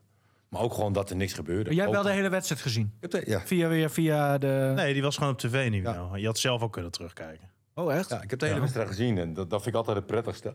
Maar 0.48 0.61
ook 0.61 0.74
gewoon 0.74 0.92
dat 0.92 1.11
er 1.11 1.16
niks 1.16 1.33
gebeurde. 1.33 1.70
Jij 1.74 1.81
hebt 1.83 1.94
wel 1.94 2.02
de 2.05 2.11
hele 2.12 2.29
wedstrijd 2.29 2.61
gezien. 2.61 2.92
Ik 3.00 3.11
heb 3.12 3.24
de- 3.24 3.31
ja. 3.31 3.40
Via, 3.40 3.68
weer 3.68 3.90
via 3.90 4.38
de... 4.38 4.72
Nee, 4.76 4.92
die 4.92 5.02
was 5.02 5.16
gewoon 5.16 5.33
op 5.33 5.38
tv 5.38 5.70
niet 5.70 5.83
meer. 5.83 6.18
Je 6.18 6.26
had 6.26 6.38
zelf 6.38 6.62
ook 6.62 6.72
kunnen 6.72 6.90
terugkijken. 6.90 7.48
Oh, 7.74 7.94
echt? 7.94 8.09
Ja, 8.11 8.22
ik 8.22 8.31
heb 8.31 8.38
de 8.38 8.46
hele 8.46 8.61
wedstrijd 8.61 8.88
gezien 8.88 9.18
en 9.18 9.35
dat, 9.35 9.50
dat 9.50 9.62
vind 9.62 9.74
ik 9.74 9.81
altijd 9.81 9.96
het 9.96 10.07
prettigste. 10.07 10.55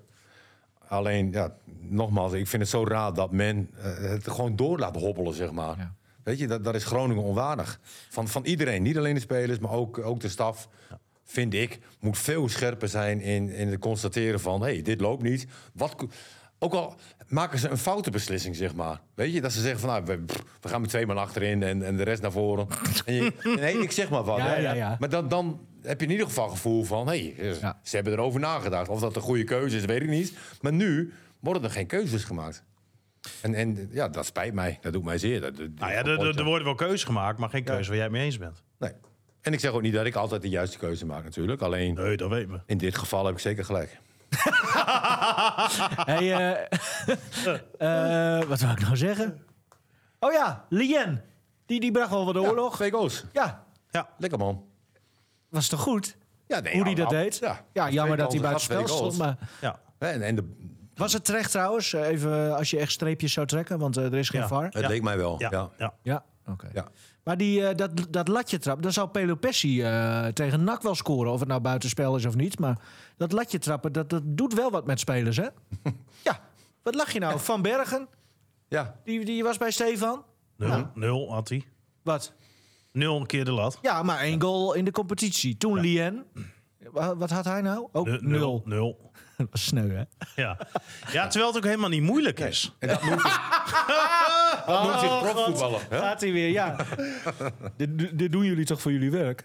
Alleen, 0.91 1.32
ja, 1.32 1.54
nogmaals, 1.80 2.34
ik 2.34 2.47
vind 2.47 2.62
het 2.62 2.71
zo 2.71 2.84
raar 2.84 3.13
dat 3.13 3.32
men 3.32 3.69
eh, 3.77 3.93
het 3.97 4.27
gewoon 4.27 4.56
door 4.56 4.80
laat 4.80 4.95
hobbelen, 4.95 5.34
zeg 5.34 5.51
maar. 5.51 5.77
Ja. 5.77 5.95
Weet 6.23 6.39
je, 6.39 6.47
dat, 6.47 6.63
dat 6.63 6.75
is 6.75 6.84
Groningen 6.84 7.23
onwaardig. 7.23 7.80
Van, 8.10 8.27
van 8.27 8.45
iedereen, 8.45 8.84
niet 8.84 8.97
alleen 8.97 9.13
de 9.13 9.19
spelers, 9.19 9.60
maar 9.60 9.71
ook, 9.71 9.97
ook 9.97 10.19
de 10.19 10.30
staf, 10.30 10.67
vind 11.23 11.54
ik, 11.54 11.80
moet 11.99 12.17
veel 12.17 12.49
scherper 12.49 12.88
zijn 12.88 13.21
in, 13.21 13.49
in 13.49 13.67
het 13.67 13.80
constateren 13.80 14.39
van... 14.39 14.62
hé, 14.62 14.73
hey, 14.73 14.82
dit 14.82 15.01
loopt 15.01 15.23
niet. 15.23 15.47
Wat, 15.73 15.95
ook 16.60 16.73
al 16.73 16.95
maken 17.27 17.60
ze 17.60 17.69
een 17.69 17.77
foute 17.77 18.12
beslissing, 18.12 18.56
zeg 18.56 18.75
maar. 18.75 19.01
Weet 19.13 19.34
je, 19.34 19.41
dat 19.41 19.51
ze 19.51 19.62
zeggen 19.62 19.80
van, 19.80 19.89
nou, 19.89 20.23
we, 20.62 20.69
gaan 20.69 20.82
met 20.82 20.89
twee 20.89 21.06
man 21.06 21.17
achterin 21.17 21.63
en, 21.63 21.84
en 21.84 21.97
de 21.97 22.04
rest 22.04 22.21
naar 22.21 22.32
voren. 22.32 22.67
En 23.06 23.13
je, 23.13 23.34
nee, 23.60 23.77
ik 23.77 23.91
zeg 23.91 24.10
maar 24.10 24.23
wat. 24.23 24.38
Ja, 24.38 24.47
hè. 24.47 24.56
ja, 24.56 24.73
ja. 24.73 24.95
Maar 24.99 25.10
dan, 25.10 25.27
dan 25.27 25.60
heb 25.84 26.00
je 26.00 26.06
in 26.06 26.12
ieder 26.12 26.28
geval 26.28 26.50
gevoel 26.50 26.84
van... 26.84 27.08
hé, 27.08 27.34
hey, 27.38 27.46
Ja. 27.62 27.80
ze 27.84 27.96
hebben 27.96 28.13
erover 28.13 28.39
nagedacht. 28.39 28.89
Of 28.89 29.00
dat 29.00 29.15
een 29.15 29.22
goede 29.22 29.44
keuze 29.44 29.78
is, 29.78 29.86
weet 29.86 30.02
ik 30.02 30.10
niet. 30.10 30.34
Maar 30.62 30.74
nu 30.74 31.13
worden 31.39 31.63
er 31.63 31.70
geen 31.72 31.88
keuzes 31.88 32.24
gemaakt. 32.24 32.63
En, 33.41 33.54
en 33.56 33.89
ja, 33.91 34.08
dat 34.08 34.26
spijt 34.26 34.54
mij. 34.54 34.78
Dat 34.82 34.94
doet 34.94 35.04
mij 35.04 35.17
zeer. 35.17 35.41
Dat, 35.41 35.58
dat- 35.58 35.67
Nou 35.76 35.91
ja, 35.91 36.04
er, 36.04 36.44
worden 36.44 36.65
wel 36.65 36.76
keuzes 36.76 37.04
gemaakt, 37.04 37.38
maar 37.39 37.50
geen 37.50 37.63
keuze 37.63 37.88
waar 37.88 37.96
jij 37.96 38.04
het 38.06 38.13
mee 38.13 38.26
eens 38.26 38.38
bent. 38.38 38.63
Nee. 38.80 38.91
En 39.41 39.54
ik 39.54 39.60
zeg 39.60 39.72
ook 39.72 39.82
niet 39.82 39.94
dat 39.94 40.06
ik 40.06 40.15
altijd 40.15 40.41
de 40.41 40.50
juiste 40.50 40.78
keuze 40.78 41.06
maak 41.06 41.24
natuurlijk. 41.24 41.62
Alleen 41.62 41.94
Nee, 41.94 42.17
dat 42.17 42.30
weet 42.30 42.48
me. 42.48 42.60
in 42.65 42.78
dit 42.78 42.98
geval 42.98 43.26
heb 43.26 43.34
ik 43.34 43.39
zeker 43.41 43.65
gelijk. 43.65 44.00
Hey, 46.06 46.34
eh, 46.34 46.67
eh, 48.39 48.44
wat 48.48 48.60
zou 48.60 48.72
ik 48.72 48.80
nou 48.80 48.98
zeggen? 48.98 49.46
Oh 50.20 50.32
ja, 50.32 50.65
Lien. 50.70 51.22
Die, 51.65 51.80
die 51.80 51.91
bracht 51.91 52.10
wel 52.10 52.26
wat 52.26 52.34
de 52.34 52.41
oorlog. 52.41 52.76
Twee 52.76 52.91
goals. 52.91 53.24
Ja, 53.34 53.65
Ja, 53.89 54.10
Lekker 54.17 54.39
man. 54.39 54.65
Was 55.52 55.68
toch 55.68 55.80
goed? 55.80 56.18
Ja, 56.48 56.60
nee, 56.60 56.74
Hoe 56.76 56.84
die 56.84 56.96
dat 56.96 57.12
nou, 57.12 57.24
deed? 57.24 57.38
Ja, 57.38 57.66
Ja, 57.74 57.90
jammer 57.90 58.18
dat 58.18 58.32
hij 58.32 58.42
buiten 58.42 58.64
spel 58.64 58.88
stond. 58.88 59.18
Maar 59.18 59.38
ja. 59.62 59.80
En, 59.98 60.22
en 60.22 60.36
de, 60.36 60.44
was 60.96 61.14
het 61.14 61.26
terecht 61.26 61.52
trouwens? 61.52 61.94
Eh, 61.94 62.08
Even 62.08 62.56
als 62.58 62.70
je 62.70 62.78
echt 62.80 62.92
streepjes 62.92 63.34
zou 63.34 63.48
trekken, 63.48 63.80
want 63.80 63.98
eh, 63.98 64.06
er 64.06 64.14
is 64.16 64.30
geen 64.30 64.42
Ja. 64.42 64.48
VAR. 64.48 64.64
het 64.64 64.74
Ja. 64.80 64.88
leek 64.88 65.02
mij 65.04 65.18
wel. 65.18 65.36
Ja, 65.40 65.50
Ja. 65.52 65.70
ja. 65.78 65.94
Ja, 66.04 66.24
oké. 66.48 66.70
Ja. 66.74 66.88
Maar 67.24 67.38
die, 67.38 67.68
eh, 67.68 67.76
dat, 67.76 67.92
dat 68.10 68.28
latje 68.28 68.58
trap, 68.58 68.82
dan 68.82 68.92
zou 68.92 69.10
Pelo 69.10 69.36
Pessi 69.36 69.82
eh, 69.84 70.26
tegen 70.28 70.64
NAC 70.64 70.82
wel 70.82 70.96
scoren. 70.96 71.32
Of 71.32 71.40
het 71.40 71.48
nou 71.50 71.62
buitenspel 71.62 72.16
is 72.16 72.26
of 72.26 72.36
niet. 72.36 72.60
Maar 72.60 72.78
dat 73.18 73.32
latje 73.32 73.60
trappen, 73.60 73.92
dat, 73.92 74.10
dat 74.10 74.22
doet 74.26 74.54
wel 74.54 74.72
wat 74.72 74.86
met 74.86 75.00
spelers, 75.00 75.38
hè? 75.38 75.48
ja, 76.24 76.40
wat 76.84 76.96
lach 76.96 77.12
je 77.12 77.20
nou? 77.20 77.40
Van 77.40 77.62
Bergen, 77.62 78.08
Ja. 78.68 78.96
die, 79.04 79.26
die 79.26 79.44
was 79.44 79.58
bij 79.58 79.72
Stefan. 79.72 80.24
Nul, 80.56 80.88
nul 80.94 81.34
had 81.34 81.50
hij. 81.50 81.64
Wat? 82.04 82.34
Nul 82.91 83.17
een 83.19 83.25
keer 83.25 83.45
de 83.45 83.51
lat. 83.51 83.77
Ja, 83.82 84.04
maar 84.04 84.19
één 84.19 84.41
goal 84.41 84.73
in 84.73 84.86
de 84.86 84.91
competitie. 84.91 85.58
Toen 85.58 85.80
Lien. 85.80 86.23
Wa- 86.91 87.15
Wat 87.15 87.30
had 87.30 87.45
hij 87.45 87.62
nou? 87.62 87.88
Ook 87.91 88.06
Nul. 88.08 88.19
nul. 88.21 88.62
Nul. 88.65 89.12
Dat 89.38 89.47
was 89.51 89.65
sneu, 89.65 89.89
hè? 89.95 90.04
Ja. 90.41 90.58
ja, 91.12 91.27
terwijl 91.27 91.47
het 91.54 91.58
ook 91.58 91.69
helemaal 91.69 91.89
niet 91.89 92.01
moeilijk 92.01 92.39
is. 92.39 92.71
En 92.80 92.88
dat 92.88 93.04
noemt 93.04 93.21
zich, 93.27 93.41
dat 94.65 94.84
noemt 94.84 95.21
profvoetballen. 95.21 95.80
hè? 95.89 95.97
Gaat 95.99 96.21
hij 96.21 96.32
weer, 96.32 96.49
ja. 96.49 96.75
dit, 97.77 98.17
dit 98.19 98.32
doen 98.32 98.43
jullie 98.45 98.65
toch 98.65 98.82
voor 98.82 98.91
jullie 98.91 99.12
werk? 99.12 99.43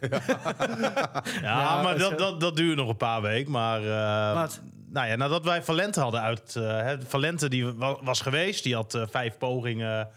Ja, 1.42 1.82
maar 1.82 1.98
dat 1.98 2.11
dat, 2.11 2.18
dat, 2.18 2.40
dat 2.40 2.56
duurt 2.56 2.76
nog 2.76 2.88
een 2.88 2.96
paar 2.96 3.22
weken. 3.22 3.50
Maar 3.52 3.80
eh, 3.82 4.35
Wat? 4.40 4.61
nou 4.92 5.06
ja, 5.09 5.16
nadat 5.16 5.44
wij 5.44 5.62
Valente 5.62 6.00
hadden 6.00 6.20
uit... 6.20 6.56
eh, 6.56 6.62
hè, 6.62 6.96
Valente 7.02 7.48
die 7.48 7.66
wa- 7.66 7.98
was 8.02 8.20
geweest, 8.20 8.62
die 8.64 8.74
had 8.74 8.94
eh, 8.94 9.02
vijf 9.11 9.38
pogingen 9.38 10.09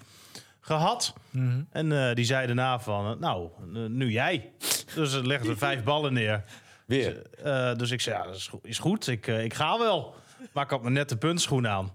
gehad. 0.70 1.14
Mhm. 1.30 1.62
En 1.72 2.08
eh, 2.08 2.16
die 2.16 2.26
zei 2.26 2.46
daarna 2.48 2.80
van, 2.80 3.12
eh, 3.14 3.20
nou, 3.20 3.50
eh, 3.74 3.82
nu 3.86 4.10
jij. 4.12 4.52
Dus 4.96 5.12
het 5.12 5.26
legde 5.26 5.58
vijf 5.58 5.84
ballen 5.84 6.14
neer. 6.14 6.44
Weer. 6.86 7.22
Eh, 7.44 7.76
dus 7.76 7.92
ik 7.92 8.02
zei, 8.02 8.18
ja, 8.18 8.24
dat 8.26 8.36
is, 8.36 8.48
go- 8.48 8.60
is 8.64 8.80
goed, 8.80 9.08
ik, 9.08 9.28
eh, 9.28 9.44
ik 9.44 9.54
ga 9.54 9.80
wel. 9.80 10.16
Maar 10.54 10.64
ik 10.64 10.70
had 10.70 10.84
me 10.84 10.90
net 10.90 11.10
de 11.10 11.18
puntschoen 11.18 11.68
aan. 11.68 11.94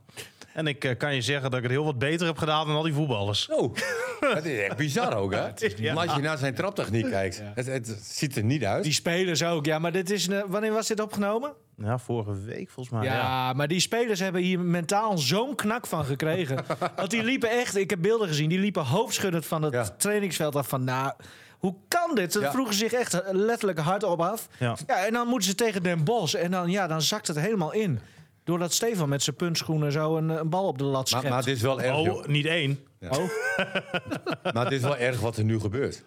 En 0.55 0.67
ik 0.67 0.85
eh, 0.85 0.97
kan 0.97 1.15
je 1.15 1.21
zeggen 1.23 1.45
dat 1.51 1.59
ik 1.59 1.63
het 1.65 1.73
heel 1.73 1.85
wat 1.85 1.99
beter 1.99 2.27
heb 2.27 2.39
gedaan 2.39 2.67
dan 2.67 2.77
al 2.77 2.83
die 2.83 2.93
voetballers. 2.93 3.49
Oh, 3.51 3.75
dat 4.21 4.45
is 4.45 4.59
echt 4.59 4.77
bizar 4.77 5.17
ook, 5.17 5.33
hè? 5.33 5.47
Ja. 5.77 5.95
Als 5.95 6.15
je 6.15 6.21
naar 6.23 6.39
zijn 6.39 6.55
traptechniek 6.55 7.11
kijkt, 7.11 7.43
het, 7.55 7.67
het 7.67 7.99
ziet 8.03 8.37
er 8.37 8.45
niet 8.45 8.65
uit. 8.65 8.85
Die 8.85 8.93
spelers 8.93 9.43
ook, 9.45 9.67
ja. 9.67 9.79
Maar 9.79 9.93
dit 9.93 10.11
is, 10.11 10.27
een- 10.27 10.45
wanneer 10.47 10.73
was 10.73 10.87
dit 10.87 11.01
opgenomen? 11.01 11.53
Ja, 11.77 11.99
vorige 11.99 12.41
week 12.45 12.71
volgens 12.71 12.95
mij. 12.97 13.05
Ja, 13.05 13.15
Ja. 13.15 13.53
maar 13.53 13.69
die 13.69 13.81
spelers 13.81 14.21
hebben 14.21 14.43
hier 14.43 14.61
mentaal 14.61 15.19
zo'n 15.19 15.55
knak 15.55 15.87
van 15.87 16.05
gekregen. 16.05 16.65
Want 16.97 17.11
die 17.11 17.23
liepen 17.25 17.51
echt, 17.51 17.77
ik 17.77 17.91
heb 17.91 18.03
beelden 18.03 18.29
gezien, 18.29 18.49
die 18.49 18.59
liepen 18.59 18.85
hoofdschuddend 18.85 19.47
van 19.47 19.63
het 19.63 19.73
Ja. 19.73 19.89
trainingsveld 19.99 20.57
af 20.57 20.69
van, 20.69 20.85
nou, 20.85 21.13
hoe 21.59 21.75
kan 21.89 22.15
dit? 22.15 22.33
Ze 22.33 22.41
Ja. 22.41 22.51
vroegen 22.51 22.75
zich 22.75 22.93
echt 22.93 23.23
letterlijk 23.31 23.79
hard 23.79 24.03
op 24.03 24.21
af. 24.21 24.49
Ja. 24.59 24.77
Ja, 24.87 25.07
en 25.07 25.13
dan 25.13 25.29
moeten 25.29 25.49
ze 25.49 25.55
tegen 25.55 25.83
Den 25.83 26.05
Bosch 26.05 26.35
en 26.35 26.51
dan, 26.51 26.71
ja, 26.71 26.87
dan 26.87 27.03
zakt 27.03 27.27
het 27.27 27.39
helemaal 27.41 27.73
in. 27.73 28.01
Doordat 28.45 28.73
Stefan 28.73 29.09
met 29.09 29.23
zijn 29.23 29.37
puntschoenen 29.37 29.93
zo 29.93 30.17
een, 30.17 30.29
een 30.29 30.49
bal 30.49 30.67
op 30.67 30.79
de 30.79 30.85
lat 30.85 30.93
Maar, 30.95 31.07
schept. 31.07 31.29
maar 31.29 31.39
het 31.39 31.47
is 31.47 31.61
wel 31.61 31.81
erg, 31.81 31.97
joh. 32.05 32.17
Oh, 32.17 32.27
niet 32.27 32.47
één. 32.47 32.79
Oh. 33.01 33.19
maar 34.55 34.65
het 34.65 34.73
is 34.73 34.81
wel 34.83 34.97
erg 34.97 35.21
wat 35.21 35.37
er 35.37 35.45
nu 35.45 35.61
gebeurt. 35.61 36.03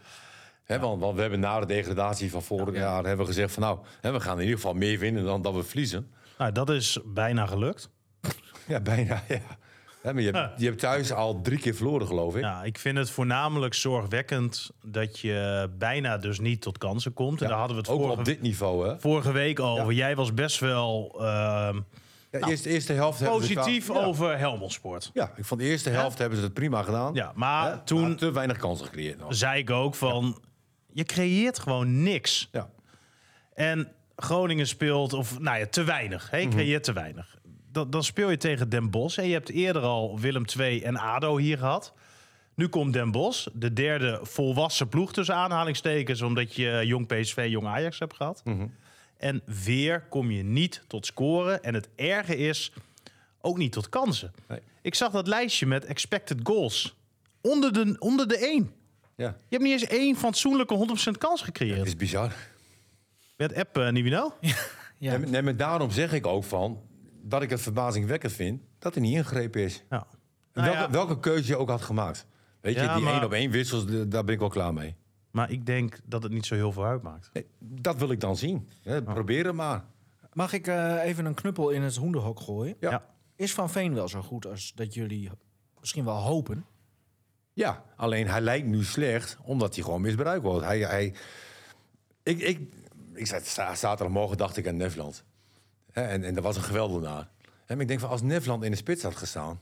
Want, 0.67 1.01
want 1.01 1.15
we 1.15 1.21
hebben 1.21 1.39
na 1.39 1.59
de 1.59 1.65
degradatie 1.65 2.31
van 2.31 2.43
vorig 2.43 2.75
jaar 2.75 3.05
hebben 3.05 3.25
we 3.25 3.31
gezegd 3.31 3.53
van 3.53 3.63
nou, 3.63 3.79
we 4.01 4.19
gaan 4.19 4.35
in 4.35 4.41
ieder 4.43 4.55
geval 4.55 4.73
meer 4.73 4.99
winnen 4.99 5.23
dan 5.23 5.41
dat 5.41 5.53
we 5.53 5.63
verliezen. 5.63 6.11
Nou, 6.37 6.51
dat 6.51 6.69
is 6.69 6.99
bijna 7.05 7.45
gelukt. 7.45 7.89
Ja, 8.67 8.79
bijna. 8.79 9.23
Ja. 9.27 9.39
Maar 10.13 10.21
je, 10.21 10.31
hebt, 10.31 10.59
je 10.59 10.65
hebt 10.65 10.79
thuis 10.79 11.11
al 11.11 11.41
drie 11.41 11.59
keer 11.59 11.75
verloren, 11.75 12.07
geloof 12.07 12.35
ik. 12.35 12.41
Ja, 12.41 12.63
ik 12.63 12.77
vind 12.77 12.97
het 12.97 13.09
voornamelijk 13.09 13.73
zorgwekkend 13.73 14.69
dat 14.85 15.19
je 15.19 15.69
bijna 15.77 16.17
dus 16.17 16.39
niet 16.39 16.61
tot 16.61 16.77
kansen 16.77 17.13
komt. 17.13 17.37
En 17.41 17.43
Ja, 17.43 17.49
daar 17.49 17.59
hadden 17.59 17.75
we 17.77 17.81
het 17.81 17.91
Ook 17.91 17.99
vorige, 17.99 18.19
op 18.19 18.25
dit 18.25 18.41
niveau, 18.41 18.87
hè? 18.87 18.99
vorige 18.99 19.31
week 19.31 19.59
over. 19.59 19.93
Jij 19.93 20.15
was 20.15 20.33
best 20.33 20.59
wel 20.59 21.15
ehm, 21.19 21.79
Ja, 22.31 22.47
eerste, 22.47 22.69
eerste 22.69 22.93
helft 22.93 23.19
het 23.19 23.29
positief 23.29 23.87
ja. 23.87 23.93
over 23.93 24.37
Helmond 24.37 24.71
Sport. 24.73 25.11
Ja, 25.13 25.31
ik 25.35 25.45
vond 25.45 25.61
de 25.61 25.67
eerste 25.67 25.89
helft 25.89 26.17
hebben 26.17 26.37
ze 26.37 26.43
het 26.43 26.53
prima 26.53 26.83
gedaan. 26.83 27.13
Ja, 27.13 27.31
maar 27.35 27.83
toen 27.83 28.01
maar 28.01 28.15
te 28.15 28.31
weinig 28.31 28.57
kansen 28.57 28.85
gecreëerd 28.85 29.19
nog. 29.19 29.35
zei 29.35 29.59
ik 29.59 29.69
ook 29.69 29.95
van... 29.95 30.41
Je 30.97 31.03
creëert 31.03 31.59
gewoon 31.59 32.03
niks. 32.03 32.49
Ja. 32.51 32.69
En 33.53 33.91
Groningen 34.15 34.67
speelt, 34.67 35.13
of 35.13 35.39
nou 35.39 35.59
ja, 35.59 35.65
te 35.67 35.83
weinig. 35.83 36.29
Hè? 36.29 36.37
Je 36.37 36.47
creëert 36.47 36.83
te 36.83 36.93
weinig. 36.93 37.37
Dan, 37.71 37.89
dan 37.89 38.03
speel 38.03 38.29
je 38.29 38.37
tegen 38.37 38.69
Den 38.69 38.89
Bosch. 38.89 39.17
En 39.17 39.27
je 39.27 39.33
hebt 39.33 39.49
eerder 39.49 39.81
al 39.81 40.19
Willem 40.19 40.43
II 40.59 40.81
en 40.81 40.97
ADO 40.97 41.37
hier 41.37 41.57
gehad. 41.57 41.93
Nu 42.55 42.67
komt 42.67 42.93
Den 42.93 43.11
Bosch, 43.11 43.47
de 43.53 43.73
derde 43.73 44.19
volwassen 44.23 44.87
ploeg 44.87 45.13
tussen 45.13 45.35
aanhalingstekens... 45.35 46.21
omdat 46.21 46.55
je 46.55 46.81
Jong 46.85 47.07
PSV, 47.07 47.47
Jong 47.49 47.67
Ajax 47.67 47.99
hebt 47.99 48.15
gehad. 48.15 48.43
En 49.17 49.41
weer 49.45 50.01
kom 50.01 50.31
je 50.31 50.43
niet 50.43 50.83
tot 50.87 51.05
scoren. 51.05 51.63
En 51.63 51.73
het 51.73 51.89
erge 51.95 52.37
is, 52.37 52.71
ook 53.41 53.57
niet 53.57 53.71
tot 53.71 53.89
kansen. 53.89 54.33
Nee. 54.47 54.59
Ik 54.81 54.95
zag 54.95 55.11
dat 55.11 55.27
lijstje 55.27 55.65
met 55.65 55.85
expected 55.85 56.39
goals. 56.43 56.95
Onder 57.41 57.73
de, 57.73 57.95
onder 57.99 58.27
de 58.27 58.37
één. 58.37 58.71
Ja, 59.17 59.27
Je 59.27 59.45
hebt 59.49 59.63
niet 59.63 59.71
eens 59.71 59.83
één 59.83 60.15
fatsoenlijke 60.15 60.87
100% 61.13 61.17
kans 61.17 61.41
gecreëerd. 61.41 61.85
is 61.87 61.95
bizar. 61.95 62.33
Met 63.37 63.55
app, 63.55 63.77
uh, 63.77 63.89
Nivino? 63.89 64.33
Ja. 64.99 65.13
En, 65.13 65.33
en 65.35 65.43
met 65.43 65.59
daarom 65.59 65.91
zeg 65.91 66.13
ik 66.13 66.27
ook 66.27 66.43
van 66.43 66.81
dat 67.21 67.41
ik 67.41 67.49
het 67.49 67.61
verbazingwekkend 67.61 68.31
vind 68.33 68.61
dat 68.79 68.95
er 68.95 69.01
niet 69.01 69.13
ingegrepen 69.15 69.61
is. 69.61 69.83
Ja. 69.89 70.07
En 70.53 70.63
Nou 70.63 70.65
welke, 70.65 70.79
ja, 70.79 70.89
welke 70.91 71.19
keuze 71.19 71.47
je 71.47 71.57
ook 71.57 71.69
had 71.69 71.81
gemaakt. 71.81 72.25
Weet 72.61 72.73
je, 72.75 72.79
die 72.79 72.89
maar- 72.89 73.13
één 73.13 73.23
op 73.23 73.31
één 73.33 73.51
wissels, 73.51 73.85
de- 73.85 74.07
daar 74.07 74.23
ben 74.23 74.33
ik 74.33 74.39
wel 74.39 74.49
klaar 74.49 74.73
mee. 74.73 74.95
maar 75.31 75.51
ik 75.51 75.65
denk 75.65 75.99
dat 76.05 76.23
het 76.23 76.31
niet 76.31 76.45
zo 76.45 76.55
heel 76.55 76.71
veel 76.71 76.85
uitmaakt. 76.85 77.29
Nee, 77.33 77.45
dat 77.59 77.97
wil 77.97 78.11
ik 78.11 78.19
dan 78.19 78.37
zien. 78.37 78.69
Hè, 78.81 79.03
Probeer 79.03 79.45
het 79.45 79.55
maar. 79.55 79.85
Mag 80.33 80.53
ik 80.53 80.67
eh, 80.67 81.03
even 81.03 81.25
een 81.25 81.33
knuppel 81.33 81.69
in 81.69 81.81
het 81.81 81.95
hoenderhok 81.95 82.39
gooien? 82.39 82.75
Ja. 82.79 82.89
Ja. 82.89 83.05
Is 83.35 83.53
Van 83.53 83.69
Veen 83.69 83.93
wel 83.93 84.07
zo 84.07 84.21
goed 84.21 84.45
als 84.45 84.71
dat 84.75 84.93
jullie 84.93 85.29
misschien 85.79 86.05
wel 86.05 86.21
hopen? 86.21 86.65
Ja, 87.57 87.83
alleen 87.95 88.27
hij 88.27 88.41
lijkt 88.41 88.67
nu 88.67 88.83
slecht 88.83 89.37
omdat 89.41 89.75
hij 89.75 89.83
gewoon 89.83 90.01
misbruikt 90.01 90.43
wordt. 90.43 90.65
Hij, 90.65 90.79
hij, 90.79 91.13
ik, 92.23 92.39
ik, 92.39 92.73
ik 93.13 93.27
zei, 93.27 93.43
za- 93.43 93.75
zaterdagmorgen 93.75 94.37
dacht 94.37 94.57
ik 94.57 94.67
aan 94.67 94.77
Nefland. 94.77 95.23
Hè, 95.91 96.01
en, 96.01 96.23
en 96.23 96.33
dat 96.33 96.43
was 96.43 96.55
een 96.55 96.63
geweldenaar. 96.63 97.29
Hè, 97.65 97.73
maar 97.73 97.81
ik 97.81 97.87
denk 97.87 97.99
van 97.99 98.09
als 98.09 98.21
Nefland 98.21 98.63
in 98.63 98.71
de 98.71 98.77
spits 98.77 99.03
had 99.03 99.15
gestaan, 99.15 99.61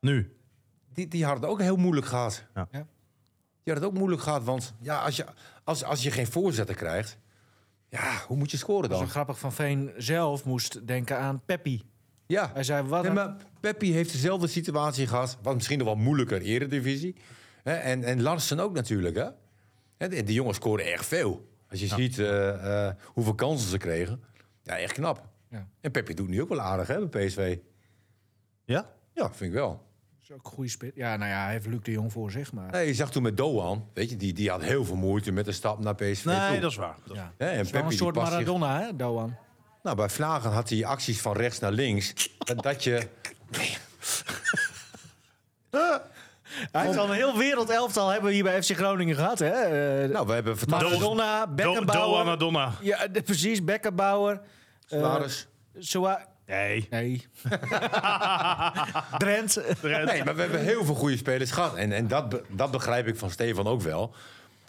Nu. 0.00 0.36
die, 0.94 1.08
die 1.08 1.24
had 1.24 1.34
het 1.36 1.44
ook 1.44 1.60
heel 1.60 1.76
moeilijk 1.76 2.06
gehad. 2.06 2.44
Ja. 2.54 2.68
Ja. 2.70 2.86
Die 3.62 3.72
had 3.74 3.82
het 3.82 3.84
ook 3.92 3.98
moeilijk 3.98 4.22
gehad, 4.22 4.44
want 4.44 4.74
ja, 4.80 5.02
als, 5.04 5.16
je, 5.16 5.24
als, 5.64 5.84
als 5.84 6.02
je 6.02 6.10
geen 6.10 6.26
voorzetten 6.26 6.74
krijgt, 6.76 7.18
ja, 7.88 8.22
hoe 8.26 8.36
moet 8.36 8.50
je 8.50 8.56
scoren 8.56 8.88
dan? 8.90 9.08
grappig 9.08 9.38
Van 9.38 9.52
Veen 9.52 9.92
zelf 9.96 10.44
moest 10.44 10.86
denken 10.86 11.18
aan 11.18 11.42
Peppi. 11.44 11.82
Ja, 12.26 12.50
Hij 12.54 12.62
zei, 12.64 12.82
wat 12.88 13.00
Nee, 13.02 13.08
een- 13.10 13.14
maar 13.16 13.36
Peppi 13.62 13.92
heeft 13.92 14.12
dezelfde 14.12 14.46
situatie 14.46 15.06
gehad. 15.06 15.38
Wat 15.42 15.54
misschien 15.54 15.78
nog 15.78 15.86
wel 15.86 15.96
moeilijker, 15.96 16.40
eredivisie. 16.40 17.16
Hè, 17.62 17.72
en, 17.74 18.04
en 18.04 18.22
Larsen 18.22 18.60
ook 18.60 18.72
natuurlijk. 18.74 19.16
Hè? 19.16 19.26
Hè, 19.98 20.08
die, 20.08 20.22
die 20.22 20.34
jongens 20.34 20.56
scoren 20.56 20.86
erg 20.92 21.04
veel. 21.04 21.48
Als 21.70 21.80
je 21.80 21.86
ziet 21.86 22.18
eh, 22.18 22.86
eh, 22.88 22.94
hoeveel 23.04 23.34
kansen 23.34 23.68
ze 23.70 23.78
kregen. 23.78 24.22
Ja, 24.62 24.78
echt 24.78 24.92
knap. 24.92 25.28
Ja. 25.50 25.68
En 25.80 25.90
Peppi 25.90 26.14
doet 26.14 26.28
nu 26.28 26.42
ook 26.42 26.48
wel 26.48 26.60
aardig 26.60 26.86
hè, 26.86 27.06
bij 27.08 27.26
PSV. 27.26 27.58
Ja? 28.64 28.90
Ja, 29.14 29.26
vind 29.26 29.40
ik 29.40 29.52
wel. 29.52 29.86
is 30.22 30.30
ook 30.32 30.44
een 30.44 30.50
goede 30.52 30.70
spit. 30.70 30.92
Ja, 30.94 31.16
nou 31.16 31.30
ja, 31.30 31.42
hij 31.44 31.52
heeft 31.52 31.66
Luc 31.66 31.80
de 31.82 31.90
Jong 31.90 32.12
voor 32.12 32.30
zich, 32.30 32.52
maar... 32.52 32.70
Nee, 32.72 32.86
je 32.86 32.94
zag 32.94 33.10
toen 33.10 33.22
met 33.22 33.36
Doan, 33.36 33.88
weet 33.94 34.10
je, 34.10 34.16
die, 34.16 34.32
die 34.32 34.50
had 34.50 34.62
heel 34.62 34.84
veel 34.84 34.96
moeite 34.96 35.32
met 35.32 35.44
de 35.44 35.52
stap 35.52 35.78
naar 35.78 35.94
PSV. 35.94 36.24
Nee, 36.24 36.50
toe. 36.50 36.60
dat 36.60 36.70
is 36.70 36.76
waar. 36.76 36.96
Dat 37.06 37.16
Ja. 37.16 37.32
En 37.36 37.58
is 37.60 37.70
Peppi 37.70 37.86
een 37.86 37.92
soort 37.92 38.14
zich- 38.16 38.24
Maradona, 38.24 38.80
hè, 38.80 38.96
Doan? 38.96 39.36
Nou, 39.82 39.96
bij 39.96 40.08
Vlagen 40.08 40.50
had 40.50 40.68
hij 40.68 40.84
acties 40.84 41.20
van 41.20 41.36
rechts 41.36 41.58
naar 41.58 41.72
links. 41.72 42.30
dat- 42.38 42.62
dat 42.62 42.84
je... 42.84 43.08
Hij 46.72 46.84
heeft 46.86 46.98
al 46.98 47.08
een 47.08 47.14
heel 47.14 47.36
wereldelftal 47.38 48.08
hebben 48.08 48.28
we 48.28 48.34
hier 48.34 48.44
bij 48.44 48.62
FC 48.62 48.70
Groningen 48.76 49.16
gehad, 49.16 49.38
hè? 49.38 49.50
Eh, 49.50 50.08
Nou, 50.10 50.26
we 50.26 50.32
hebben 50.32 50.58
fantastisch... 50.58 50.88
Maradona, 50.90 51.46
Do- 51.46 51.52
Beckenbauer. 51.54 52.24
Ja, 52.80 53.06
de- 53.08 53.22
precies, 53.22 53.64
Beckenbauer. 53.64 54.40
eh, 54.88 54.98
Suarez. 54.98 55.46
Soa- 55.78 56.30
Nee. 56.46 56.86
Nee. 56.90 57.26
Drent. 59.18 59.56
Nee, 59.82 60.24
maar 60.24 60.34
we 60.34 60.40
hebben 60.40 60.60
heel 60.60 60.84
veel 60.84 60.94
goede 60.94 61.16
spelers 61.16 61.50
gehad. 61.50 61.74
En, 61.74 61.92
en 61.92 62.08
dat, 62.08 62.28
be- 62.28 62.42
dat 62.48 62.70
begrijp 62.70 63.06
ik 63.06 63.16
van 63.16 63.30
Stefan 63.30 63.66
ook 63.66 63.80
wel. 63.82 64.14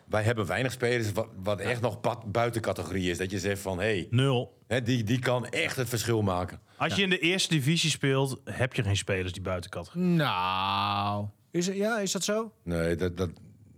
Wij 0.05 0.23
hebben 0.23 0.45
weinig 0.45 0.71
spelers 0.71 1.11
wat, 1.11 1.27
wat 1.43 1.59
echt 1.59 1.81
nog 1.81 1.99
pat- 2.01 2.31
buiten 2.31 2.61
categorie 2.61 3.11
is. 3.11 3.17
Dat 3.17 3.31
je 3.31 3.39
zegt 3.39 3.61
van, 3.61 3.79
hé, 3.79 4.07
Nul. 4.09 4.57
hey, 4.67 4.81
die, 4.81 5.03
die 5.03 5.19
kan 5.19 5.47
echt 5.49 5.75
het 5.75 5.89
verschil 5.89 6.21
maken. 6.21 6.59
Als 6.83 6.95
je 6.95 7.01
in 7.03 7.09
de 7.09 7.19
eerste 7.19 7.53
divisie 7.53 7.89
speelt, 7.89 8.41
heb 8.45 8.73
je 8.73 8.83
geen 8.83 8.97
spelers 8.97 9.33
die 9.33 9.41
buiten 9.41 9.69
categorie. 9.69 10.03
Nou. 10.07 11.25
Is 11.51 11.67
het, 11.67 11.75
ja, 11.75 11.99
is 11.99 12.11
dat 12.11 12.23
zo? 12.23 12.51
Nee, 12.63 12.95
dat, 12.95 13.17
dat, 13.17 13.29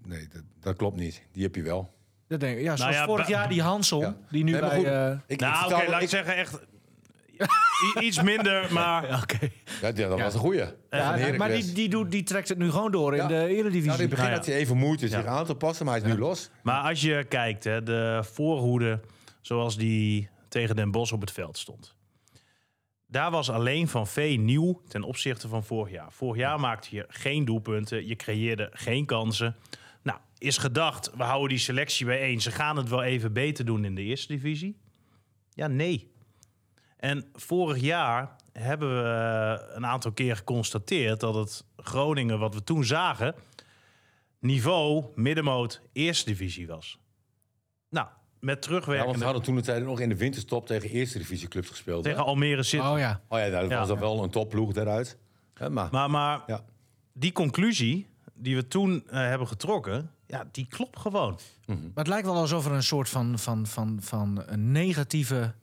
nee 0.06 0.28
dat, 0.34 0.42
dat 0.60 0.76
klopt 0.76 0.98
niet. 0.98 1.24
Die 1.32 1.44
heb 1.44 1.56
je 1.56 1.62
wel. 1.62 1.94
Dat 2.28 2.40
denk 2.40 2.58
ik. 2.58 2.64
Ja, 2.64 2.76
zoals 2.76 2.96
ja, 2.96 3.06
vorig 3.06 3.28
jaar 3.28 3.50
die 3.50 3.62
Hansel, 3.62 4.02
Ja. 4.02 4.18
die 4.32 4.44
nu 4.44 4.52
Nee, 4.52 4.62
maar 4.62 4.70
bij... 4.70 4.78
goed, 4.80 4.88
eh, 4.88 5.10
ik, 5.12 5.20
ik 5.28 5.40
Nou, 5.40 5.74
oké, 5.74 5.90
laat 5.90 6.02
ik 6.02 6.10
zeggen 6.10 6.36
echt... 6.36 6.60
i- 7.96 8.00
iets 8.00 8.22
minder, 8.22 8.68
maar... 8.74 9.22
Oké. 9.22 9.50
Ja, 9.82 9.88
ja, 9.96 10.08
dat 10.08 10.20
was 10.20 10.34
een 10.34 10.40
goeie. 10.40 10.60
Ja, 10.60 10.66
Van 10.90 11.00
maar 11.00 11.16
die, 11.18 11.26
Heracles. 11.26 11.74
die, 11.74 11.90
doet, 11.90 12.12
die 12.12 12.24
trekt 12.24 12.50
het 12.50 12.58
nu 12.58 12.70
gewoon 12.72 12.92
door 12.92 13.12
in 13.16 13.22
Ja. 13.22 13.28
de 13.28 13.34
Nou, 13.34 13.48
Eredivisie. 13.48 13.92
in 13.94 14.00
het 14.00 14.10
begin 14.10 14.16
Nou 14.18 14.30
ja. 14.30 14.36
had 14.36 14.46
hij 14.46 14.56
even 14.56 14.78
moeite 14.78 15.08
zich 15.08 15.26
aan 15.26 15.46
te 15.46 15.56
passen, 15.56 15.86
maar 15.86 15.96
hij 16.00 16.04
is 16.04 16.14
nu 16.14 16.20
los. 16.20 16.50
Maar 16.64 16.82
als 16.90 17.02
je 17.02 17.24
kijkt, 17.30 17.64
hè, 17.64 17.84
de 17.84 18.20
voorhoede 18.32 19.00
zoals 19.42 19.78
die 19.78 20.30
tegen 20.48 20.76
Den 20.76 20.92
Bosch 20.92 21.14
op 21.14 21.22
het 21.22 21.32
veld 21.32 21.58
stond. 21.58 21.95
Daar 23.08 23.32
was 23.32 23.50
alleen 23.50 23.88
Van 23.88 24.08
Vee 24.08 24.40
nieuw 24.40 24.82
ten 24.88 25.04
opzichte 25.04 25.48
van 25.48 25.64
vorig 25.64 25.92
jaar. 25.92 26.12
Vorig 26.12 26.38
jaar 26.38 26.60
maakte 26.60 26.96
je 26.96 27.06
geen 27.08 27.46
doelpunten, 27.46 28.08
je 28.08 28.16
creëerde 28.16 28.70
geen 28.74 29.06
kansen. 29.06 29.56
Nou, 30.02 30.20
is 30.38 30.58
gedacht, 30.58 31.12
we 31.16 31.24
houden 31.24 31.50
die 31.50 31.58
selectie 31.58 32.06
bijeen. 32.06 32.42
Ze 32.42 32.52
gaan 32.52 32.78
het 32.78 32.90
wel 32.90 33.04
even 33.04 33.34
beter 33.34 33.66
doen 33.66 33.86
in 33.86 33.96
de 33.96 34.02
eerste 34.02 34.34
divisie. 34.34 34.78
Ja, 35.54 35.68
nee. 35.68 36.12
En 36.98 37.30
vorig 37.34 37.82
jaar 37.82 38.36
hebben 38.52 39.04
we 39.04 39.10
eh, 39.10 39.76
een 39.76 39.86
aantal 39.86 40.12
keer 40.12 40.36
geconstateerd 40.36 41.20
dat 41.20 41.36
het 41.36 41.66
Groningen, 41.78 42.40
wat 42.40 42.54
we 42.54 42.64
toen 42.64 42.84
zagen, 42.84 43.36
niveau 44.40 45.06
middenmoot 45.16 45.82
eerste 45.94 46.30
divisie 46.30 46.68
was. 46.68 47.00
Met 48.40 48.42
Ja, 48.42 48.52
want 48.52 48.62
terugwerkende... 48.62 49.18
we 49.18 49.24
hadden 49.24 49.44
toen 49.44 49.56
de 49.56 49.62
tijd 49.62 49.84
nog 49.84 50.00
in 50.00 50.10
de 50.10 50.16
winterstop 50.18 50.68
tegen 50.68 50.90
eerste 50.90 51.18
divisieclubs 51.18 51.70
gespeeld. 51.70 52.06
hè? 52.06 52.12
tegen 52.12 52.26
Almere 52.26 52.64
City. 52.64 52.86
Oh 52.86 52.98
ja. 52.98 53.22
Oh 53.28 53.40
ja, 53.40 53.50
dat 53.50 53.70
Ja. 53.70 53.80
was 53.80 53.88
dan 53.88 54.00
wel 54.00 54.24
een 54.24 54.30
topploeg 54.30 54.74
daaruit. 54.74 55.18
Hè, 55.54 55.70
maar, 55.70 55.88
Maar, 55.92 56.10
maar 56.10 56.42
ja. 56.48 56.62
die 57.14 57.32
conclusie 57.32 58.08
die 58.34 58.56
we 58.56 58.68
toen 58.68 59.04
eh, 59.08 59.20
hebben 59.20 59.48
getrokken... 59.48 60.10
Ja, 60.28 60.46
die 60.52 60.68
klopt 60.70 61.00
gewoon. 61.00 61.40
Maar 61.66 61.78
het 61.94 62.08
lijkt 62.08 62.26
wel 62.28 62.36
alsof 62.36 62.66
er 62.66 62.72
een 62.72 62.84
soort 62.84 63.10
van, 63.10 63.40
van, 63.40 63.66
van, 63.68 63.98
van 64.02 64.44
een 64.46 64.72
negatieve 64.72 65.54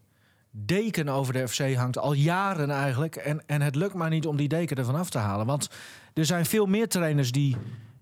deken 0.51 1.09
over 1.09 1.33
de 1.33 1.49
FC 1.49 1.75
hangt. 1.75 1.99
Al 1.99 2.13
jaren 2.13 2.71
eigenlijk. 2.71 3.17
En, 3.17 3.43
en 3.47 3.61
het 3.63 3.75
lukt 3.75 3.95
maar 3.95 4.11
niet 4.11 4.27
om 4.27 4.37
die 4.37 4.49
deken 4.49 4.77
ervan 4.77 4.95
af 4.95 5.11
te 5.11 5.19
halen. 5.19 5.47
Want 5.47 5.69
er 6.15 6.25
zijn 6.27 6.47
veel 6.47 6.67
meer 6.67 6.89
trainers 6.89 7.33
die, 7.33 7.57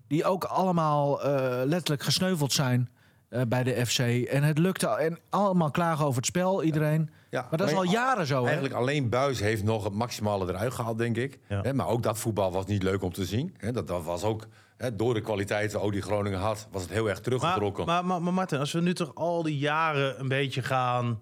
die 0.07 0.25
ook 0.25 0.43
allemaal 0.43 1.23
eh, 1.23 1.61
letterlijk 1.65 2.03
gesneuveld 2.03 2.53
zijn 2.53 2.89
eh, 3.31 3.41
bij 3.47 3.63
de 3.63 3.85
FC. 3.85 3.99
En 4.27 4.43
het 4.43 4.57
lukte. 4.57 4.87
En 4.87 5.19
allemaal 5.29 5.71
klagen 5.71 6.05
over 6.05 6.17
het 6.17 6.25
spel, 6.25 6.63
iedereen. 6.63 7.09
Ja, 7.29 7.47
Maar 7.49 7.57
dat 7.59 7.69
is 7.69 7.75
al 7.75 7.83
jaren 7.83 8.25
zo. 8.25 8.37
Hè? 8.39 8.43
Eigenlijk 8.45 8.73
alleen 8.73 9.09
Buis 9.09 9.39
heeft 9.39 9.63
nog 9.63 9.83
het 9.83 9.93
maximale 9.93 10.47
eruit 10.49 10.73
gehaald, 10.73 10.97
denk 10.97 11.17
ik. 11.17 11.39
Ja. 11.49 11.61
Hè, 11.61 11.73
maar 11.73 11.87
ook 11.87 12.03
dat 12.03 12.19
voetbal 12.19 12.51
was 12.51 12.65
niet 12.65 12.83
leuk 12.83 13.03
om 13.03 13.13
te 13.13 13.25
zien. 13.25 13.55
Hè, 13.57 13.71
dat, 13.71 13.87
dat 13.87 14.03
was 14.03 14.23
ook 14.23 14.47
hè, 14.77 14.95
door 14.95 15.13
de 15.13 15.21
kwaliteiten 15.21 15.81
ook 15.81 15.91
die 15.91 16.01
Groningen 16.01 16.39
had, 16.39 16.67
was 16.71 16.81
het 16.81 16.91
heel 16.91 17.09
erg 17.09 17.19
teruggetrokken. 17.19 17.85
maar, 17.85 18.05
maar, 18.05 18.21
maar 18.21 18.33
Martin, 18.33 18.59
als 18.59 18.71
we 18.71 18.81
nu 18.81 18.93
toch 18.93 19.15
al 19.15 19.43
die 19.43 19.57
jaren 19.57 20.19
een 20.19 20.27
beetje 20.27 20.61
gaan 20.61 21.19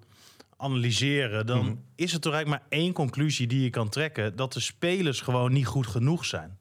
analyseren... 0.58 1.46
dan 1.46 1.66
Mhm. 1.66 1.76
is 1.96 2.14
er 2.14 2.20
toch 2.20 2.34
eigenlijk 2.34 2.64
maar 2.64 2.80
één 2.80 2.94
conclusie 2.94 3.48
die 3.48 3.64
je 3.64 3.70
kan 3.70 3.90
trekken... 3.90 4.36
dat 4.36 4.54
de 4.54 4.60
spelers 4.60 5.22
gewoon 5.22 5.54
niet 5.54 5.68
goed 5.68 5.88
genoeg 5.88 6.26
zijn. 6.26 6.58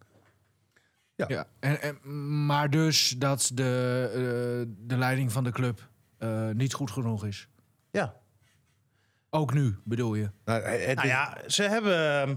Ja. 1.26 1.46
En, 1.60 1.82
en, 1.82 1.98
maar 2.46 2.70
dus 2.70 3.14
dat 3.18 3.50
de, 3.54 3.64
eh, 4.12 4.74
de 4.86 4.96
leiding 4.96 5.32
van 5.32 5.44
de 5.44 5.50
club 5.50 5.88
eh, 6.18 6.48
niet 6.50 6.72
goed 6.72 6.90
genoeg 6.90 7.26
is. 7.26 7.48
Ja. 7.90 8.14
Ook 9.30 9.54
nu, 9.54 9.76
bedoel 9.84 10.14
je? 10.14 10.30
Nou, 10.44 10.62
het 10.62 10.96
Nou 10.96 11.08
ja, 11.08 11.38
ze 11.46 11.62
hebben 11.62 12.20
ehm, 12.20 12.36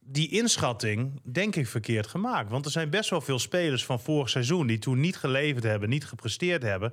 die 0.00 0.28
inschatting 0.28 1.20
denk 1.22 1.56
ik 1.56 1.66
verkeerd 1.66 2.06
gemaakt. 2.06 2.50
Want 2.50 2.64
er 2.64 2.70
zijn 2.70 2.90
best 2.90 3.10
wel 3.10 3.20
veel 3.20 3.38
spelers 3.38 3.84
van 3.84 4.00
vorig 4.00 4.28
seizoen... 4.28 4.66
die 4.66 4.78
toen 4.78 5.00
niet 5.00 5.16
geleverd 5.16 5.64
hebben, 5.64 5.88
niet 5.88 6.06
gepresteerd 6.06 6.62
hebben. 6.62 6.92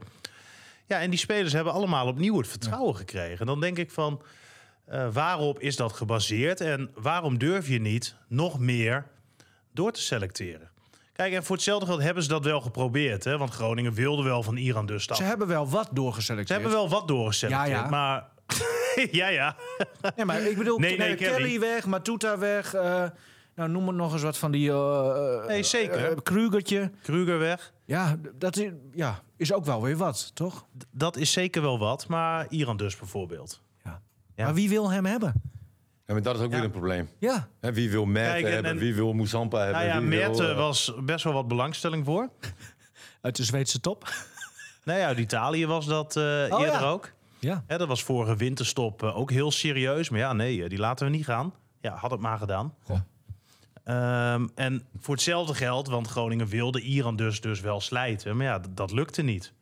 Ja, 0.85 0.99
en 0.99 1.09
die 1.09 1.19
spelers 1.19 1.53
hebben 1.53 1.73
allemaal 1.73 2.07
opnieuw 2.07 2.37
het 2.37 2.47
vertrouwen 2.47 2.95
gekregen. 2.95 3.45
Dan 3.45 3.59
denk 3.59 3.77
ik 3.77 3.91
van, 3.91 4.21
eh, 4.85 5.13
waarop 5.13 5.59
is 5.59 5.75
dat 5.75 5.93
gebaseerd? 5.93 6.61
En 6.61 6.91
waarom 6.93 7.37
durf 7.37 7.67
je 7.67 7.79
niet 7.79 8.15
nog 8.27 8.59
meer 8.59 9.07
door 9.73 9.91
te 9.91 10.01
selecteren? 10.01 10.70
Kijk, 11.21 11.33
en 11.33 11.43
voor 11.43 11.55
hetzelfde 11.55 11.85
geld 11.85 12.01
hebben 12.01 12.23
ze 12.23 12.29
dat 12.29 12.43
wel 12.45 12.61
geprobeerd. 12.61 13.23
Hè? 13.23 13.37
Want 13.37 13.51
Groningen 13.51 13.93
wilde 13.93 14.23
wel 14.23 14.43
van 14.43 14.55
Iran 14.57 14.85
dus 14.85 15.03
stap. 15.03 15.17
Ze 15.17 15.23
hebben 15.23 15.47
wel 15.47 15.69
wat 15.69 15.89
doorgeselecteerd. 15.91 16.47
Ze 16.47 16.53
hebben 16.53 16.71
wel 16.71 16.99
wat 16.99 17.07
doorgeselecteerd, 17.07 17.67
Ja, 17.69 17.83
ja. 17.83 17.89
maar... 17.89 18.27
ja, 19.11 19.27
ja. 19.27 19.55
Nee, 20.15 20.25
maar 20.25 20.41
ik 20.41 20.57
bedoel, 20.57 20.77
Nee, 20.79 20.97
nee, 20.97 21.15
eh, 21.15 21.17
Kelly. 21.17 21.59
Weg, 21.59 21.85
Matuta 21.85 22.37
weg. 22.37 22.73
eh, 22.73 23.03
nou, 23.55 23.69
noem 23.69 23.87
er 23.87 23.93
nog 23.93 24.13
eens 24.13 24.21
wat 24.21 24.37
van 24.37 24.51
die... 24.51 24.71
eh, 24.71 25.45
Nee, 25.47 25.63
zeker. 25.63 26.21
Krugertje. 26.23 26.91
Kruger 27.01 27.39
weg. 27.39 27.73
Ja, 27.85 28.15
dat 28.35 28.57
is, 28.57 28.69
ja, 28.93 29.19
is 29.37 29.53
ook 29.53 29.65
wel 29.65 29.81
weer 29.81 29.97
wat, 29.97 30.31
toch? 30.35 30.65
D- 30.77 30.85
Dat 30.91 31.17
is 31.17 31.31
zeker 31.31 31.61
wel 31.61 31.79
wat, 31.79 32.07
maar 32.07 32.45
Iran 32.49 32.77
dus 32.77 32.97
bijvoorbeeld. 32.97 33.61
Ja. 33.83 34.01
Ja. 34.35 34.43
Maar 34.45 34.53
wie 34.53 34.69
wil 34.69 34.91
hem 34.91 35.05
hebben? 35.05 35.33
Ja, 36.15 36.21
maar 36.21 36.21
dat 36.21 36.35
is 36.35 36.41
ook 36.45 36.49
Ja. 36.51 36.55
weer 36.55 36.65
een 36.65 36.71
probleem. 36.71 37.09
Ja. 37.19 37.47
Hè, 37.59 37.73
wie 37.73 37.89
wil 37.91 38.05
Mert 38.05 38.31
Kijk, 38.31 38.45
en- 38.45 38.51
hebben, 38.53 38.71
en- 38.71 38.77
wie 38.77 38.95
wil 38.95 39.13
Moussampa 39.13 39.57
hebben. 39.57 39.75
Nou 39.75 39.85
ja, 39.85 39.99
wie 39.99 40.09
wil, 40.09 40.19
Mert 40.19 40.39
eh, 40.39 40.57
was 40.57 40.93
best 41.03 41.23
wel 41.23 41.33
wat 41.33 41.47
belangstelling 41.47 42.05
voor. 42.05 42.29
Uit 43.21 43.35
de 43.35 43.43
Zweedse 43.43 43.79
top. 43.79 44.07
Nou 44.83 44.99
ja, 44.99 45.05
uit 45.05 45.17
Italië 45.17 45.65
was 45.65 45.85
dat 45.85 46.15
eh, 46.15 46.23
Oh, 46.23 46.59
eerder 46.59 46.81
ja. 46.81 46.89
ook. 46.89 47.11
Ja. 47.39 47.63
Hè, 47.67 47.77
dat 47.77 47.87
was 47.87 48.03
vorige 48.03 48.35
winterstop 48.35 49.03
eh, 49.03 49.17
ook 49.17 49.31
heel 49.31 49.51
serieus. 49.51 50.09
Maar 50.09 50.19
ja, 50.19 50.33
nee, 50.33 50.63
eh, 50.63 50.69
die 50.69 50.77
laten 50.77 51.05
we 51.05 51.11
niet 51.11 51.25
gaan. 51.25 51.53
Ja, 51.81 51.95
had 51.95 52.11
het 52.11 52.19
maar 52.19 52.37
gedaan. 52.37 52.73
Ehm, 53.83 54.47
en 54.55 54.83
voor 54.99 55.13
hetzelfde 55.15 55.53
geld, 55.53 55.87
want 55.87 56.07
Groningen 56.07 56.47
wilde 56.47 56.81
Iran 56.81 57.15
dus, 57.15 57.41
dus 57.41 57.59
wel 57.61 57.81
slijten. 57.81 58.37
Maar 58.37 58.45
ja, 58.45 58.59
d- 58.59 58.67
dat 58.69 58.91
lukte 58.91 59.21
niet. 59.21 59.53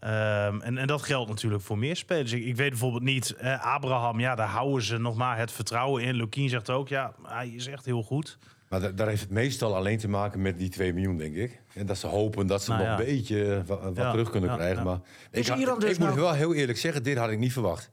Ehm, 0.00 0.60
en, 0.60 0.78
en 0.78 0.86
dat 0.86 1.02
geldt 1.02 1.28
natuurlijk 1.28 1.62
voor 1.62 1.78
meer 1.78 1.96
spelers. 1.96 2.32
Ik, 2.32 2.44
ik 2.44 2.56
weet 2.56 2.70
bijvoorbeeld 2.70 3.02
niet, 3.02 3.30
eh, 3.34 3.74
Abraham, 3.74 4.20
ja, 4.20 4.34
daar 4.34 4.48
houden 4.48 4.82
ze 4.84 4.98
nog 4.98 5.16
maar 5.16 5.38
het 5.38 5.52
vertrouwen 5.52 6.02
in. 6.02 6.14
Lukien 6.14 6.48
zegt 6.48 6.70
ook, 6.70 6.88
ja, 6.88 7.14
hij 7.22 7.48
is 7.48 7.66
echt 7.66 7.84
heel 7.84 8.02
goed. 8.02 8.38
Maar 8.68 8.80
da- 8.80 8.90
daar 8.90 9.08
heeft 9.08 9.20
het 9.20 9.30
meestal 9.30 9.76
alleen 9.76 9.98
te 9.98 10.08
maken 10.08 10.42
met 10.42 10.58
die 10.58 10.68
2 10.68 10.92
miljoen, 10.92 11.16
denk 11.16 11.34
ik. 11.34 11.60
En 11.74 11.86
dat 11.86 11.98
ze 11.98 12.06
hopen 12.06 12.46
dat 12.46 12.62
ze 12.62 12.70
Nou 12.70 12.82
nog 12.82 12.90
ja. 12.92 12.98
een 12.98 13.04
beetje 13.06 13.62
wa- 13.66 13.78
wat 13.80 13.96
Ja, 13.96 14.10
terug 14.10 14.30
kunnen 14.30 14.50
ja, 14.50 14.56
krijgen. 14.56 14.76
ja. 14.76 14.84
Maar 14.84 15.00
ik, 15.30 15.46
had- 15.46 15.58
Iran 15.58 15.78
dus 15.80 15.90
ik 15.90 15.98
moet 15.98 16.08
nou- 16.08 16.20
wel 16.20 16.32
heel 16.32 16.54
eerlijk 16.54 16.78
zeggen, 16.78 17.02
dit 17.02 17.16
had 17.16 17.30
ik 17.30 17.38
niet 17.38 17.52
verwacht. 17.52 17.90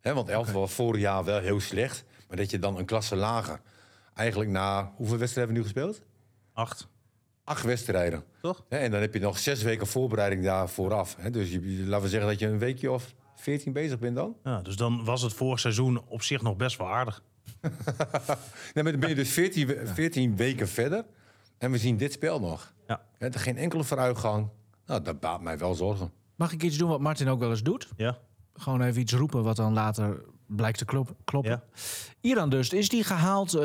Hè, 0.00 0.14
want 0.14 0.28
Elftal 0.28 0.60
was 0.60 0.72
vorig 0.72 1.00
jaar 1.00 1.24
wel 1.24 1.40
heel 1.40 1.60
slecht. 1.60 2.04
Maar 2.28 2.36
dat 2.36 2.50
je 2.50 2.58
dan 2.58 2.78
een 2.78 2.84
klasse 2.84 3.16
lager... 3.16 3.60
Eigenlijk 4.14 4.50
na... 4.50 4.92
Hoeveel 4.96 5.18
wedstrijden 5.18 5.54
hebben 5.54 5.72
we 5.72 5.78
nu 5.80 5.90
gespeeld? 5.92 6.06
Acht, 6.52 6.88
Acht 7.52 7.64
wedstrijden. 7.64 8.24
toch? 8.40 8.64
Hè, 8.68 8.78
en 8.78 8.90
dan 8.90 9.00
heb 9.00 9.14
je 9.14 9.20
nog 9.20 9.38
zes 9.38 9.62
weken 9.62 9.86
voorbereiding 9.86 10.44
daar 10.44 10.68
vooraf. 10.68 11.16
Hè, 11.18 11.30
dus 11.30 11.50
je, 11.50 11.60
laten 11.86 12.02
we 12.04 12.08
zeggen 12.10 12.28
dat 12.28 12.38
je 12.38 12.46
een 12.46 12.58
weekje 12.58 12.90
of 12.90 13.14
veertien 13.36 13.72
bezig 13.72 13.98
bent 13.98 14.16
dan. 14.16 14.36
Ja, 14.44 14.60
dus 14.60 14.76
dan 14.76 15.04
was 15.04 15.22
het 15.22 15.32
vorig 15.32 15.60
seizoen 15.60 16.02
op 16.08 16.22
zich 16.22 16.42
nog 16.42 16.56
best 16.56 16.76
wel 16.78 16.88
aardig. 16.88 17.22
Nee, 18.74 18.82
maar 18.84 18.92
dan 18.92 19.00
ben 19.00 19.08
je 19.08 19.14
dus 19.14 19.30
14, 19.32 19.66
we- 19.66 19.82
14 19.86 20.36
weken 20.36 20.68
verder. 20.68 21.04
En 21.58 21.70
we 21.70 21.78
zien 21.78 21.96
dit 21.96 22.12
spel 22.12 22.40
nog. 22.40 22.72
Ja. 22.86 23.02
Hè, 23.18 23.28
er 23.28 23.38
geen 23.40 23.56
enkele 23.56 23.84
vooruitgang. 23.84 24.48
Nou, 24.86 25.02
dat 25.02 25.20
baat 25.20 25.40
mij 25.42 25.58
wel 25.58 25.74
zorgen. 25.74 26.12
Mag 26.36 26.52
ik 26.52 26.62
iets 26.62 26.76
doen 26.76 26.88
wat 26.88 27.00
Martin 27.00 27.28
ook 27.28 27.38
wel 27.40 27.50
eens 27.50 27.62
doet? 27.62 27.88
Ja, 27.96 28.18
Gewoon 28.54 28.82
even 28.82 29.00
iets 29.00 29.12
roepen 29.12 29.42
wat 29.42 29.56
dan 29.56 29.72
later 29.72 30.22
blijkt 30.46 30.78
te 30.78 30.84
klop- 30.84 31.16
kloppen. 31.24 31.50
ja. 31.52 31.62
Iran 32.20 32.50
dus, 32.50 32.72
is 32.72 32.88
die 32.88 33.04
gehaald 33.04 33.54
eh, 33.54 33.60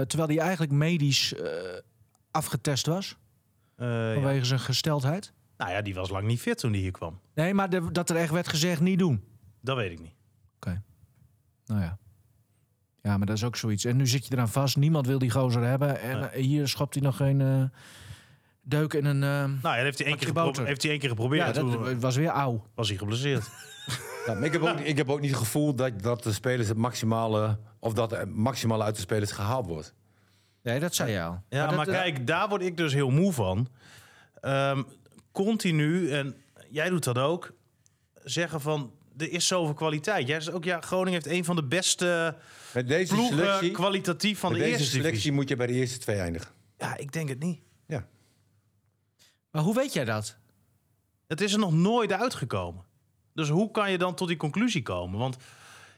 terwijl 0.00 0.28
hij 0.28 0.38
eigenlijk 0.38 0.72
medisch 0.72 1.34
eh, 1.34 1.50
afgetest 2.36 2.86
was? 2.86 3.16
Eh, 3.76 3.86
ja. 3.88 4.14
Vanwege 4.14 4.44
zijn 4.44 4.60
gesteldheid? 4.60 5.32
Nou 5.56 5.70
ja, 5.70 5.82
die 5.82 5.94
was 5.94 6.08
lang 6.10 6.26
niet 6.26 6.40
fit 6.40 6.58
toen 6.58 6.72
die 6.72 6.80
hier 6.80 6.90
kwam. 6.90 7.20
Nee, 7.34 7.54
maar 7.54 7.70
de- 7.70 7.92
dat 7.92 8.10
er 8.10 8.16
echt 8.16 8.30
werd 8.32 8.48
gezegd 8.48 8.80
niet 8.80 8.98
doen. 8.98 9.24
Dat 9.60 9.76
weet 9.76 9.90
ik 9.92 10.00
niet. 10.00 10.14
Oké. 10.56 10.82
Nou 11.66 11.80
ja. 11.80 11.98
Ja, 13.02 13.16
maar 13.16 13.26
dat 13.26 13.36
is 13.36 13.44
ook 13.44 13.56
zoiets. 13.56 13.84
En 13.84 13.96
nu 13.96 14.06
zit 14.06 14.26
je 14.26 14.32
eraan 14.34 14.48
vast. 14.48 14.76
Niemand 14.76 15.06
wil 15.06 15.18
die 15.18 15.30
gozer 15.30 15.62
hebben. 15.62 16.00
En 16.00 16.20
Nee. 16.20 16.28
eh, 16.28 16.42
hier 16.44 16.68
schopt 16.68 16.94
hij 16.94 17.02
nog 17.02 17.16
geen 17.16 17.40
eh, 17.40 17.62
deuk 18.62 18.92
in 18.94 19.04
een... 19.04 19.22
eh, 19.22 19.62
Nou 19.62 19.76
ja, 19.76 19.82
heeft 19.82 19.98
hij 19.98 20.06
één 20.06 20.16
keer, 20.16 20.32
boter. 20.32 20.66
heeft 20.66 20.82
hij 20.82 20.90
één 20.90 21.00
keer 21.00 21.08
geprobeerd. 21.08 21.46
ja, 21.46 21.52
toen 21.52 21.84
dat 21.84 21.94
was 22.00 22.16
weer 22.16 22.28
auw. 22.28 22.66
was 22.74 22.88
hij 22.88 22.96
geblesseerd. 22.98 23.48
Ik, 24.42 24.52
heb 24.52 24.62
ook, 24.62 24.78
ik 24.80 24.96
heb 24.96 25.08
ook 25.10 25.20
niet 25.20 25.30
het 25.30 25.38
gevoel 25.38 25.74
dat, 25.74 26.02
dat 26.02 26.22
de 26.22 26.32
spelers 26.32 26.68
het 26.68 26.76
maximale... 26.76 27.58
of 27.78 27.92
dat 27.94 28.10
het 28.10 28.34
maximale 28.34 28.84
uit 28.84 28.94
de 28.94 29.00
spelers 29.00 29.30
gehaald 29.32 29.66
wordt. 29.66 29.94
Nee, 30.66 30.80
dat 30.80 30.94
zei 30.94 31.10
je 31.10 31.22
al. 31.22 31.42
Ja, 31.48 31.66
maar, 31.66 31.76
dat, 31.76 31.94
eh, 31.94 32.00
kijk, 32.00 32.26
daar 32.26 32.48
word 32.48 32.62
ik 32.62 32.76
dus 32.76 32.92
heel 32.92 33.10
moe 33.10 33.32
van. 33.32 33.68
Ehm, 34.40 34.82
continu, 35.32 36.10
en 36.10 36.36
jij 36.68 36.88
doet 36.88 37.04
dat 37.04 37.18
ook, 37.18 37.52
zeggen 38.24 38.60
van... 38.60 38.92
er 39.16 39.30
is 39.30 39.46
zoveel 39.46 39.74
kwaliteit. 39.74 40.26
Jij 40.26 40.40
zegt 40.40 40.56
ook, 40.56 40.64
ja, 40.64 40.80
Groningen 40.80 41.12
heeft 41.12 41.36
een 41.36 41.44
van 41.44 41.56
de 41.56 41.64
beste 41.64 42.36
Met 42.74 42.88
deze 42.88 43.14
ploegen 43.14 43.36
selectie, 43.36 43.70
kwalitatief 43.70 44.38
van 44.38 44.50
met 44.50 44.58
de 44.58 44.64
deze 44.64 44.78
eerste 44.78 44.90
selectie 44.90 45.12
divisie. 45.12 45.32
moet 45.32 45.48
je 45.48 45.56
bij 45.56 45.66
de 45.66 45.72
eerste 45.72 45.98
twee 45.98 46.18
eindigen. 46.18 46.50
Ja, 46.78 46.96
ik 46.96 47.12
denk 47.12 47.28
het 47.28 47.38
niet. 47.38 47.60
Ja. 47.86 48.06
Maar 49.50 49.62
hoe 49.62 49.74
weet 49.74 49.92
jij 49.92 50.04
dat? 50.04 50.36
Het 51.26 51.40
is 51.40 51.52
er 51.52 51.58
nog 51.58 51.72
nooit 51.72 52.12
uitgekomen. 52.12 52.84
Dus 53.34 53.48
hoe 53.48 53.70
kan 53.70 53.90
je 53.90 53.98
dan 53.98 54.14
tot 54.14 54.28
die 54.28 54.36
conclusie 54.36 54.82
komen? 54.82 55.18
Want 55.18 55.36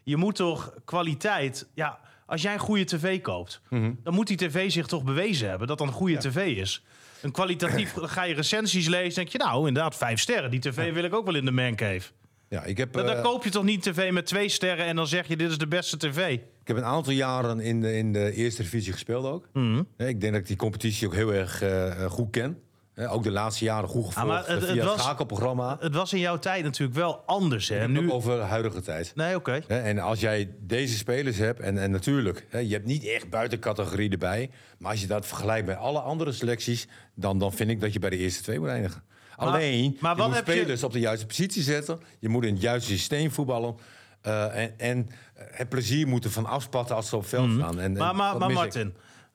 je 0.02 0.16
moet 0.16 0.34
toch 0.34 0.74
kwaliteit... 0.84 1.68
Ja, 1.74 2.00
als 2.28 2.42
jij 2.42 2.52
een 2.52 2.58
goede 2.58 2.84
tv 2.84 3.20
koopt, 3.20 3.60
Mhm. 3.70 3.92
dan 4.02 4.14
moet 4.14 4.26
die 4.26 4.36
tv 4.36 4.70
zich 4.70 4.86
toch 4.86 5.04
bewezen 5.04 5.48
hebben 5.48 5.68
dat 5.68 5.78
dat 5.78 5.86
een 5.86 5.92
goede 5.92 6.16
tv 6.16 6.56
is. 6.56 6.84
Een 7.22 7.30
kwalitatief, 7.32 7.92
dan 7.94 8.08
ga 8.18 8.22
je 8.22 8.34
recensies 8.34 8.86
lezen, 8.86 9.14
denk 9.14 9.28
je 9.28 9.38
nou 9.38 9.68
inderdaad 9.68 9.96
vijf 9.96 10.20
sterren. 10.20 10.50
Die 10.50 10.60
tv 10.60 10.92
wil 10.92 11.04
ik 11.04 11.14
ook 11.14 11.24
wel 11.24 11.34
in 11.34 11.44
de 11.44 11.50
mancave. 11.50 12.10
Ja, 12.48 12.64
ik 12.64 12.76
heb, 12.76 12.92
Dan, 12.92 13.06
dan 13.06 13.16
eh, 13.16 13.22
koop 13.22 13.44
je 13.44 13.50
toch 13.50 13.64
niet 13.64 13.86
een 13.86 13.92
tv 13.92 14.12
met 14.12 14.26
twee 14.26 14.48
sterren 14.48 14.84
en 14.86 14.96
dan 14.96 15.06
zeg 15.06 15.28
je 15.28 15.36
dit 15.36 15.50
is 15.50 15.58
de 15.58 15.66
beste 15.68 15.96
tv. 15.96 16.32
ik 16.32 16.42
heb 16.64 16.76
een 16.76 16.84
aantal 16.84 17.12
jaren 17.12 17.60
in 17.60 17.80
de, 17.80 17.96
in 17.96 18.12
de 18.12 18.32
eerste 18.32 18.62
divisie 18.62 18.92
gespeeld 18.92 19.24
ook. 19.24 19.48
Mhm. 19.52 19.78
Ik 19.96 20.20
denk 20.20 20.32
dat 20.32 20.34
ik 20.40 20.46
die 20.46 20.56
competitie 20.56 21.06
ook 21.06 21.14
heel 21.14 21.34
erg 21.34 21.62
eh, 21.62 22.04
goed 22.04 22.30
ken. 22.30 22.58
Ook 23.06 23.22
de 23.22 23.30
laatste 23.30 23.64
jaren 23.64 23.88
goed 23.88 24.04
gevolgd 24.06 24.28
maar 24.28 24.38
het- 24.38 24.46
het 24.46 24.64
via 24.64 24.74
het, 24.74 24.84
was- 24.84 25.00
schakelprogramma. 25.00 25.76
Het 25.80 25.94
was 25.94 26.12
in 26.12 26.18
jouw 26.18 26.38
tijd 26.38 26.64
natuurlijk 26.64 26.98
wel 26.98 27.22
anders. 27.26 27.68
Hè? 27.68 27.88
Nu... 27.88 28.12
over 28.12 28.36
de 28.36 28.42
huidige 28.42 28.80
tijd. 28.80 29.12
Nee, 29.14 29.34
oké. 29.36 29.52
En 29.68 29.98
als 29.98 30.20
jij 30.20 30.50
deze 30.60 30.96
spelers 30.96 31.36
hebt, 31.36 31.60
en, 31.60 31.78
en 31.78 31.90
natuurlijk, 31.90 32.46
je 32.50 32.72
hebt 32.72 32.86
niet 32.86 33.04
echt 33.06 33.30
buitencategorie 33.30 34.10
erbij. 34.10 34.50
Maar 34.78 34.90
als 34.90 35.00
je 35.00 35.06
dat 35.06 35.26
vergelijkt 35.26 35.66
met 35.66 35.76
alle 35.76 36.00
andere 36.00 36.32
selecties, 36.32 36.88
dan, 37.14 37.38
dan 37.38 37.52
vind 37.52 37.70
ik 37.70 37.80
dat 37.80 37.92
je 37.92 37.98
bij 37.98 38.10
de 38.10 38.16
eerste 38.18 38.42
twee 38.42 38.58
moet 38.60 38.68
eindigen. 38.68 39.02
Alleen, 39.36 39.96
maar 40.00 40.16
je 40.16 40.22
moet 40.22 40.34
je- 40.34 40.40
spelers 40.40 40.84
op 40.84 40.92
de 40.92 41.00
juiste 41.00 41.26
positie 41.26 41.62
zetten. 41.62 42.00
Je 42.18 42.28
moet 42.28 42.44
in 42.44 42.52
het 42.52 42.62
juiste 42.62 42.90
systeem 42.90 43.30
voetballen. 43.30 43.76
eh, 44.22 44.56
en, 44.62 44.78
en 44.78 45.08
het 45.36 45.68
plezier 45.68 46.06
moeten 46.06 46.30
van 46.30 46.46
afspatten 46.46 46.96
als 46.96 47.08
ze 47.08 47.16
op 47.16 47.26
veld 47.26 47.52
staan. 47.52 47.78
En, 47.78 47.84
en 47.84 47.90
Mhm. 47.90 48.00
Maar, 48.00 48.14
maar, 48.38 48.50
maar 48.50 48.66
ik. 48.66 48.86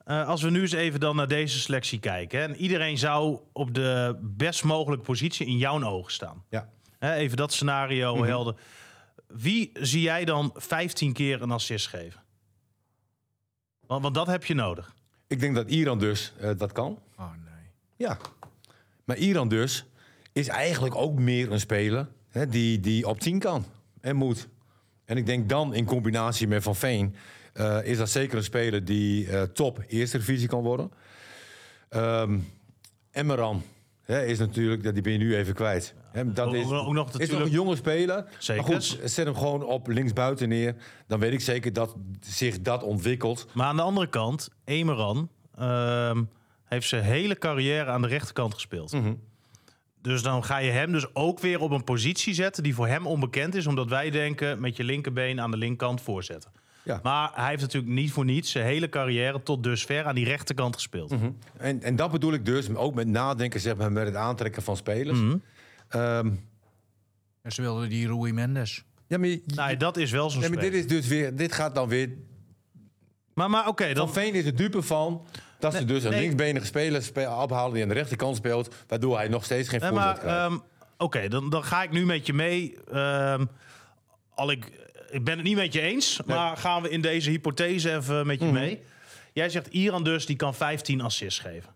Eh, 0.04 0.28
als 0.28 0.42
we 0.42 0.50
nu 0.50 0.62
eens 0.62 0.72
even 0.72 1.00
dan 1.00 1.16
naar 1.16 1.28
deze 1.28 1.60
selectie 1.60 2.00
kijken. 2.00 2.40
Hè, 2.40 2.46
en 2.46 2.56
iedereen 2.56 2.98
zou 2.98 3.40
op 3.54 3.74
de 3.74 4.18
best 4.22 4.64
mogelijke 4.64 5.04
positie 5.06 5.46
in 5.48 5.58
jouw 5.58 5.84
ogen 5.84 6.12
staan. 6.12 6.44
Ja. 6.50 6.70
Hè, 7.00 7.14
even 7.14 7.38
dat 7.38 7.54
scenario 7.54 8.16
Mhm. 8.16 8.26
helder. 8.26 8.56
Wie 9.28 9.70
zie 9.74 10.02
jij 10.02 10.26
dan 10.26 10.52
15 10.56 11.14
keer 11.14 11.42
een 11.42 11.52
assist 11.52 11.88
geven? 11.88 12.22
Want, 13.88 14.02
want 14.02 14.16
dat 14.16 14.28
heb 14.28 14.46
je 14.46 14.54
nodig. 14.54 14.94
Ik 15.28 15.40
denk 15.40 15.56
dat 15.56 15.70
Iran 15.70 16.00
dus 16.00 16.34
eh, 16.40 16.50
dat 16.58 16.72
kan. 16.72 17.00
Oh 17.18 17.32
nee. 17.32 17.64
Ja. 17.96 18.18
Maar 19.04 19.18
Iran 19.18 19.48
dus 19.48 19.86
is 20.32 20.48
eigenlijk 20.48 20.96
ook 20.96 21.20
meer 21.20 21.52
een 21.52 21.60
speler 21.60 22.08
hè, 22.30 22.48
die, 22.48 22.80
die 22.80 23.08
op 23.08 23.20
10 23.20 23.40
kan 23.40 23.66
en 24.02 24.16
moet. 24.16 24.48
En 25.06 25.18
ik 25.18 25.26
denk 25.26 25.50
dan 25.50 25.74
in 25.74 25.86
combinatie 25.86 26.48
met 26.48 26.64
Van 26.64 26.76
Veen... 26.76 27.16
eh, 27.54 27.78
is 27.84 27.98
dat 27.98 28.10
zeker 28.10 28.38
een 28.38 28.44
speler 28.44 28.86
die 28.86 29.28
eh, 29.28 29.42
top 29.42 29.84
eerste 29.88 30.18
divisie 30.18 30.48
kan 30.48 30.64
worden. 30.64 30.92
Emmeran 33.12 33.64
hè, 34.02 34.26
is 34.26 34.40
natuurlijk... 34.40 34.94
Die 34.94 35.02
ben 35.02 35.12
je 35.12 35.18
nu 35.18 35.36
even 35.36 35.54
kwijt. 35.54 35.96
Hè, 36.12 36.34
dat 36.34 36.54
is, 36.54 36.64
ook 36.66 36.72
nog 36.72 36.88
is 36.88 36.94
nog 36.94 37.12
natuurlijk- 37.12 37.46
een 37.46 37.52
jonge 37.52 37.76
speler. 37.76 38.26
Zeker. 38.40 38.64
Maar 38.64 38.74
goed, 38.74 39.00
zet 39.04 39.26
hem 39.26 39.36
gewoon 39.36 39.64
op 39.64 39.88
linksbuiten 39.88 40.50
neer. 40.50 40.76
Dan 41.08 41.20
weet 41.20 41.34
ik 41.34 41.42
zeker 41.42 41.74
dat 41.74 41.96
zich 42.20 42.62
dat 42.62 42.84
ontwikkelt. 42.84 43.48
Maar 43.54 43.68
aan 43.68 43.76
de 43.76 43.82
andere 43.82 44.08
kant, 44.08 44.50
Emeran 44.66 45.30
ehm, 45.58 46.24
heeft 46.66 46.88
zijn 46.88 47.04
hele 47.04 47.38
carrière 47.38 47.90
aan 47.90 48.02
de 48.02 48.08
rechterkant 48.08 48.54
gespeeld. 48.54 48.92
Mhm. 48.92 49.14
Dus 50.02 50.22
dan 50.22 50.44
ga 50.44 50.58
je 50.58 50.72
hem 50.72 50.92
dus 50.92 51.16
ook 51.16 51.40
weer 51.40 51.60
op 51.60 51.72
een 51.72 51.84
positie 51.84 52.34
zetten 52.34 52.64
die 52.64 52.76
voor 52.76 52.88
hem 52.88 53.08
onbekend 53.08 53.56
is, 53.56 53.68
omdat 53.68 53.90
wij 53.90 54.10
denken 54.10 54.62
met 54.62 54.78
je 54.78 54.84
linkerbeen 54.84 55.42
aan 55.42 55.52
de 55.52 55.58
linkerkant 55.58 56.02
voorzetten. 56.02 56.52
Ja. 56.84 57.00
Maar 57.04 57.32
hij 57.34 57.50
heeft 57.50 57.62
natuurlijk 57.62 57.94
niet 57.94 58.12
voor 58.12 58.26
niets 58.26 58.52
zijn 58.52 58.66
hele 58.66 58.90
carrière 58.90 59.44
tot 59.44 59.64
dusver 59.64 60.06
aan 60.06 60.16
die 60.16 60.26
rechterkant 60.26 60.76
gespeeld. 60.76 61.10
Mhm. 61.10 61.30
En, 61.58 61.82
en 61.84 61.96
dat 61.96 62.12
bedoel 62.12 62.34
ik 62.34 62.46
dus, 62.46 62.76
ook 62.76 62.94
met 62.96 63.08
nadenken, 63.08 63.60
zeg 63.60 63.76
maar, 63.76 63.92
met 63.92 64.06
het 64.06 64.16
aantrekken 64.16 64.64
van 64.64 64.78
spelers. 64.78 65.20
Mhm. 65.20 65.36
Ehm, 65.90 66.32
En 67.42 67.52
ze 67.52 67.62
wilden 67.62 67.90
die 67.90 68.08
Rui 68.08 68.34
Mendes. 68.34 68.84
ja, 69.08 69.18
maar, 69.18 69.28
je- 69.28 69.42
Nou, 69.46 69.78
dat 69.78 69.98
is 69.98 70.12
wel 70.12 70.30
zo'n 70.30 70.42
nee, 70.42 70.50
maar 70.50 70.60
dit 70.62 70.74
is 70.74 70.88
dus 70.88 71.08
weer, 71.08 71.36
dit 71.36 71.54
gaat 71.54 71.76
dan 71.76 71.88
weer. 71.88 72.10
Maar, 73.34 73.50
maar 73.50 73.68
oké, 73.68 73.94
dan... 73.94 74.06
Van 74.08 74.14
Veen 74.14 74.34
is 74.34 74.46
het 74.46 74.58
dupe 74.58 74.82
van 74.82 75.28
dat 75.60 75.74
ze 75.74 75.86
dus 75.86 76.04
een 76.04 76.12
nee. 76.12 76.20
linksbenige 76.20 76.66
speler 76.66 77.04
spe- 77.04 77.30
ophalen 77.30 77.74
die 77.74 77.82
aan 77.84 77.88
de 77.90 77.94
rechterkant 77.94 78.36
speelt, 78.36 78.76
waardoor 78.88 79.18
hij 79.18 79.28
nog 79.28 79.44
steeds 79.46 79.70
geen 79.70 79.80
Nee, 79.80 79.90
voorzet 79.90 80.08
maar 80.08 80.20
krijgt. 80.20 80.38
ehm, 80.52 80.58
oké, 80.98 81.28
dan, 81.28 81.50
dan 81.50 81.64
ga 81.64 81.84
ik 81.84 81.92
nu 81.92 82.06
met 82.06 82.26
je 82.26 82.34
mee. 82.34 82.78
Ehm, 82.92 83.46
al 84.30 84.52
ik, 84.52 84.72
ik 85.14 85.24
ben 85.24 85.36
het 85.36 85.44
niet 85.44 85.56
met 85.56 85.74
je 85.74 85.82
eens, 85.82 86.20
maar 86.26 86.58
gaan 86.58 86.82
we 86.82 86.90
in 86.90 87.02
deze 87.02 87.30
hypothese 87.30 87.96
even 87.96 88.28
met 88.28 88.40
je 88.40 88.46
Mhm. 88.46 88.54
mee. 88.54 88.82
Jij 89.34 89.50
zegt 89.50 89.68
Iran 89.68 90.04
dus, 90.04 90.26
die 90.26 90.36
kan 90.36 90.56
15 90.56 91.02
assists 91.02 91.40
geven. 91.40 91.70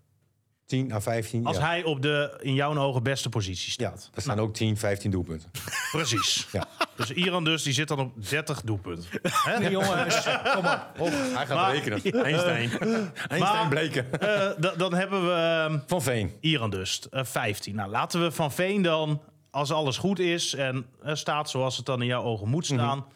10 0.66 0.92
à 0.92 1.00
15. 1.00 1.46
Als 1.46 1.56
ja. 1.56 1.62
hij 1.66 1.84
op 1.84 2.02
de, 2.02 2.38
in 2.42 2.54
jouw 2.54 2.76
ogen, 2.78 3.02
beste 3.02 3.28
positie 3.28 3.72
ja, 3.76 3.88
staat. 3.96 4.10
er 4.14 4.22
staan 4.22 4.38
ook 4.40 4.54
10, 4.54 4.76
15 4.76 5.10
doelpunten. 5.10 5.50
Precies. 5.92 6.46
Ja. 6.52 6.64
Dus 6.96 7.10
Iran 7.10 7.44
dus, 7.44 7.62
die 7.62 7.72
zit 7.72 7.88
dan 7.88 7.98
op 7.98 8.28
30 8.28 8.60
doelpunten. 8.62 9.08
Hè? 9.22 9.68
Jongens, 9.68 10.24
kom 10.54 10.64
op. 10.98 11.10
Hij 11.10 11.46
gaat 11.46 11.48
Maar- 11.48 11.74
rekenen. 11.74 12.24
Einstein. 12.24 12.70
Einstein 13.28 13.40
Maar- 13.40 13.68
bleken. 13.68 14.20
Eh, 14.20 14.50
da- 14.58 14.74
dan 14.76 14.94
hebben 14.94 15.26
we 15.26 15.32
ehm, 15.32 15.78
Van 15.86 16.02
Veen. 16.02 16.32
Iran 16.40 16.70
dus, 16.70 17.08
eh, 17.10 17.24
15. 17.24 17.74
Nou, 17.74 17.90
laten 17.90 18.22
we 18.22 18.30
Van 18.30 18.52
Veen 18.52 18.82
dan, 18.82 19.22
als 19.50 19.72
alles 19.72 19.96
goed 19.98 20.18
is 20.18 20.54
en 20.54 20.86
eh, 21.02 21.14
staat 21.14 21.50
zoals 21.50 21.76
het 21.76 21.86
dan 21.86 22.00
in 22.00 22.06
jouw 22.06 22.22
ogen 22.22 22.48
moet 22.48 22.66
staan, 22.66 23.06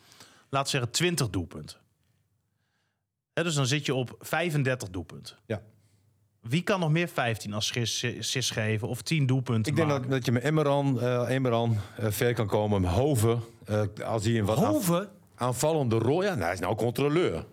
laat 0.53 0.69
zeggen 0.69 0.91
20 0.91 1.31
doelpunten. 1.31 1.77
Hè, 3.35 3.43
dus 3.43 3.55
dan 3.55 3.67
zit 3.67 3.87
je 3.87 3.95
op 3.95 4.17
35 4.19 4.91
doelpunten. 4.91 5.37
Ja. 5.47 5.63
Wie 6.41 6.63
kan 6.63 6.81
nog 6.81 6.91
meer 6.91 7.09
15 7.09 7.53
assists 7.53 8.51
geven 8.51 8.89
of 8.89 9.03
10 9.03 9.27
doelpunten 9.27 9.73
Ik 9.73 9.77
denk 9.79 9.89
maken? 9.89 10.03
dat, 10.03 10.11
dat 10.13 10.25
je 10.27 10.33
met 10.33 10.43
Emmeran, 10.43 11.01
eh 11.01 11.35
Emmeran 11.35 11.77
eh, 11.97 12.11
ver 12.11 12.35
kan 12.35 12.47
komen. 12.47 12.81
Met 12.81 12.91
Hoven, 12.91 13.41
eh, 13.65 13.83
als 14.05 14.25
hij 14.25 14.39
een 14.39 14.45
wat 14.45 14.59
Hoven? 14.59 15.09
aanvallende 15.35 15.99
rol. 15.99 16.23
Ja, 16.23 16.29
nou, 16.29 16.43
hij 16.43 16.53
is 16.53 16.61
nou 16.61 16.77
controleur. 16.77 17.45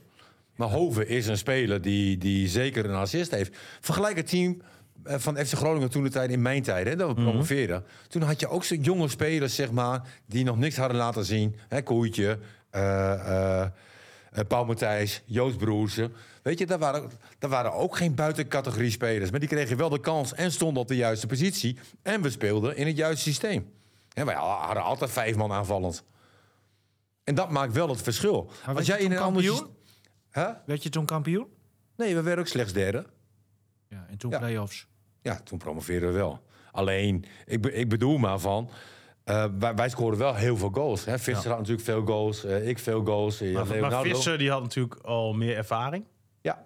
Maar 0.55 0.69
Hoven 0.69 1.07
is 1.07 1.27
een 1.27 1.37
speler 1.37 1.81
die, 1.81 2.17
die 2.17 2.47
zeker 2.47 2.85
een 2.85 2.95
assist 2.95 3.31
heeft. 3.31 3.57
Vergelijk 3.79 4.15
het 4.15 4.27
team 4.29 4.61
van 5.03 5.37
FC 5.37 5.53
Groningen 5.53 5.89
toen 5.89 6.03
de 6.03 6.09
tijd 6.09 6.31
in 6.31 6.41
mijn 6.41 6.63
tijd, 6.63 6.87
hè, 6.87 6.95
dat 6.95 7.07
we 7.07 7.13
promoveerden. 7.13 7.83
Toen 8.07 8.21
had 8.21 8.39
je 8.39 8.47
ook 8.47 8.63
zo'n 8.63 8.81
jonge 8.81 9.07
spelers, 9.07 9.55
zeg 9.55 9.71
maar, 9.71 10.01
die 10.25 10.43
nog 10.43 10.57
niks 10.57 10.77
hadden 10.77 10.97
laten 10.97 11.25
zien. 11.25 11.55
Hè, 11.67 11.81
Koeitje, 11.83 12.39
Paul 14.47 14.65
Matthijs, 14.65 15.21
Joost 15.25 15.57
Broersen. 15.57 16.13
Weet 16.43 16.59
je, 16.59 16.65
daar 16.65 16.79
waren, 16.79 17.11
daar 17.39 17.49
waren 17.49 17.73
ook 17.73 17.97
geen 17.97 18.15
buitencategorie 18.15 18.91
spelers. 18.91 19.31
Maar 19.31 19.39
die 19.39 19.49
kregen 19.49 19.77
wel 19.77 19.89
de 19.89 19.99
kans 19.99 20.33
en 20.33 20.51
stonden 20.51 20.81
op 20.81 20.87
de 20.87 20.95
juiste 20.95 21.27
positie. 21.27 21.77
En 22.01 22.21
we 22.21 22.29
speelden 22.29 22.75
in 22.75 22.87
het 22.87 22.97
juiste 22.97 23.23
systeem. 23.29 23.71
En 24.13 24.25
wij 24.25 24.35
hadden 24.35 24.83
altijd 24.83 25.11
vijf 25.11 25.35
man 25.35 25.51
aanvallend. 25.51 26.03
En 27.23 27.35
dat 27.35 27.49
maakt 27.49 27.73
wel 27.73 27.89
het 27.89 28.01
verschil. 28.01 28.51
werd 28.65 28.77
Als 28.77 28.87
jij 28.87 28.99
in 28.99 29.11
een 29.11 29.17
ander 29.17 29.43
kampioen? 29.43 29.75
Hè? 30.29 30.47
Werd 30.65 30.83
je 30.83 30.89
toen 30.89 31.05
kampioen? 31.05 31.47
Nee, 31.95 32.15
we 32.15 32.21
werden 32.21 32.43
ook 32.43 32.49
slechts 32.49 32.73
derde. 32.73 33.05
Ja, 33.87 34.05
en 34.09 34.17
toen 34.17 34.31
Ja. 34.31 34.37
play-offs. 34.37 34.87
Ja, 35.21 35.35
toen 35.43 35.57
promoveerden 35.57 36.09
we 36.11 36.15
wel. 36.15 36.41
Alleen, 36.71 37.25
ik, 37.45 37.61
be- 37.61 37.73
ik 37.73 37.89
bedoel 37.89 38.17
maar 38.17 38.39
van... 38.39 38.69
eh, 39.29 39.45
wij, 39.59 39.75
wij 39.75 39.89
scoren 39.89 40.17
wel 40.17 40.35
heel 40.35 40.57
veel 40.57 40.69
goals. 40.69 41.05
Hè? 41.05 41.19
Visser 41.19 41.49
had 41.49 41.57
natuurlijk 41.57 41.85
veel 41.85 42.05
goals. 42.05 42.43
eh, 42.43 42.67
ik 42.67 42.79
veel 42.79 43.05
goals. 43.05 43.41
eh, 43.41 43.53
maar, 43.53 43.79
maar. 43.79 44.01
Visser 44.01 44.37
die 44.37 44.51
had 44.51 44.61
natuurlijk 44.61 44.95
al 45.01 45.33
meer 45.33 45.55
ervaring. 45.55 46.05
Ja. 46.41 46.65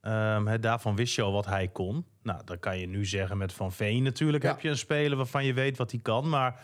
Ehm, 0.00 0.60
daarvan 0.60 0.96
wist 0.96 1.14
je 1.14 1.22
al 1.22 1.32
wat 1.32 1.46
hij 1.46 1.68
kon. 1.68 2.04
Nou, 2.22 2.40
dan 2.44 2.58
kan 2.58 2.78
je 2.78 2.86
nu 2.86 3.06
zeggen 3.06 3.38
met 3.38 3.52
Van 3.52 3.72
Veen 3.72 4.02
natuurlijk 4.02 4.42
Ja. 4.42 4.50
heb 4.50 4.60
je 4.60 4.68
een 4.68 4.78
speler 4.78 5.16
waarvan 5.16 5.44
je 5.44 5.52
weet 5.52 5.76
wat 5.76 5.90
hij 5.90 6.00
kan. 6.00 6.28
Maar 6.28 6.60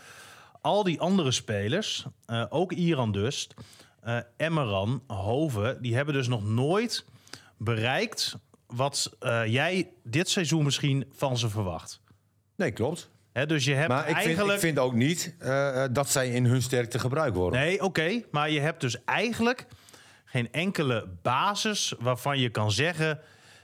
al 0.61 0.83
die 0.83 0.99
andere 0.99 1.31
spelers, 1.31 2.05
ook 2.49 2.71
Iran 2.71 3.11
dus, 3.11 3.49
Emmeran, 4.37 5.03
Hoven, 5.07 5.81
die 5.81 5.95
hebben 5.95 6.13
dus 6.13 6.27
nog 6.27 6.43
nooit 6.43 7.05
bereikt 7.57 8.37
wat 8.67 9.17
jij 9.45 9.89
dit 10.03 10.29
seizoen 10.29 10.63
misschien 10.63 11.05
van 11.11 11.37
ze 11.37 11.49
verwacht. 11.49 12.01
Nee, 12.55 12.71
klopt. 12.71 13.11
Hè, 13.33 13.45
dus 13.45 13.65
je 13.65 13.73
hebt 13.73 13.87
Maar 13.87 14.09
ik 14.09 14.15
vind, 14.15 14.25
eigenlijk... 14.25 14.53
ik 14.53 14.59
vind 14.59 14.79
ook 14.79 14.93
niet 14.93 15.35
eh, 15.39 15.83
eh, 15.83 15.89
dat 15.93 16.09
zij 16.09 16.29
in 16.29 16.45
hun 16.45 16.61
sterkte 16.61 16.99
gebruikt 16.99 17.35
worden. 17.35 17.59
Nee, 17.59 17.81
oké. 17.83 18.21
maar 18.31 18.49
je 18.49 18.59
hebt 18.59 18.81
dus 18.81 19.03
eigenlijk 19.03 19.65
geen 20.25 20.51
enkele 20.51 21.07
basis 21.21 21.93
waarvan 21.99 22.39
je 22.39 22.49
kan 22.49 22.71
zeggen: 22.71 23.19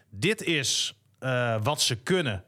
dit 0.09 0.43
is 0.43 0.99
eh, 1.19 1.55
wat 1.63 1.81
ze 1.81 1.95
kunnen. 1.95 2.43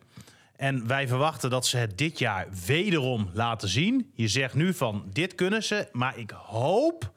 En 0.56 0.88
wij 0.88 1.08
verwachten 1.08 1.50
dat 1.50 1.66
ze 1.66 1.78
het 1.78 1.98
dit 1.98 2.20
jaar 2.20 2.48
wederom 2.66 3.30
laten 3.34 3.70
zien. 3.70 4.12
Je 4.14 4.28
zegt 4.28 4.54
nu 4.54 4.74
van 4.74 5.10
dit 5.14 5.36
kunnen 5.36 5.64
ze, 5.64 5.88
maar 5.92 6.18
ik 6.18 6.32
hoop 6.32 7.12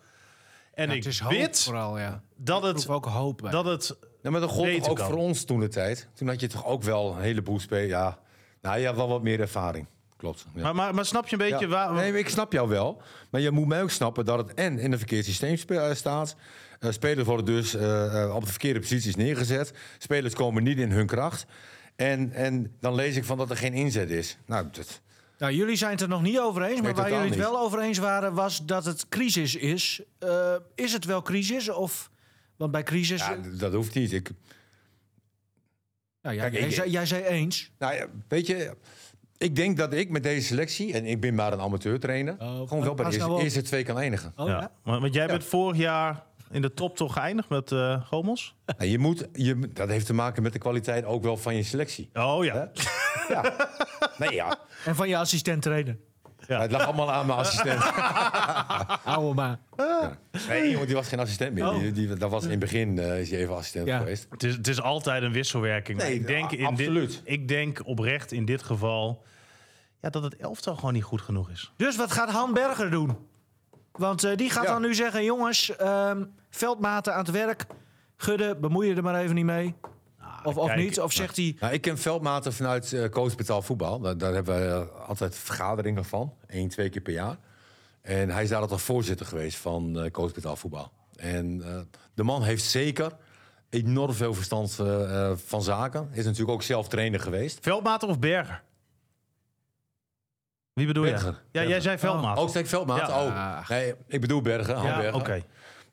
en 0.75 0.89
Ja, 0.89 0.95
ik 0.95 1.05
het 1.05 1.13
is 1.13 1.21
hoop 1.21 1.31
bid 1.31 1.63
vooral, 1.63 1.99
ja. 1.99 2.23
dat 2.37 2.65
Ik 2.65 2.77
het, 2.77 2.89
ook 2.89 3.05
hoop 3.05 3.39
bij. 3.43 3.51
dat 3.51 3.65
het 3.65 3.97
Ja, 4.23 4.31
maar 4.31 4.41
dat 4.41 4.51
gold 4.51 4.89
ook 4.89 4.97
kan. 4.97 5.07
voor 5.07 5.19
ons 5.19 5.45
toen 5.45 5.61
de 5.61 5.69
tijd. 5.69 6.09
Toen 6.15 6.29
had 6.29 6.41
je 6.41 6.47
toch 6.47 6.67
ook 6.67 6.83
wel 6.83 7.15
een 7.15 7.23
heleboel 7.23 7.61
spelers. 7.61 7.89
Ja, 7.91 8.19
nou 8.61 8.79
ja, 8.79 8.95
wel 8.95 9.09
wat 9.09 9.23
meer 9.23 9.41
ervaring. 9.41 9.87
Klopt. 10.25 10.45
Ja. 10.55 10.63
Maar, 10.63 10.75
maar, 10.75 10.95
maar 10.95 11.05
snap 11.07 11.27
je 11.29 11.33
een 11.33 11.49
beetje 11.51 11.65
Ja. 11.67 11.71
waar... 11.73 11.93
Nee, 11.93 12.19
ik 12.19 12.29
snap 12.29 12.53
jou 12.53 12.69
wel. 12.69 13.03
Maar 13.31 13.41
je 13.41 13.51
moet 13.51 13.67
mij 13.67 13.83
ook 13.83 13.91
snappen 13.91 14.25
dat 14.25 14.39
het 14.39 14.55
en 14.55 14.79
in 14.79 14.93
een 14.93 14.99
verkeerd 14.99 15.25
systeem 15.25 15.57
spe- 15.57 15.77
eh, 15.79 15.95
staat. 15.95 16.37
Eh, 16.81 16.91
spelers 16.91 17.27
worden 17.27 17.47
dus 17.47 17.75
eh, 17.75 18.23
eh, 18.23 18.35
op 18.35 18.45
de 18.45 18.51
verkeerde 18.51 18.81
posities 18.81 19.15
neergezet. 19.17 19.73
Spelers 19.99 20.35
komen 20.35 20.63
niet 20.63 20.79
in 20.79 20.91
hun 20.91 21.07
kracht. 21.07 21.47
En, 21.97 22.33
en 22.33 22.75
dan 22.81 22.95
lees 22.95 23.17
ik 23.17 23.25
van 23.25 23.39
dat 23.39 23.51
er 23.51 23.57
geen 23.57 23.73
inzet 23.73 24.11
is. 24.11 24.37
Nou, 24.47 24.67
dat, 24.73 25.01
Nou, 25.39 25.53
jullie 25.53 25.77
zijn 25.77 25.91
het 25.91 26.01
er 26.01 26.09
nog 26.09 26.23
niet 26.23 26.39
over 26.39 26.63
eens, 26.63 26.81
maar 26.81 26.95
waar 26.95 27.09
jullie 27.09 27.25
het 27.25 27.31
niet. 27.31 27.39
wel 27.39 27.59
over 27.59 27.81
eens 27.81 27.99
waren, 27.99 28.35
was 28.35 28.65
dat 28.67 28.85
het 28.85 29.09
crisis 29.09 29.55
is. 29.55 30.03
Eh, 30.19 30.55
is 30.75 30.93
het 30.93 31.05
wel 31.05 31.23
crisis? 31.23 31.69
Of, 31.69 32.11
want 32.57 32.73
bij 32.73 32.83
crisis. 32.83 33.21
ja, 33.21 33.37
dat 33.59 33.73
hoeft 33.73 33.95
niet. 33.95 34.13
Ik, 34.13 34.31
nou, 36.23 36.37
ja, 36.37 36.43
kijk, 36.43 36.55
jij, 36.55 36.63
ik- 36.69 36.75
zei, 36.75 36.91
jij 36.91 37.07
zei 37.07 37.23
eens. 37.25 37.71
nou 37.79 37.95
ja, 37.95 38.07
weet 38.29 38.47
je, 38.47 38.77
ik 39.45 39.57
denk 39.57 39.77
dat 39.77 39.93
ik 39.93 40.11
met 40.11 40.23
deze 40.23 40.47
selectie, 40.47 40.93
en 40.93 41.05
ik 41.07 41.21
ben 41.21 41.35
maar 41.35 41.53
een 41.53 41.61
amateur 41.61 42.01
trainer, 42.01 42.37
Oh, 42.39 42.69
gewoon 42.69 42.85
wel 42.85 42.95
bij 42.95 43.11
de 43.11 43.39
eerste, 43.43 43.63
twee 43.63 43.83
kan 43.83 43.99
eindigen. 43.99 44.33
Oh, 44.37 44.47
ja. 44.49 44.61
ja? 44.61 44.71
Want 44.83 45.01
want 45.01 45.15
jij 45.15 45.23
Ja. 45.23 45.29
bent 45.29 45.45
vorig 45.45 45.77
jaar 45.77 46.23
in 46.51 46.63
de 46.63 46.75
top 46.75 46.97
toch 46.97 47.13
geëindigd 47.13 47.49
met 47.49 47.73
eh 47.73 48.05
Gomels? 48.07 48.55
Nou, 48.79 48.91
je 48.91 48.99
moet, 48.99 49.29
je, 49.33 49.59
dat 49.73 49.89
heeft 49.89 50.07
te 50.07 50.15
maken 50.15 50.43
met 50.43 50.53
de 50.53 50.59
kwaliteit 50.59 51.05
ook 51.05 51.23
wel 51.23 51.37
van 51.37 51.57
je 51.57 51.63
selectie. 51.63 52.11
Oh 52.15 52.45
ja. 52.45 52.71
Ja. 53.29 53.55
Nee, 54.19 54.33
ja. 54.33 54.59
En 54.85 54.95
van 54.97 55.09
je 55.09 55.17
assistent 55.17 55.63
trainer. 55.63 55.97
Ja. 56.47 56.61
Het 56.61 56.71
lag 56.71 56.87
allemaal 56.87 57.13
aan 57.13 57.27
mijn 57.27 57.39
assistent. 57.39 57.83
Oude 59.05 59.35
maar. 59.35 59.59
Nee, 60.49 60.71
jongen, 60.71 60.87
die 60.87 60.95
was 60.97 61.09
geen 61.09 61.19
assistent 61.19 61.55
meer. 61.55 61.69
Oh. 61.69 61.79
Die, 61.79 61.93
die, 61.93 62.15
dat 62.15 62.31
was 62.31 62.45
in 62.45 62.51
het 62.51 62.59
begin 62.59 62.99
eh, 62.99 63.21
is 63.21 63.31
hij 63.31 63.39
even 63.39 63.55
assistent 63.57 63.87
Ja. 63.87 63.99
geweest. 63.99 64.27
Het 64.31 64.43
is, 64.43 64.55
het 64.55 64.69
is 64.69 64.81
altijd 64.83 65.23
een 65.23 65.33
wisselwerking. 65.33 65.99
Nee, 65.99 66.15
ik 66.15 66.27
denk 66.27 66.51
in 66.53 66.67
absoluut. 66.67 67.11
Dit, 67.11 67.21
ik 67.25 67.49
denk 67.49 67.81
oprecht 67.87 68.33
in 68.33 68.45
dit 68.45 68.63
geval 68.63 69.23
ja, 70.05 70.11
dat 70.11 70.23
het 70.23 70.37
elftal 70.37 70.75
gewoon 70.75 70.93
niet 70.93 71.03
goed 71.05 71.23
genoeg 71.23 71.51
is. 71.51 71.73
Dus 71.77 71.97
wat 71.97 72.13
gaat 72.13 72.31
Han 72.31 72.53
Berger 72.53 72.91
doen? 72.91 73.17
Want 73.93 74.25
eh, 74.25 74.37
die 74.37 74.51
gaat 74.51 74.65
Ja. 74.65 74.73
dan 74.73 74.83
nu 74.83 74.95
zeggen: 74.95 75.25
jongens, 75.25 75.77
ehm, 75.77 76.25
veldmaten 76.51 77.13
aan 77.13 77.19
het 77.19 77.31
werk. 77.31 77.67
Gudde, 78.17 78.57
bemoei 78.57 78.89
je 78.89 78.95
er 78.95 79.03
maar 79.03 79.21
even 79.21 79.35
niet 79.35 79.45
mee. 79.45 79.75
Nou, 80.21 80.33
Of, 80.45 80.57
of 80.57 80.67
kijk, 80.67 80.79
niet? 80.79 81.01
Of 81.01 81.13
zegt 81.13 81.37
hij... 81.37 81.57
Nou, 81.61 81.73
ik 81.73 81.81
ken 81.81 81.99
Veldmaten 81.99 82.53
vanuit 82.53 82.93
eh 82.93 83.35
betaald 83.37 83.65
voetbal. 83.65 84.01
Daar, 84.01 84.19
daar 84.19 84.35
hebben 84.35 84.55
we 84.55 84.89
eh, 84.93 85.09
altijd 85.09 85.37
vergaderingen 85.37 86.05
van. 86.05 86.35
Eén, 86.47 86.69
twee 86.69 86.89
keer 86.89 87.03
per 87.03 87.13
jaar. 87.13 87.37
En 88.01 88.31
hij 88.31 88.43
is 88.43 88.49
daar 88.49 88.61
altijd 88.61 88.81
voorzitter 88.81 89.27
geweest 89.27 89.57
van 89.57 90.01
eh 90.01 90.33
betaald 90.35 90.59
voetbal. 90.59 90.93
En 91.17 91.63
eh, 91.65 91.81
de 92.15 92.23
man 92.23 92.43
heeft 92.43 92.65
zeker 92.65 93.13
enorm 93.71 94.13
veel 94.13 94.35
verstand 94.35 94.75
van 95.35 95.63
zaken. 95.63 96.09
Is 96.13 96.25
natuurlijk 96.25 96.51
ook 96.53 96.63
zelf 96.63 96.89
trainer 96.89 97.21
geweest. 97.21 97.59
Veldmater 97.61 98.09
of 98.09 98.19
Berger? 98.19 98.63
Wie 100.75 100.87
bedoel 100.87 101.05
je? 101.05 101.11
Ja, 101.11 101.17
Berger. 101.17 101.69
jij 101.69 101.81
zei 101.81 101.99
Veldmater. 101.99 102.43
Ook 102.43 102.49
steek 102.49 102.67
Veldmaat? 102.67 103.09
Ja. 103.09 103.25
Oh, 103.25 103.69
nee, 103.69 103.95
ik 104.09 104.21
bedoel 104.21 104.41
Bergen. 104.41 104.75
Han 104.75 104.87
ja, 104.87 104.97
Bergen. 104.97 105.21
oké. 105.21 105.43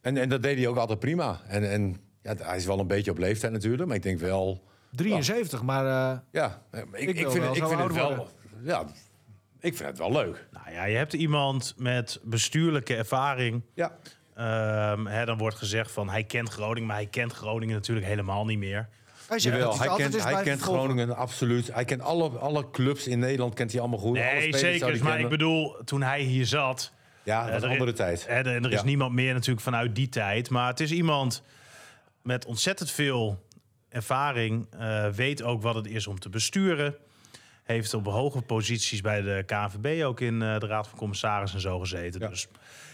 En, 0.02 0.18
en 0.18 0.30
dat 0.30 0.44
deed 0.44 0.58
hij 0.58 0.68
ook 0.68 0.78
altijd 0.78 1.00
prima. 1.00 1.42
En, 1.48 1.72
en 1.72 1.98
ja, 2.22 2.36
hij 2.38 2.58
is 2.58 2.66
wel 2.66 2.80
een 2.80 2.88
beetje 2.88 3.12
op 3.12 3.18
leeftijd 3.18 3.52
natuurlijk. 3.52 3.88
Maar 3.88 3.96
ik 3.96 4.04
denk 4.04 4.20
wel... 4.20 4.64
73, 4.92 5.62
maar 5.62 5.86
eh, 5.86 6.20
Ja, 6.32 6.62
ik, 6.72 7.10
ik, 7.10 7.16
vind, 7.16 7.34
wel 7.34 7.56
ik 7.56 7.68
vind 7.68 7.80
het 7.80 7.94
wel... 7.94 8.16
worden. 8.16 8.34
Ja, 8.64 8.86
ik 9.60 9.76
vind 9.76 9.90
het 9.90 9.98
wel 9.98 10.12
leuk. 10.12 10.48
Nou 10.52 10.72
ja, 10.72 10.84
je 10.84 10.98
hebt 10.98 11.14
iemand 11.14 11.74
met 11.78 12.20
bestuurlijke 12.24 12.96
ervaring. 12.96 13.62
Ja. 13.74 13.98
Ehm, 14.36 15.06
hè, 15.06 15.26
dan 15.26 15.38
wordt 15.38 15.56
gezegd 15.56 15.92
van 15.92 16.10
hij 16.10 16.24
kent 16.24 16.50
Groningen, 16.50 16.88
maar 16.88 16.96
hij 16.98 17.08
kent 17.08 17.34
Groningen 17.34 17.76
natuurlijk 17.76 18.08
helemaal 18.08 18.46
niet 18.46 18.60
meer. 18.60 18.90
Hij 19.32 19.40
zegt 19.40 19.56
Jawel, 19.58 19.78
hij 19.80 19.96
kent, 19.96 20.24
hij. 20.24 20.58
Groningen 20.58 21.16
absoluut. 21.16 21.74
Hij 21.74 21.86
kent 21.86 22.02
alle, 22.02 22.30
alle 22.30 22.70
clubs 22.72 23.08
in 23.08 23.20
Nederland 23.20 23.54
kent 23.54 23.72
hij 23.72 23.80
allemaal 23.82 24.00
goed. 24.00 24.18
Alle 24.18 24.26
Nee, 24.26 24.58
zeker. 24.58 25.04
Maar 25.04 25.20
ik 25.20 25.30
bedoel, 25.30 25.76
toen 25.86 26.02
hij 26.02 26.22
hier 26.22 26.46
zat. 26.46 26.92
Ja, 27.24 27.44
dat 27.44 27.52
was 27.52 27.58
er 27.58 27.64
een 27.64 27.74
is- 27.74 27.80
andere 27.80 27.98
tijd. 27.98 28.28
Hè, 28.28 28.34
er, 28.34 28.48
er 28.48 28.66
is 28.72 28.80
Ja. 28.80 28.84
niemand 28.84 29.14
meer 29.14 29.34
natuurlijk 29.34 29.62
vanuit 29.62 29.96
die 29.96 30.10
tijd. 30.10 30.50
Maar 30.50 30.68
het 30.68 30.80
is 30.80 30.92
iemand 30.92 31.44
met 32.24 32.46
ontzettend 32.46 32.92
veel 32.92 33.46
ervaring. 33.90 34.68
eh, 34.80 35.08
weet 35.08 35.44
ook 35.44 35.62
wat 35.62 35.76
het 35.76 35.88
is 35.88 36.08
om 36.08 36.20
te 36.20 36.30
besturen. 36.30 36.96
Heeft 37.64 37.94
op 37.94 38.06
hoge 38.06 38.42
posities 38.42 39.02
bij 39.02 39.22
de 39.22 39.44
KNVB 39.46 40.04
ook 40.04 40.20
in 40.20 40.42
eh, 40.42 40.60
de 40.60 40.68
Raad 40.68 40.88
van 40.88 40.98
Commissarissen 40.98 41.58
en 41.58 41.64
zo 41.64 41.80
gezeten. 41.80 42.22
Ja. 42.22 42.28
Dus 42.28 42.48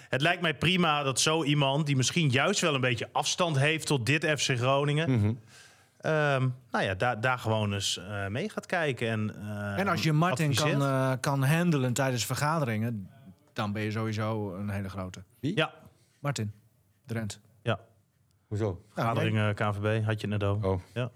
het 0.10 0.22
lijkt 0.22 0.42
mij 0.42 0.54
prima 0.56 1.04
dat 1.04 1.20
zo 1.20 1.44
iemand, 1.44 1.86
die 1.86 1.96
misschien 1.96 2.30
juist 2.30 2.60
wel 2.62 2.76
een 2.76 2.82
beetje 2.82 3.10
afstand 3.12 3.58
heeft 3.60 3.88
tot 3.88 4.06
dit 4.06 4.26
FC 4.26 4.58
Groningen. 4.58 5.12
Mhm. 5.20 5.34
Ehm, 6.02 6.48
nou 6.72 6.84
ja, 6.84 6.95
daar, 6.95 7.22
daar 7.22 7.39
gewoon 7.39 7.74
eens 7.74 7.98
eh, 7.98 8.28
mee 8.28 8.50
gaat 8.50 8.66
kijken. 8.66 9.08
En, 9.10 9.36
eh, 9.36 9.80
En 9.80 9.88
als 9.88 10.04
je 10.04 10.14
Martin 10.14 10.54
kan, 10.56 10.82
eh, 10.82 11.12
kan 11.20 11.43
handelen 11.43 11.93
tijdens 11.93 12.26
vergaderingen, 12.26 13.10
dan 13.54 13.72
ben 13.72 13.82
je 13.82 13.91
sowieso 13.91 14.56
een 14.56 14.70
hele 14.70 14.89
grote. 14.89 15.24
Ja, 15.39 15.74
Martin, 16.20 16.52
Drent. 17.06 17.39
ja. 17.62 17.80
Hoezo? 18.48 18.82
Vergadering 18.93 19.38
eh, 19.38 19.50
KNVB, 19.54 20.04
had 20.06 20.22
je 20.22 20.28
net 20.28 20.43
over. 20.43 20.70
Oh. 20.70 20.82
Ja. 20.93 21.12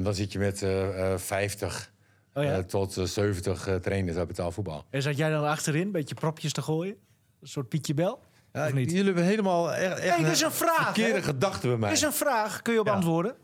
Dan 0.00 0.14
zit 0.14 0.32
je 0.32 0.38
met 0.38 0.62
eh, 0.62 1.12
eh, 1.12 1.18
50 1.18 1.92
Oh 2.34 2.44
ja. 2.44 2.52
eh, 2.52 2.58
tot 2.58 2.96
eh, 2.96 3.04
70 3.04 3.66
eh, 3.66 3.74
trainers 3.74 4.16
uit 4.16 4.26
betaalvoetbal. 4.28 4.84
En 4.90 5.02
zat 5.02 5.16
jij 5.16 5.30
dan 5.30 5.44
achterin, 5.44 5.82
een 5.86 5.92
beetje 5.92 6.14
propjes 6.14 6.52
te 6.52 6.62
gooien? 6.62 6.96
Een 7.40 7.48
soort 7.48 7.68
Pietje 7.68 7.94
Bel? 7.94 8.20
Of 8.64 8.72
niet? 8.72 8.90
Jullie 8.90 9.04
hebben 9.04 9.24
helemaal 9.24 9.72
echt, 9.74 9.98
echt 9.98 10.16
Nee, 10.16 10.24
dat 10.26 10.34
is 10.34 10.40
een 10.42 10.52
vraag. 10.52 10.84
verkeerde 10.84 11.22
gedachten 11.22 11.68
bij 11.68 11.78
mij. 11.78 11.88
Dat 11.88 11.98
is 11.98 12.04
een 12.04 12.12
vraag, 12.12 12.62
kun 12.62 12.72
je 12.72 12.80
op 12.80 12.86
Ja. 12.86 12.92
antwoorden? 12.92 13.34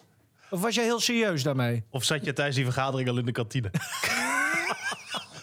Of 0.50 0.60
was 0.60 0.74
jij 0.74 0.84
heel 0.84 1.00
serieus 1.00 1.42
daarmee? 1.42 1.84
Of 1.90 2.04
zat 2.04 2.24
je 2.24 2.32
tijdens 2.32 2.56
die 2.56 2.64
vergadering 2.64 3.08
al 3.08 3.18
in 3.18 3.24
de 3.24 3.32
kantine? 3.32 3.70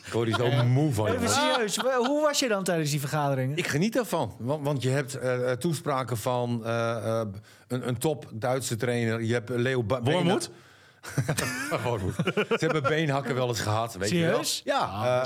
Ik 0.06 0.16
word 0.16 0.28
hier 0.28 0.36
zo 0.38 0.64
moe 0.64 0.94
van. 0.94 1.08
Even 1.08 1.30
serieus, 1.30 1.78
hoe 1.78 2.22
was 2.22 2.40
je 2.40 2.48
dan 2.48 2.64
tijdens 2.64 2.90
die 2.92 3.00
vergaderingen? 3.00 3.58
Ik 3.58 3.68
geniet 3.68 3.94
daarvan. 3.94 4.36
Want, 4.40 4.64
want 4.66 4.82
je 4.84 4.90
hebt 4.90 5.16
eh, 5.16 5.52
eh, 5.52 5.58
toespraken 5.58 6.18
van 6.18 6.66
eh, 6.66 6.96
eh, 7.20 7.28
een, 7.68 7.88
een 7.88 7.98
top 7.98 8.26
Duitse 8.34 8.76
trainer. 8.76 9.22
Je 9.24 9.34
hebt 9.34 9.50
Leo 9.50 9.84
Wormoed? 10.04 10.50
Ze 12.50 12.56
hebben 12.60 12.84
beenhakken 12.84 13.36
wel 13.36 13.48
eens 13.48 13.60
gehad. 13.60 13.96
Weet 13.96 14.10
Serieus? 14.10 14.62
Je 14.66 14.72
wel? 14.72 14.80
Ja. 14.80 15.22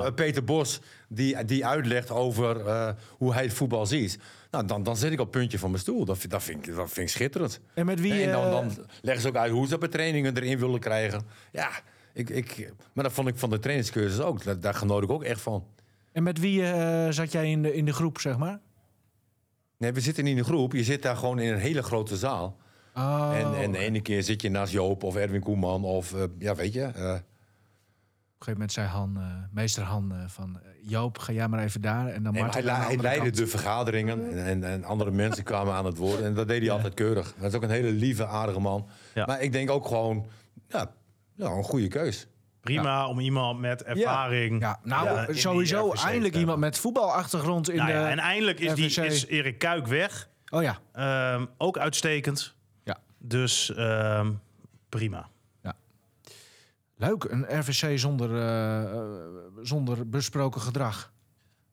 eh, 0.00 0.06
eh, 0.06 0.14
Peter 0.14 0.44
Bos, 0.44 0.80
die, 1.08 1.44
die 1.44 1.66
uitlegt 1.66 2.10
over 2.10 2.66
eh, 2.66 2.88
hoe 3.10 3.32
hij 3.32 3.42
het 3.42 3.52
voetbal 3.52 3.86
ziet. 3.86 4.18
Nou, 4.50 4.66
dan, 4.66 4.82
dan 4.82 4.96
zit 4.96 5.12
ik 5.12 5.20
op 5.20 5.26
het 5.32 5.36
puntje 5.40 5.58
van 5.58 5.70
mijn 5.70 5.82
stoel. 5.82 6.04
Dat, 6.04 6.18
vind- 6.18 6.32
dat, 6.32 6.42
vind, 6.42 6.66
ik, 6.66 6.74
dat 6.74 6.90
vind 6.90 7.08
ik 7.08 7.14
schitterend. 7.14 7.60
En 7.74 7.86
met 7.86 8.00
wie... 8.00 8.22
en 8.22 8.32
dan, 8.32 8.50
dan 8.50 8.86
leggen 9.02 9.22
ze 9.22 9.28
ook 9.28 9.36
uit 9.36 9.52
hoe 9.52 9.64
ze 9.64 9.70
dat 9.70 9.80
bij 9.80 9.88
trainingen 9.88 10.36
erin 10.36 10.58
willen 10.58 10.80
krijgen. 10.80 11.22
Ja, 11.52 11.70
ik, 12.12 12.30
ik, 12.30 12.72
maar 12.92 13.04
dat 13.04 13.12
vond 13.12 13.28
ik 13.28 13.36
van 13.38 13.50
de 13.50 13.58
trainingscursus 13.58 14.20
ook. 14.20 14.44
Daar, 14.44 14.60
daar 14.60 14.74
genoot 14.74 15.02
ik 15.02 15.10
ook 15.10 15.22
echt 15.24 15.40
van. 15.40 15.66
En 16.12 16.22
met 16.22 16.38
wie 16.38 16.62
zat 17.12 17.32
jij 17.32 17.50
in 17.50 17.62
de, 17.62 17.74
in 17.74 17.84
de 17.84 17.92
groep, 17.92 18.20
zeg 18.20 18.38
maar? 18.38 18.60
Nee, 19.78 19.92
we 19.92 20.00
zitten 20.00 20.24
niet 20.24 20.32
in 20.32 20.38
een 20.38 20.44
groep. 20.44 20.72
Je 20.72 20.84
zit 20.84 21.02
daar 21.02 21.16
gewoon 21.16 21.38
in 21.38 21.52
een 21.52 21.58
hele 21.58 21.82
grote 21.82 22.16
zaal. 22.16 22.56
Oh. 22.98 23.30
En, 23.38 23.54
en 23.54 23.72
de 23.72 23.78
ene 23.78 24.00
keer 24.00 24.22
zit 24.22 24.42
je 24.42 24.50
naast 24.50 24.72
Joop 24.72 25.02
of 25.02 25.16
Erwin 25.16 25.40
Koeman 25.40 25.84
of 25.84 26.14
eh, 26.14 26.22
ja, 26.38 26.54
weet 26.54 26.72
je. 26.72 26.80
eh, 26.82 26.88
Op 26.88 26.94
een 26.94 27.22
gegeven 28.38 28.52
moment 28.52 28.72
zei 28.72 28.86
Han, 28.86 29.16
eh, 29.16 29.54
meester 29.54 29.82
Han, 29.82 30.12
eh, 30.12 30.18
van... 30.26 30.60
Joop, 30.82 31.18
ga 31.18 31.32
jij 31.32 31.48
maar 31.48 31.62
even 31.64 31.80
daar. 31.80 32.06
En 32.08 32.22
dan 32.22 32.32
nee, 32.32 32.42
maar 32.42 32.52
hij, 32.52 32.60
aan 32.70 32.80
de 32.80 32.86
hij 32.86 32.96
leidde 32.96 33.22
kant. 33.24 33.36
de 33.36 33.46
vergaderingen 33.46 34.30
en, 34.30 34.44
en, 34.46 34.64
en 34.64 34.84
andere 34.84 35.10
mensen 35.10 35.44
kwamen 35.44 35.74
aan 35.74 35.84
het 35.84 35.96
woord. 35.96 36.20
En 36.20 36.34
dat 36.34 36.48
deed 36.48 36.60
hij 36.60 36.70
altijd 36.70 36.94
keurig. 36.94 37.34
Dat 37.38 37.50
is 37.50 37.54
ook 37.56 37.62
een 37.62 37.70
hele 37.70 37.90
lieve, 37.90 38.26
aardige 38.26 38.60
man. 38.60 38.88
Ja. 39.14 39.26
Maar 39.26 39.42
ik 39.42 39.52
denk 39.52 39.70
ook 39.70 39.86
gewoon, 39.86 40.26
ja, 40.68 40.90
ja 41.34 41.46
een 41.46 41.64
goede 41.64 41.88
keus. 41.88 42.26
Prima 42.60 43.08
om 43.08 43.18
iemand 43.20 43.60
met 43.60 43.82
ervaring. 43.82 44.60
Ja, 44.60 44.78
nou, 44.82 45.06
Ja, 45.08 45.26
sowieso 45.32 45.92
eindelijk 45.92 46.34
iemand 46.36 46.58
met 46.58 46.78
voetbalachtergrond 46.78 47.70
in 47.70 47.76
Nou 47.76 47.90
ja, 47.90 48.02
de... 48.02 48.08
en 48.08 48.18
eindelijk 48.18 48.60
is, 48.60 48.74
die, 48.74 49.04
is 49.06 49.26
Erik 49.26 49.58
Kuik 49.58 49.86
weg. 49.86 50.28
Oh 50.50 50.62
ja. 50.62 50.78
Ehm, 50.92 51.46
ook 51.58 51.78
uitstekend. 51.78 52.56
Ja. 53.28 53.38
Dus 53.38 53.74
ehm, 53.74 54.32
prima. 54.88 55.28
Leuk, 57.00 57.24
een 57.24 57.58
RVC 57.60 57.98
zonder, 57.98 58.34
eh, 58.34 58.82
eh, 58.82 59.00
zonder 59.62 60.08
besproken 60.08 60.60
gedrag. 60.60 61.12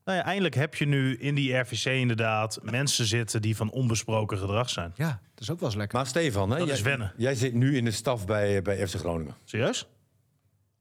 Nou 0.03 0.17
ja, 0.17 0.23
eindelijk 0.23 0.55
heb 0.55 0.75
je 0.75 0.85
nu 0.85 1.17
in 1.17 1.35
die 1.35 1.53
RVC 1.57 1.85
inderdaad 1.85 2.59
mensen 2.61 3.05
zitten 3.05 3.41
die 3.41 3.55
van 3.55 3.71
onbesproken 3.71 4.37
gedrag 4.37 4.69
zijn. 4.69 4.91
Ja, 4.95 5.07
dat 5.33 5.41
is 5.41 5.49
ook 5.51 5.59
wel 5.59 5.69
eens 5.69 5.77
lekker. 5.77 5.97
Maar 5.97 6.07
Stefan, 6.07 6.49
hè, 6.51 6.57
Dat 6.57 6.67
jij, 6.67 6.75
is 6.75 6.81
wennen. 6.81 7.13
jij 7.17 7.35
zit 7.35 7.53
nu 7.53 7.77
in 7.77 7.85
de 7.85 7.91
staf 7.91 8.25
bij, 8.25 8.61
bij 8.61 8.87
FC 8.87 8.95
Groningen. 8.95 9.35
Serieus? 9.43 9.87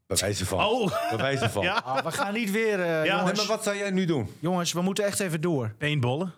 Bij 0.07 0.17
wijze 0.17 0.47
van. 0.47 0.59
Oh, 0.65 1.09
Bij 1.09 1.19
wijze 1.19 1.51
van. 1.51 1.63
ja. 1.71 1.75
Ah, 1.85 2.05
we 2.05 2.13
gaan 2.13 2.35
niet 2.35 2.51
weer... 2.51 2.81
eh, 2.81 2.87
Ja, 2.89 3.01
Nee, 3.01 3.11
jongens, 3.11 3.39
maar 3.39 3.47
wat 3.57 3.65
zou 3.65 3.77
jij 3.77 3.91
nu 3.91 4.05
doen? 4.05 4.29
jongens, 4.39 4.73
we 4.73 4.81
moeten 4.83 5.05
echt 5.05 5.21
even 5.21 5.41
door. 5.41 5.75
Paintballen. 5.79 6.33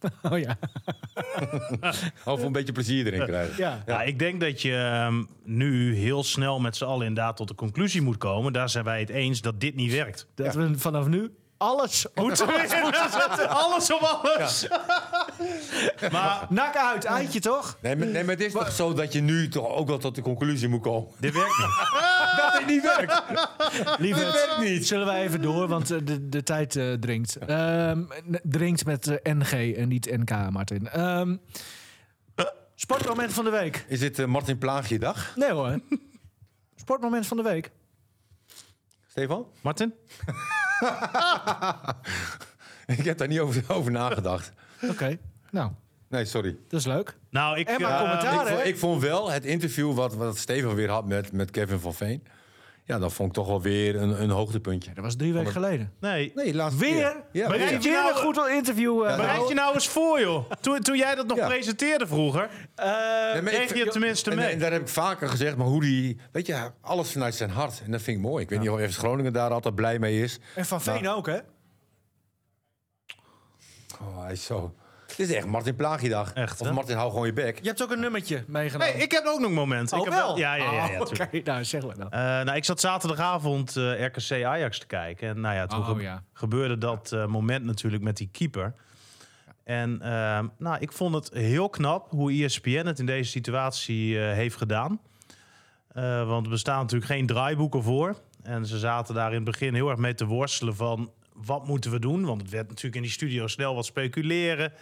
Oh 0.30 0.38
ja. 0.38 0.58
Of 2.32 2.42
een 2.42 2.52
beetje 2.52 2.72
plezier 2.72 3.06
erin 3.06 3.26
krijgen. 3.26 3.54
ja. 3.56 3.82
Ja. 3.86 4.02
ik 4.02 4.18
denk 4.18 4.40
dat 4.40 4.62
je 4.62 4.74
ehm, 4.74 5.24
nu 5.44 5.94
heel 5.94 6.24
snel 6.24 6.60
met 6.60 6.76
z'n 6.76 6.84
allen 6.84 7.06
inderdaad 7.06 7.36
tot 7.36 7.48
de 7.48 7.54
conclusie 7.54 8.02
moet 8.02 8.18
komen. 8.18 8.52
Daar 8.52 8.68
zijn 8.68 8.84
wij 8.84 9.00
het 9.00 9.08
eens 9.08 9.40
dat 9.40 9.60
dit 9.60 9.74
niet 9.74 9.92
werkt. 9.92 10.26
Dat 10.34 10.54
we 10.54 10.78
vanaf 10.78 11.06
nu 11.06 11.30
alles 11.56 12.06
moeten 12.14 12.46
alles 13.48 13.92
op 13.92 14.00
alles. 14.00 14.68
maar 16.12 16.46
Nak 16.48 16.76
uit, 16.76 17.04
eitje 17.04 17.40
toch? 17.40 17.78
Nee, 17.80 17.96
maar, 17.96 18.06
nee, 18.06 18.24
maar 18.24 18.34
het 18.34 18.44
is 18.44 18.52
toch 18.52 18.72
zo 18.72 18.92
dat 18.92 19.12
je 19.12 19.20
nu 19.20 19.48
toch 19.48 19.68
ook 19.68 19.88
wel 19.88 19.98
tot 19.98 20.14
de 20.14 20.22
conclusie 20.22 20.68
moet 20.68 20.82
komen. 20.82 21.08
dit 21.18 21.34
werkt 21.34 21.58
niet. 21.58 21.66
Dat 22.36 22.52
het 22.52 22.66
niet 22.66 22.82
werkt. 22.82 23.22
Lieve, 24.02 24.20
Dit 24.20 24.32
werkt 24.32 24.58
niet. 24.58 24.86
Zullen 24.86 25.06
wij 25.06 25.22
even 25.22 25.42
door, 25.42 25.68
want 25.68 25.90
eh, 25.90 25.98
de, 26.04 26.28
de 26.28 26.42
tijd 26.42 26.76
eh, 26.76 26.92
dringt. 26.92 27.36
Ehm, 27.36 28.02
dringt 28.42 28.84
met 28.84 29.06
eh, 29.06 29.34
NG 29.34 29.76
en 29.76 29.88
niet 29.88 30.16
NK, 30.16 30.50
Martin. 30.50 30.88
Ehm, 30.88 31.36
sportmoment 32.74 33.32
van 33.32 33.44
de 33.44 33.50
week. 33.50 33.84
Is 33.88 34.00
dit 34.00 34.26
Martin 34.26 34.58
Plaagje 34.58 34.98
dag, 34.98 35.36
Nee 35.36 35.50
hoor. 35.50 35.80
Sportmoment 36.76 37.26
van 37.26 37.36
de 37.36 37.42
week. 37.42 37.70
Stefan? 39.08 39.46
Martin? 39.60 39.94
Ik 42.86 43.04
heb 43.04 43.18
daar 43.18 43.28
niet 43.28 43.40
over, 43.40 43.64
over 43.68 43.92
nagedacht. 43.92 44.52
Oké, 44.82 45.18
nou, 45.50 45.70
Nee, 46.08 46.24
sorry. 46.24 46.56
dat 46.68 46.80
is 46.80 46.86
leuk. 46.86 47.16
Nou, 47.30 47.58
ik, 47.58 47.68
En 47.68 47.80
maar 47.80 47.90
eh, 47.90 47.98
commentaar, 48.00 48.42
ik, 48.42 48.48
hè? 48.48 48.54
vond, 48.54 48.66
ik 48.66 48.78
vond 48.78 49.02
wel 49.02 49.30
het 49.30 49.44
interview 49.44 49.94
wat, 49.94 50.14
wat 50.14 50.38
Stefan 50.38 50.74
weer 50.74 50.90
had 50.90 51.06
met, 51.06 51.32
met 51.32 51.50
Kevin 51.50 51.78
van 51.78 51.94
Veen. 51.94 52.22
Ja, 52.84 52.98
dat 52.98 53.12
vond 53.12 53.28
ik 53.28 53.34
toch 53.34 53.46
wel 53.46 53.62
weer 53.62 53.96
een, 53.96 54.22
een 54.22 54.30
hoogtepuntje. 54.30 54.94
Dat 54.94 55.04
was 55.04 55.16
drie 55.16 55.32
weken 55.32 55.52
geleden. 55.52 55.92
Nee. 56.00 56.32
Nee, 56.34 56.54
laatste 56.54 56.80
Weer? 56.80 56.94
keer. 56.94 57.22
Ja, 57.42 57.48
Maar 57.48 57.58
weer. 57.58 57.80
Weer 57.80 57.92
nou, 57.92 58.10
een 58.10 58.16
goed 58.16 58.48
interview. 58.48 59.04
eh, 59.04 59.16
Bereid 59.16 59.48
je 59.48 59.54
nou 59.54 59.74
eens 59.74 59.88
voor, 59.88 60.20
joh. 60.20 60.50
Toen, 60.60 60.80
toen 60.80 60.96
jij 60.96 61.14
dat 61.14 61.26
nog 61.26 61.36
Ja. 61.36 61.46
presenteerde 61.46 62.06
vroeger. 62.06 62.42
eh, 62.74 62.86
Nee, 63.32 63.42
maar 63.42 63.52
kreeg 63.52 63.70
ik- 63.70 63.76
je 63.76 63.82
het 63.82 63.92
tenminste 63.92 64.30
en, 64.30 64.36
mee. 64.36 64.46
En 64.46 64.58
daar 64.58 64.72
heb 64.72 64.80
ik 64.80 64.88
vaker 64.88 65.28
gezegd, 65.28 65.56
maar 65.56 65.66
hoe 65.66 65.80
die... 65.80 66.16
Weet 66.32 66.46
je, 66.46 66.70
alles 66.80 67.12
vanuit 67.12 67.34
zijn 67.34 67.50
hart. 67.50 67.82
En 67.84 67.90
dat 67.90 68.02
vind 68.02 68.16
ik 68.16 68.22
mooi. 68.22 68.42
Ik 68.42 68.50
weet 68.50 68.60
niet 68.60 68.68
of 68.70 68.96
Groningen 68.96 69.32
daar 69.32 69.50
altijd 69.50 69.74
blij 69.74 69.98
mee 69.98 70.22
is. 70.22 70.38
en 70.54 70.66
Van 70.66 70.80
Veen 70.82 71.08
ook, 71.08 71.26
hè? 71.26 71.38
Oh, 74.00 74.22
hij 74.22 74.32
is 74.32 74.44
zo... 74.44 74.74
Dit 75.16 75.28
is 75.28 75.34
echt 75.34 75.46
Martin 75.46 75.76
Plaagje-dag. 75.76 76.32
Echt, 76.32 76.60
Of 76.60 76.66
hè? 76.66 76.72
Martin, 76.72 76.96
hou 76.96 77.10
gewoon 77.10 77.26
je 77.26 77.32
bek. 77.32 77.58
Je 77.62 77.68
hebt 77.68 77.82
ook 77.82 77.90
een 77.90 78.00
nummertje 78.00 78.44
meegenomen. 78.46 78.94
Nee, 78.94 79.02
ik 79.02 79.12
heb 79.12 79.24
ook 79.26 79.38
nog 79.40 79.48
een 79.48 79.54
moment. 79.54 79.92
Oh, 79.92 79.98
ik 79.98 80.04
heb 80.04 80.14
wel? 80.14 80.38
Ja, 80.38 80.54
ja, 80.54 80.72
ja. 80.72 80.86
ja, 80.90 81.00
Oh. 81.00 81.06
Oké, 81.10 81.40
nou 81.44 81.64
zeg 81.64 81.86
maar 81.86 81.96
dan. 81.96 82.10
Eh, 82.10 82.18
nou, 82.20 82.52
ik 82.52 82.64
zat 82.64 82.80
zaterdagavond 82.80 83.76
eh, 83.76 84.04
RKC 84.04 84.44
Ajax 84.44 84.78
te 84.78 84.86
kijken. 84.86 85.28
En 85.28 85.40
nou 85.40 85.54
ja, 85.54 85.66
toen 85.66 85.78
Oh, 85.78 85.88
ge- 85.88 86.02
ja. 86.02 86.22
gebeurde 86.32 86.78
dat 86.78 87.12
eh, 87.12 87.26
moment 87.26 87.64
natuurlijk 87.64 88.02
met 88.02 88.16
die 88.16 88.28
keeper. 88.32 88.74
En 89.64 90.02
ehm, 90.02 90.46
nou, 90.58 90.76
ik 90.80 90.92
vond 90.92 91.14
het 91.14 91.30
heel 91.32 91.68
knap 91.68 92.10
hoe 92.10 92.32
ESPN 92.44 92.86
het 92.86 92.98
in 92.98 93.06
deze 93.06 93.30
situatie 93.30 94.18
eh, 94.20 94.32
heeft 94.32 94.56
gedaan. 94.56 95.00
Eh, 95.88 96.26
want 96.28 96.44
er 96.44 96.50
bestaan 96.52 96.80
natuurlijk 96.80 97.10
geen 97.10 97.26
draaiboeken 97.26 97.82
voor. 97.82 98.16
En 98.42 98.66
ze 98.66 98.78
zaten 98.78 99.14
daar 99.14 99.28
in 99.28 99.34
het 99.34 99.44
begin 99.44 99.74
heel 99.74 99.88
erg 99.90 99.98
mee 99.98 100.14
te 100.14 100.26
worstelen 100.26 100.76
van... 100.76 101.10
wat 101.44 101.66
moeten 101.66 101.90
we 101.90 101.98
doen? 101.98 102.24
Want 102.24 102.40
het 102.40 102.50
werd 102.50 102.68
natuurlijk 102.68 102.96
in 102.96 103.02
die 103.02 103.10
studio 103.10 103.46
snel 103.46 103.74
wat 103.74 103.84
speculeren. 103.84 104.72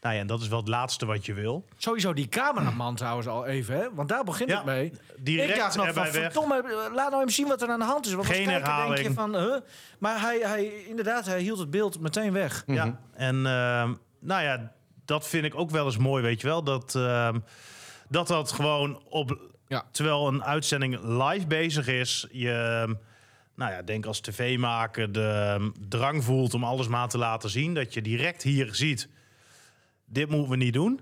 Nou 0.00 0.14
ja, 0.14 0.20
en 0.20 0.26
dat 0.26 0.40
is 0.40 0.48
wel 0.48 0.58
het 0.58 0.68
laatste 0.68 1.06
wat 1.06 1.26
je 1.26 1.34
wil. 1.34 1.64
Sowieso 1.76 2.12
die 2.12 2.28
cameraman 2.28 2.94
trouwens 2.94 3.26
al 3.26 3.46
even, 3.46 3.74
hè? 3.74 3.94
Want 3.94 4.08
daar 4.08 4.24
begint 4.24 4.50
Ja, 4.50 4.56
het 4.56 4.64
mee. 4.64 4.92
direct 5.18 5.50
ik 5.50 5.56
dacht 5.56 5.76
nog 5.76 5.92
van, 5.92 6.06
verdomme, 6.06 6.90
laat 6.94 7.10
nou 7.10 7.20
even 7.20 7.32
zien 7.32 7.48
wat 7.48 7.62
er 7.62 7.68
aan 7.68 7.78
de 7.78 7.84
hand 7.84 8.06
is. 8.06 8.12
Want 8.12 8.28
als 8.28 8.36
Geen 8.36 8.46
kijker 8.46 8.94
denk 8.94 9.08
je 9.08 9.12
van, 9.12 9.36
huh? 9.36 9.56
Maar 9.98 10.20
hij, 10.20 10.38
hij, 10.38 10.64
inderdaad, 10.66 11.26
hij 11.26 11.40
hield 11.40 11.58
het 11.58 11.70
beeld 11.70 12.00
meteen 12.00 12.32
weg. 12.32 12.64
Ja, 12.66 13.00
en 13.12 13.46
ehm, 13.46 13.94
nou 14.20 14.42
ja, 14.42 14.72
dat 15.04 15.28
vind 15.28 15.44
ik 15.44 15.54
ook 15.54 15.70
wel 15.70 15.84
eens 15.84 15.96
mooi, 15.96 16.22
weet 16.22 16.40
je 16.40 16.46
wel. 16.46 16.62
Dat 16.62 16.94
ehm, 16.94 17.38
dat, 18.08 18.28
dat 18.28 18.52
gewoon 18.52 19.02
op... 19.08 19.38
Ja. 19.68 19.84
Terwijl 19.90 20.28
een 20.28 20.44
uitzending 20.44 20.98
live 21.02 21.46
bezig 21.46 21.86
is, 21.88 22.26
je... 22.30 22.96
Nou 23.56 23.72
ja, 23.72 23.82
denk 23.82 24.06
als 24.06 24.20
tv-maker 24.20 25.12
de 25.12 25.54
ehm, 25.56 25.70
drang 25.88 26.24
voelt 26.24 26.54
om 26.54 26.64
alles 26.64 26.88
maar 26.88 27.08
te 27.08 27.18
laten 27.18 27.50
zien. 27.50 27.74
Dat 27.74 27.94
je 27.94 28.02
direct 28.02 28.42
hier 28.42 28.74
ziet, 28.74 29.08
dit 30.04 30.28
moeten 30.28 30.50
we 30.50 30.56
niet 30.56 30.72
doen. 30.72 31.00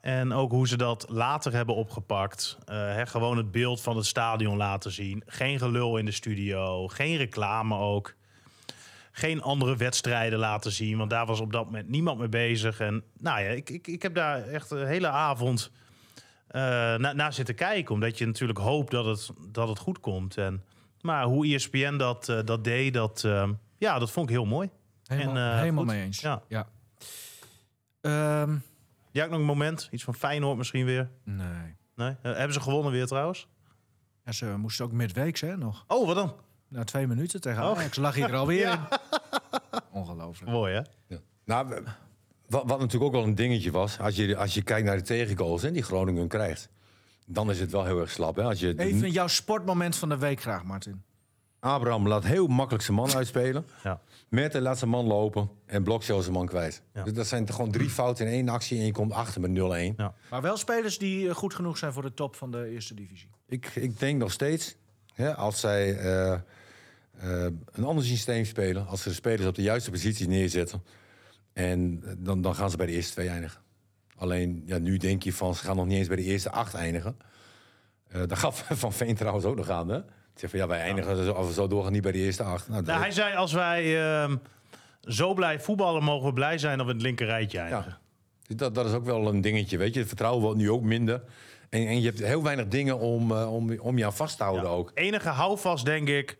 En 0.00 0.32
ook 0.32 0.50
hoe 0.50 0.68
ze 0.68 0.76
dat 0.76 1.06
later 1.08 1.52
hebben 1.52 1.74
opgepakt. 1.74 2.58
Eh, 2.64 3.00
gewoon 3.04 3.36
het 3.36 3.50
beeld 3.50 3.80
van 3.80 3.96
het 3.96 4.06
stadion 4.06 4.56
laten 4.56 4.90
zien. 4.90 5.22
Geen 5.26 5.58
gelul 5.58 5.96
in 5.96 6.04
de 6.04 6.10
studio. 6.10 6.88
Geen 6.88 7.16
reclame 7.16 7.76
ook. 7.76 8.14
Geen 9.12 9.42
andere 9.42 9.76
wedstrijden 9.76 10.38
laten 10.38 10.72
zien. 10.72 10.98
Want 10.98 11.10
daar 11.10 11.26
was 11.26 11.40
op 11.40 11.52
dat 11.52 11.64
moment 11.64 11.88
niemand 11.88 12.18
mee 12.18 12.28
bezig. 12.28 12.80
En 12.80 13.02
nou 13.18 13.40
ja, 13.40 13.48
ik, 13.48 13.70
ik, 13.70 13.86
ik 13.86 14.02
heb 14.02 14.14
daar 14.14 14.42
echt 14.42 14.70
een 14.70 14.86
hele 14.86 15.08
avond 15.08 15.70
eh 16.46 16.60
naar 16.94 17.14
naar 17.14 17.32
zitten 17.32 17.54
kijken. 17.54 17.94
Omdat 17.94 18.18
je 18.18 18.26
natuurlijk 18.26 18.58
hoopt 18.58 18.90
dat 18.90 19.04
het, 19.04 19.30
dat 19.52 19.68
het 19.68 19.78
goed 19.78 20.00
komt. 20.00 20.36
En, 20.36 20.62
maar 21.06 21.24
hoe 21.24 21.46
ESPN 21.54 21.96
dat, 21.96 22.28
eh, 22.28 22.38
dat 22.44 22.64
deed, 22.64 22.94
dat, 22.94 23.24
eh, 23.24 23.48
ja, 23.78 23.98
dat 23.98 24.10
vond 24.10 24.28
ik 24.28 24.34
heel 24.34 24.44
mooi. 24.44 24.70
Helemaal, 25.04 25.36
En, 25.36 25.52
eh, 25.52 25.58
helemaal 25.58 25.84
mee 25.84 26.02
eens. 26.02 26.20
Ja. 26.20 26.42
ja. 26.48 26.66
Ehm, 28.00 28.56
Jij 29.10 29.24
ook 29.24 29.30
nog 29.30 29.40
een 29.40 29.46
moment? 29.46 29.88
Iets 29.90 30.04
van 30.04 30.14
Feyenoord 30.14 30.56
misschien 30.56 30.84
weer? 30.84 31.10
nee. 31.24 31.74
Nee? 31.94 32.08
Eh, 32.22 32.34
hebben 32.34 32.52
ze 32.52 32.60
gewonnen 32.60 32.92
weer 32.92 33.06
trouwens? 33.06 33.48
Ja, 34.24 34.32
ze 34.32 34.54
moesten 34.58 34.84
ook 34.84 34.92
midweeks, 34.92 35.40
hè, 35.40 35.56
nog. 35.56 35.84
Oh, 35.88 36.06
wat 36.06 36.14
dan? 36.16 36.34
Na 36.68 36.84
twee 36.84 37.06
minuten 37.06 37.40
tegen 37.40 37.62
Oh. 37.62 37.78
Ajax 37.78 37.96
lag 37.96 38.14
hij 38.14 38.24
er 38.28 38.34
alweer 38.36 38.60
Ja. 38.66 38.88
in. 38.90 39.80
Ongelooflijk. 39.90 40.50
Mooi 40.50 40.74
hè? 40.74 40.80
Ja. 41.06 41.18
Nou, 41.44 41.68
wat, 42.48 42.62
wat 42.66 42.78
natuurlijk 42.78 43.04
ook 43.04 43.12
wel 43.12 43.22
een 43.24 43.34
dingetje 43.34 43.70
was, 43.70 43.98
als 43.98 44.16
je, 44.16 44.36
als 44.36 44.54
je 44.54 44.62
kijkt 44.62 44.86
naar 44.86 44.96
de 44.96 45.02
tegengoals 45.02 45.62
en 45.62 45.72
die 45.72 45.82
Groningen 45.82 46.28
krijgt, 46.28 46.68
dan 47.26 47.50
is 47.50 47.60
het 47.60 47.70
wel 47.70 47.84
heel 47.84 48.00
erg 48.00 48.10
slap. 48.10 48.36
Hè? 48.36 48.42
Als 48.42 48.60
je 48.60 48.78
Even 48.78 49.10
jouw 49.10 49.26
sportmoment 49.26 49.96
van 49.96 50.08
de 50.08 50.18
week 50.18 50.40
graag, 50.40 50.64
Martin. 50.64 51.02
Abraham 51.60 52.08
laat 52.08 52.24
heel 52.24 52.46
makkelijk 52.46 52.84
zijn 52.84 52.96
man 52.96 53.14
uitspelen. 53.16 53.66
Ja. 53.82 54.00
Merten 54.28 54.62
laat 54.62 54.78
zijn 54.78 54.90
man 54.90 55.06
lopen 55.06 55.50
en 55.66 55.82
Blokshell 55.82 56.20
zijn 56.20 56.32
man 56.32 56.46
kwijt. 56.46 56.82
Ja. 56.94 57.04
Dus 57.04 57.12
dat 57.12 57.26
zijn 57.26 57.44
toch 57.44 57.56
gewoon 57.56 57.70
drie 57.70 57.90
fouten 57.90 58.26
in 58.26 58.32
één 58.32 58.48
actie 58.48 58.78
en 58.78 58.84
je 58.86 58.92
komt 58.92 59.12
achter 59.12 59.40
met 59.40 59.50
0-1. 59.50 59.96
Ja. 59.96 60.14
Maar 60.30 60.42
wel 60.42 60.56
spelers 60.56 60.98
die 60.98 61.28
eh, 61.28 61.34
goed 61.34 61.54
genoeg 61.54 61.78
zijn 61.78 61.92
voor 61.92 62.02
de 62.02 62.14
top 62.14 62.36
van 62.36 62.50
de 62.50 62.68
eerste 62.68 62.94
divisie. 62.94 63.30
Ik, 63.48 63.70
ik 63.74 63.98
denk 63.98 64.18
nog 64.18 64.32
steeds, 64.32 64.76
hè, 65.14 65.34
als 65.34 65.60
zij 65.60 65.98
eh, 65.98 66.32
eh, 66.32 66.40
een 67.72 67.84
ander 67.84 68.04
systeem 68.04 68.44
spelen, 68.44 68.86
als 68.86 69.02
ze 69.02 69.08
de 69.08 69.14
spelers 69.14 69.46
op 69.46 69.54
de 69.54 69.62
juiste 69.62 69.90
posities 69.90 70.26
neerzetten, 70.26 70.82
en 71.52 72.02
dan, 72.18 72.42
dan 72.42 72.54
gaan 72.54 72.70
ze 72.70 72.76
bij 72.76 72.86
de 72.86 72.92
eerste 72.92 73.12
twee 73.12 73.28
eindigen. 73.28 73.60
Alleen, 74.16 74.62
ja, 74.66 74.78
nu 74.78 74.96
denk 74.96 75.22
je 75.22 75.32
van, 75.32 75.54
ze 75.54 75.64
gaan 75.64 75.76
nog 75.76 75.86
niet 75.86 75.98
eens 75.98 76.08
bij 76.08 76.16
de 76.16 76.22
eerste 76.22 76.50
acht 76.50 76.74
eindigen. 76.74 77.16
Eh 78.08 78.20
dat 78.26 78.38
gaf 78.38 78.64
Van 78.70 78.92
Veen 78.92 79.14
trouwens 79.14 79.44
ook 79.44 79.56
nog 79.56 79.70
aan, 79.70 79.88
hè? 79.88 80.00
Zeg 80.34 80.50
van, 80.50 80.58
ja, 80.58 80.66
wij 80.66 80.80
eindigen 80.80 81.24
zo, 81.24 81.32
als 81.32 81.46
we 81.46 81.52
zo 81.52 81.66
doorgaan 81.66 81.92
niet 81.92 82.02
bij 82.02 82.12
de 82.12 82.18
eerste 82.18 82.42
acht. 82.42 82.68
Nou, 82.68 82.82
Nou, 82.82 83.00
hij 83.00 83.10
zei 83.10 83.34
als 83.34 83.52
wij 83.52 84.02
ehm, 84.02 84.36
zo 85.00 85.34
blij 85.34 85.60
voetballen, 85.60 86.02
mogen 86.02 86.26
we 86.26 86.32
blij 86.32 86.58
zijn 86.58 86.78
dat 86.78 86.86
we 86.86 86.92
het 86.92 87.02
linker 87.02 87.26
rijtje 87.26 87.58
eindigen. 87.58 87.90
Ja. 87.90 87.98
Dus 88.46 88.56
dat, 88.56 88.74
dat 88.74 88.86
is 88.86 88.92
ook 88.92 89.04
wel 89.04 89.28
een 89.28 89.40
dingetje, 89.40 89.78
weet 89.78 89.92
je. 89.92 89.98
Het 89.98 90.08
vertrouwen 90.08 90.42
wordt 90.42 90.58
nu 90.58 90.70
ook 90.70 90.82
minder. 90.82 91.22
En, 91.70 91.86
en 91.86 92.00
je 92.00 92.06
hebt 92.06 92.18
heel 92.18 92.42
weinig 92.42 92.68
dingen 92.68 92.98
om, 92.98 93.32
eh, 93.32 93.52
om, 93.54 93.78
om 93.78 93.98
je 93.98 94.04
aan 94.04 94.14
vast 94.14 94.36
te 94.36 94.42
houden 94.42 94.70
ook. 94.70 94.90
Enige 94.94 95.28
houvast, 95.28 95.84
denk 95.84 96.08
ik, 96.08 96.38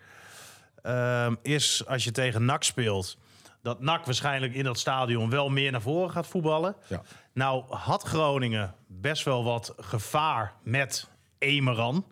ehm, 0.83 1.35
is 1.43 1.87
als 1.87 2.05
je 2.05 2.11
tegen 2.11 2.45
NAC 2.45 2.63
speelt. 2.63 3.19
Dat 3.63 3.81
NAC 3.81 4.05
waarschijnlijk 4.05 4.55
in 4.55 4.65
dat 4.65 4.79
stadion 4.79 5.31
wel 5.31 5.49
meer 5.49 5.71
naar 5.71 5.81
voren 5.81 6.11
gaat 6.11 6.27
voetballen. 6.27 6.77
Ja. 6.87 7.03
Nou 7.37 7.65
had 7.69 8.03
Groningen 8.03 8.75
best 8.87 9.25
wel 9.25 9.45
wat 9.45 9.75
gevaar 9.77 10.53
met 10.63 11.09
Emeran 11.39 12.05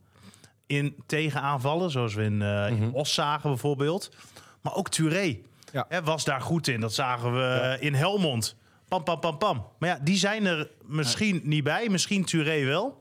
in 0.66 0.96
tegenaanvallen. 1.06 1.90
Zoals 1.90 2.14
we 2.14 2.22
in, 2.22 2.42
eh 2.42 2.68
in 2.68 2.92
Os 2.92 3.14
zagen 3.14 3.50
bijvoorbeeld. 3.50 4.10
Maar 4.60 4.74
ook 4.74 4.88
Touré 4.88 5.38
Ja. 5.72 5.84
hè, 5.88 6.02
was 6.02 6.24
daar 6.24 6.40
goed 6.40 6.68
in. 6.68 6.80
Dat 6.80 6.94
zagen 6.94 7.32
we 7.32 7.76
in 7.80 7.94
Helmond. 7.94 8.56
Pam, 8.88 9.02
pam, 9.04 9.20
pam, 9.20 9.38
pam. 9.38 9.66
Maar 9.78 9.88
ja, 9.88 9.98
die 10.02 10.16
zijn 10.16 10.44
er 10.46 10.70
misschien 10.82 11.40
niet 11.44 11.64
bij. 11.64 11.88
Misschien 11.88 12.24
Touré 12.24 12.64
wel. 12.64 13.00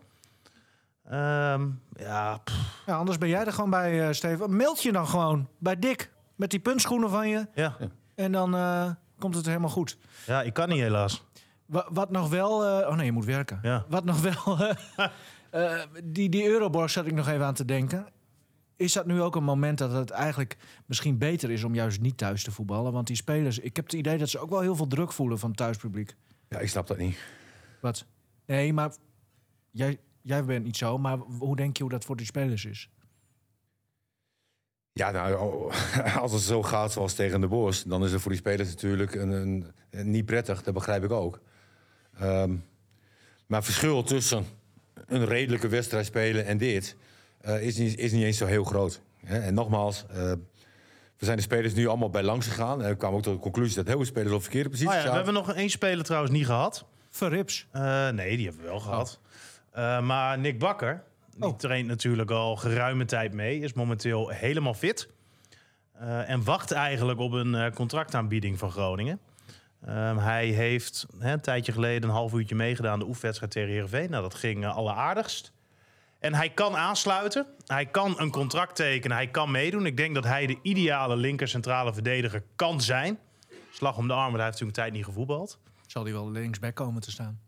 Ehm, 1.09 1.67
ja, 1.97 2.39
anders 2.86 3.17
ben 3.17 3.30
jij 3.30 3.45
er 3.45 3.53
gewoon 3.53 3.69
bij, 3.69 4.07
eh, 4.07 4.13
Steven. 4.13 4.55
Meld 4.55 4.84
je 4.84 4.91
dan 4.91 5.07
gewoon 5.07 5.47
bij 5.57 5.80
Dick 5.80 6.11
met 6.36 6.49
die 6.51 6.59
puntschoenen 6.59 7.09
van 7.09 7.30
je. 7.30 7.47
ja. 7.55 7.78
En 8.15 8.32
dan 8.32 8.55
eh, 8.55 8.89
komt 9.19 9.36
het 9.36 9.45
helemaal 9.45 9.69
goed. 9.69 9.97
ja, 10.26 10.41
ik 10.41 10.53
kan 10.53 10.69
niet 10.69 10.80
helaas. 10.80 11.24
Wa- 11.74 11.88
wat 11.91 12.11
nog 12.11 12.30
wel... 12.30 12.65
eh, 12.65 12.89
oh 12.89 12.95
nee, 12.95 13.05
je 13.05 13.11
moet 13.11 13.26
werken. 13.26 13.59
Ja. 13.61 13.86
Wat 13.89 14.03
nog 14.03 14.21
wel... 14.21 14.57
eh, 14.67 15.05
eh, 15.49 15.88
die, 16.03 16.30
die 16.30 16.47
Euroborg 16.47 16.89
zat 16.89 17.05
ik 17.05 17.13
nog 17.13 17.28
even 17.28 17.45
aan 17.45 17.53
te 17.53 17.65
denken. 17.65 18.07
Is 18.76 18.93
dat 18.93 19.05
nu 19.05 19.21
ook 19.21 19.36
een 19.36 19.43
moment 19.43 19.78
dat 19.78 19.91
het 19.91 20.09
eigenlijk 20.09 20.57
misschien 20.86 21.17
beter 21.17 21.51
is 21.51 21.63
om 21.63 21.76
juist 21.76 22.01
niet 22.01 22.17
thuis 22.17 22.43
te 22.43 22.51
voetballen? 22.51 22.91
Want 22.91 23.07
die 23.07 23.15
spelers, 23.15 23.59
ik 23.59 23.76
heb 23.76 23.86
het 23.86 23.93
idee 23.93 24.17
dat 24.17 24.30
ze 24.30 24.39
ook 24.39 24.49
wel 24.49 24.59
heel 24.59 24.76
veel 24.76 24.88
druk 24.88 25.11
voelen 25.11 25.39
van 25.39 25.49
het 25.49 25.57
thuispubliek. 25.57 26.15
Ja, 26.49 26.59
ik 26.59 26.69
snap 26.69 26.88
dat 26.88 26.97
niet. 26.97 27.17
Wat? 27.82 28.05
Nee, 28.45 28.74
maar 28.74 28.91
jij, 29.71 29.99
jij 30.21 30.45
bent 30.45 30.63
niet 30.65 30.78
zo. 30.78 30.97
Maar 30.97 31.17
hoe 31.17 31.55
denk 31.55 31.78
je 31.78 31.84
hoe 31.84 31.91
dat 31.91 32.05
voor 32.05 32.15
die 32.15 32.26
spelers 32.26 32.65
is? 32.65 32.89
Ja, 34.93 35.11
nou, 35.11 35.36
oh, 35.39 35.74
als 36.24 36.32
het 36.32 36.41
zo 36.41 36.63
gaat 36.63 36.91
zoals 36.91 37.13
tegen 37.13 37.41
de 37.41 37.47
Boers, 37.47 37.84
dan 37.84 38.03
is 38.03 38.11
het 38.11 38.21
voor 38.21 38.32
die 38.32 38.39
spelers 38.39 38.69
natuurlijk 38.69 39.15
een, 39.15 39.30
een, 39.30 39.71
een 39.89 40.09
niet 40.09 40.26
prettig. 40.26 40.63
Dat 40.63 40.74
begrijp 40.74 41.03
ik 41.03 41.11
ook. 41.11 41.41
Ehm, 42.20 42.51
maar 43.47 43.57
het 43.59 43.66
verschil 43.66 44.03
tussen 44.03 44.45
een 45.07 45.26
redelijke 45.26 45.68
wedstrijd 45.68 46.05
spelen 46.05 46.45
en 46.45 46.57
dit 46.57 46.95
eh, 47.41 47.61
is, 47.61 47.78
niet, 47.78 47.97
is 47.97 48.11
niet 48.11 48.24
eens 48.24 48.38
zo 48.38 48.45
heel 48.45 48.64
groot. 48.64 49.01
Hè? 49.26 49.39
En 49.39 49.53
nogmaals, 49.53 50.05
eh, 50.09 50.16
we 51.18 51.26
zijn 51.26 51.38
de 51.38 51.43
spelers 51.43 51.74
nu 51.74 51.88
allemaal 51.88 52.09
bij 52.09 52.24
langs 52.24 52.47
gegaan. 52.47 52.82
En 52.84 52.89
we 52.89 52.95
kwamen 52.95 53.18
ook 53.18 53.24
tot 53.24 53.34
de 53.36 53.39
conclusie 53.39 53.76
dat 53.76 53.88
heel 53.88 53.95
veel 53.95 54.05
spelers 54.05 54.34
op 54.34 54.41
verkeerde 54.41 54.70
posities 54.70 54.95
Oh 54.95 55.01
ja, 55.01 55.09
we 55.09 55.16
hebben 55.16 55.34
nog 55.34 55.53
één 55.53 55.70
speler 55.70 56.03
trouwens 56.05 56.32
niet 56.34 56.45
gehad. 56.45 56.86
Verrips. 57.09 57.68
Eh, 57.72 58.09
nee, 58.09 58.38
die 58.38 58.45
hebben 58.45 58.64
we 58.64 58.70
wel 58.70 58.80
gehad. 58.80 59.20
Eh, 59.72 60.01
maar 60.01 60.39
Nick 60.39 60.59
Bakker, 60.59 61.03
die 61.36 61.45
Oh. 61.47 61.57
traint 61.57 61.88
natuurlijk 61.88 62.32
al 62.32 62.55
geruime 62.55 63.05
tijd 63.05 63.34
mee. 63.34 63.59
Is 63.59 63.74
momenteel 63.74 64.30
helemaal 64.30 64.74
fit. 64.74 65.07
Eh, 65.93 66.30
en 66.30 66.43
wacht 66.43 66.72
eigenlijk 66.72 67.20
op 67.20 67.32
een 67.32 67.55
eh, 67.55 67.72
contractaanbieding 67.72 68.59
van 68.59 68.72
Groningen. 68.72 69.20
Ehm, 69.86 70.18
hij 70.18 70.48
heeft 70.48 71.06
een 71.20 71.42
tijdje 71.42 71.72
geleden 71.72 72.10
een 72.10 72.16
half 72.16 72.34
uurtje 72.34 72.56
meegedaan... 72.56 73.00
de 73.00 73.06
oefenwedstrijd 73.06 73.52
tegen 73.52 73.70
Heerenveen. 73.70 74.10
Nou, 74.10 74.24
dat 74.24 74.36
ging 74.36 74.64
uh, 74.64 74.76
alleraardigst. 74.76 75.52
En 76.20 76.34
hij 76.34 76.50
kan 76.50 76.76
aansluiten. 76.76 77.46
Hij 77.66 77.86
kan 77.86 78.20
een 78.20 78.32
contract 78.32 78.76
tekenen. 78.76 79.18
Hij 79.18 79.28
kan 79.28 79.52
meedoen. 79.52 79.86
Ik 79.86 79.98
denk 79.98 80.16
dat 80.16 80.24
hij 80.24 80.46
de 80.46 80.60
ideale 80.62 81.16
linker 81.16 81.48
centrale 81.48 81.94
verdediger 81.94 82.44
kan 82.56 82.82
zijn. 82.82 83.20
Slag 83.72 83.98
om 83.98 84.08
de 84.08 84.14
arm, 84.14 84.32
maar 84.32 84.40
hij 84.40 84.46
heeft 84.46 84.60
natuurlijk 84.60 84.78
een 84.78 84.84
tijd 84.84 84.94
niet 84.94 85.06
gevoetbald. 85.06 85.60
Zal 85.88 86.04
die 86.04 86.14
wel 86.14 86.32
linksback 86.32 86.76
komen 86.76 87.02
te 87.02 87.12
staan? 87.12 87.40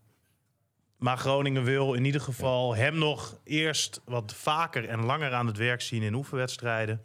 Maar 0.96 1.18
Groningen 1.18 1.64
wil 1.64 1.94
in 1.94 2.04
ieder 2.04 2.20
geval 2.20 2.76
hem 2.76 2.98
nog 2.98 3.36
eerst 3.44 4.00
wat 4.04 4.34
vaker 4.34 4.88
en 4.88 5.04
langer 5.04 5.32
aan 5.32 5.46
het 5.46 5.56
werk 5.56 5.80
zien 5.80 6.02
in 6.02 6.14
oefenwedstrijden. 6.14 7.02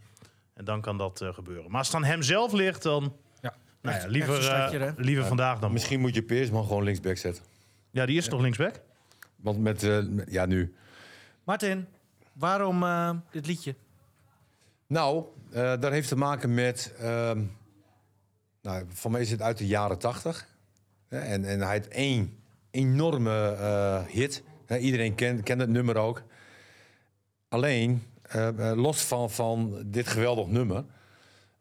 En 0.53 0.65
dan 0.65 0.81
kan 0.81 0.97
dat 0.97 1.21
eh, 1.21 1.33
gebeuren. 1.33 1.69
Maar 1.69 1.79
als 1.79 1.87
het 1.87 1.95
aan 1.95 2.03
hem 2.03 2.21
zelf 2.21 2.51
ligt, 2.51 2.83
dan. 2.83 3.15
Nou 3.81 3.99
ja, 4.01 4.07
liever, 4.07 4.33
echt 4.33 4.37
een 4.43 4.49
stadje, 4.49 4.77
eh, 4.79 4.93
liever 4.95 5.25
vandaag 5.25 5.59
dan 5.59 5.71
Misschien 5.71 5.99
moet 5.99 6.15
je 6.15 6.23
Peersman 6.23 6.65
gewoon 6.65 6.83
linksback 6.83 7.17
zetten. 7.17 7.43
Ja, 7.91 8.05
die 8.05 8.17
is 8.17 8.27
toch 8.27 8.41
linksback? 8.41 8.81
Want 9.35 9.59
met, 9.59 9.83
eh, 9.83 10.03
met- 10.03 10.31
ja, 10.31 10.45
nu. 10.45 10.75
Martin, 11.43 11.87
waarom 12.33 12.83
eh, 12.83 13.11
dit 13.31 13.47
liedje? 13.47 13.75
Nou, 14.87 15.25
eh 15.51 15.73
dat 15.79 15.91
heeft 15.91 16.07
te 16.07 16.15
maken 16.17 16.53
met. 16.53 16.93
ehm 16.99 17.41
nou, 18.61 18.85
voor 18.89 19.11
mij 19.11 19.21
is 19.21 19.31
het 19.31 19.41
uit 19.41 19.57
de 19.57 19.67
jaren 19.67 19.97
tachtig. 19.99 20.47
En, 21.07 21.45
en 21.45 21.59
hij 21.59 21.71
heeft 21.71 21.87
één 21.87 22.37
enorme 22.71 23.55
eh, 23.59 24.03
hit. 24.05 24.43
Hè, 24.65 24.77
iedereen 24.77 25.15
kent, 25.15 25.43
kent 25.43 25.61
het 25.61 25.69
nummer 25.69 25.95
ook. 25.97 26.23
Alleen, 27.49 28.03
eh, 28.21 28.47
eh, 28.71 28.77
los 28.77 29.01
van, 29.01 29.29
van 29.31 29.83
dit 29.85 30.07
geweldig 30.07 30.47
nummer. 30.47 30.83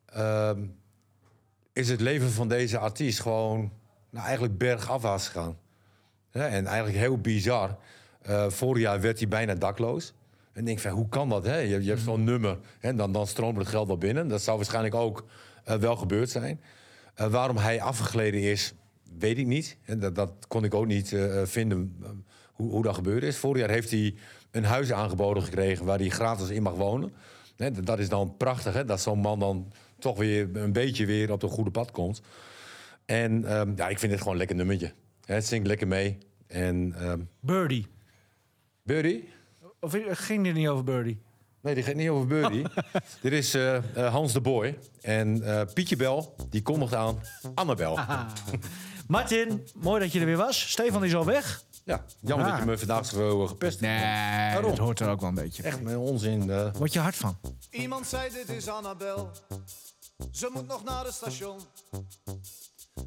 ehm, 0.06 0.60
is 1.72 1.88
het 1.88 2.00
leven 2.00 2.30
van 2.30 2.48
deze 2.48 2.78
artiest 2.78 3.20
gewoon 3.20 3.72
nou, 4.10 4.24
eigenlijk 4.24 4.58
bergafwaarts 4.58 5.28
gegaan. 5.28 5.58
Hè, 6.30 6.46
en 6.46 6.66
eigenlijk 6.66 6.98
heel 6.98 7.18
bizar. 7.18 7.78
Eh, 8.22 8.50
vorig 8.50 8.82
jaar 8.82 9.00
werd 9.00 9.18
hij 9.18 9.28
bijna 9.28 9.54
dakloos. 9.54 10.12
En 10.52 10.64
denk 10.64 10.78
van, 10.78 10.90
hoe 10.90 11.08
kan 11.08 11.28
dat? 11.28 11.44
Hè? 11.44 11.58
Je, 11.58 11.80
hebt 11.82 12.00
zo'n 12.00 12.24
nummer, 12.24 12.58
hè? 12.78 12.94
Dan, 12.94 13.12
dan 13.12 13.26
stroomt 13.26 13.58
het 13.58 13.68
geld 13.68 13.86
wel 13.86 13.98
binnen. 13.98 14.28
Dat 14.28 14.42
zou 14.42 14.56
waarschijnlijk 14.56 14.94
ook 14.94 15.24
eh, 15.64 15.76
wel 15.76 15.96
gebeurd 15.96 16.30
zijn. 16.30 16.60
Eh, 17.14 17.26
waarom 17.26 17.56
hij 17.56 17.80
afgegleden 17.80 18.40
is, 18.40 18.74
weet 19.18 19.38
ik 19.38 19.46
niet. 19.46 19.76
En 19.84 20.00
dat, 20.00 20.14
dat 20.14 20.32
kon 20.48 20.64
ik 20.64 20.74
ook 20.74 20.86
niet 20.86 21.16
vinden 21.44 22.04
hoe, 22.52 22.70
hoe 22.70 22.82
dat 22.82 22.94
gebeurd 22.94 23.22
is. 23.22 23.36
Vorig 23.36 23.60
jaar 23.60 23.70
heeft 23.70 23.90
hij 23.90 24.14
een 24.50 24.64
huis 24.64 24.92
aangeboden 24.92 25.42
gekregen 25.42 25.84
waar 25.84 25.98
hij 25.98 26.08
gratis 26.08 26.48
in 26.48 26.62
mag 26.62 26.74
wonen. 26.74 27.12
Dat 27.84 27.98
is 27.98 28.08
dan 28.08 28.36
prachtig, 28.36 28.74
hè? 28.74 28.84
dat 28.84 29.00
zo'n 29.00 29.18
man 29.18 29.38
dan 29.38 29.72
toch 30.00 30.18
weer 30.18 30.56
een 30.56 30.72
beetje 30.72 31.06
weer 31.06 31.32
op 31.32 31.40
de 31.40 31.48
goede 31.48 31.70
pad 31.70 31.90
komt. 31.90 32.22
En 33.04 33.44
ehm, 33.44 33.72
ja, 33.76 33.88
ik 33.88 33.98
vind 33.98 34.10
het 34.10 34.20
gewoon 34.20 34.32
een 34.32 34.38
lekker 34.38 34.56
nummertje. 34.56 34.92
Het 35.24 35.46
zingt 35.46 35.66
lekker 35.66 35.88
mee. 35.88 36.18
En 36.46 36.94
ehm 36.98 37.20
Birdie. 37.40 37.86
Birdie? 38.82 39.28
Of 39.80 39.96
ging 40.10 40.44
dit 40.44 40.54
niet 40.54 40.68
over 40.68 40.84
Birdie? 40.84 41.20
Nee, 41.62 41.74
die 41.74 41.84
gaat 41.84 41.94
niet 41.94 42.08
over 42.08 42.26
Birdie. 42.26 42.66
Dit 43.22 43.32
is 43.32 43.54
eh, 43.54 43.76
eh, 43.76 44.12
Hans 44.12 44.32
de 44.32 44.40
Boy. 44.40 44.78
En 45.00 45.42
eh, 45.42 45.62
Pietje 45.74 45.96
Bel, 45.96 46.34
die 46.50 46.62
kondigt 46.62 46.94
aan 46.94 47.20
Annabel. 47.54 47.98
Martin, 49.06 49.66
mooi 49.74 50.00
dat 50.00 50.12
je 50.12 50.20
er 50.20 50.26
weer 50.26 50.36
was. 50.36 50.70
Stefan 50.70 51.04
is 51.04 51.14
al 51.14 51.24
weg. 51.24 51.64
Ja, 51.90 52.04
jammer 52.20 52.46
Ah. 52.46 52.52
dat 52.52 52.60
je 52.60 52.66
me 52.70 52.78
vandaag 52.78 53.06
zo 53.06 53.42
eh, 53.42 53.48
gepest 53.48 53.80
hebt. 53.80 54.52
Nee, 54.54 54.62
dat 54.70 54.78
hoort 54.78 55.00
er 55.00 55.08
ook 55.08 55.20
wel 55.20 55.28
een 55.28 55.34
beetje. 55.34 55.62
Echt 55.62 55.80
met 55.80 55.96
onzin. 55.96 56.50
eh. 56.50 56.72
Word 56.74 56.92
je 56.92 56.98
hard 56.98 57.16
van. 57.16 57.38
Iemand 57.70 58.06
zei 58.06 58.30
dit 58.32 58.48
is 58.48 58.68
Annabel. 58.68 59.30
Ze 60.32 60.50
moet 60.52 60.66
nog 60.66 60.84
naar 60.84 61.04
het 61.04 61.14
station. 61.14 61.60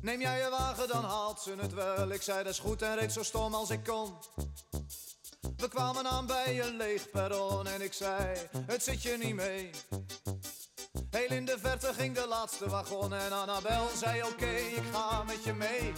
Neem 0.02 0.22
jij 0.22 0.38
je 0.40 0.50
wagen, 0.50 0.88
dan 0.88 1.04
haalt 1.04 1.40
ze 1.42 1.56
het 1.60 1.74
wel. 1.74 2.10
Ik 2.12 2.22
zei 2.22 2.44
dat 2.44 2.52
is 2.54 2.60
goed 2.60 2.82
en 2.82 2.96
reed 2.96 3.12
zo 3.12 3.24
stom 3.24 3.54
als 3.54 3.70
ik 3.70 3.84
kon. 3.84 4.14
We 5.58 5.68
kwamen 5.68 6.08
aan 6.08 6.26
bij 6.26 6.62
een 6.68 6.78
leeg 6.78 7.10
perron 7.10 7.68
en 7.68 7.82
ik 7.82 7.94
zei, 7.94 8.38
het 8.66 8.84
zit 8.84 9.02
je 9.02 9.18
niet 9.24 9.36
mee. 9.36 9.70
Heel 11.10 11.30
in 11.38 11.46
de 11.46 11.58
verte 11.62 11.94
ging 11.98 12.16
de 12.16 12.26
laatste 12.30 12.70
wagon 12.70 13.14
en 13.14 13.32
Annabel 13.32 13.88
zei 13.98 14.24
oké, 14.24 14.46
ik 14.56 14.84
ga 14.92 15.24
met 15.24 15.44
je 15.44 15.54
mee. 15.54 15.94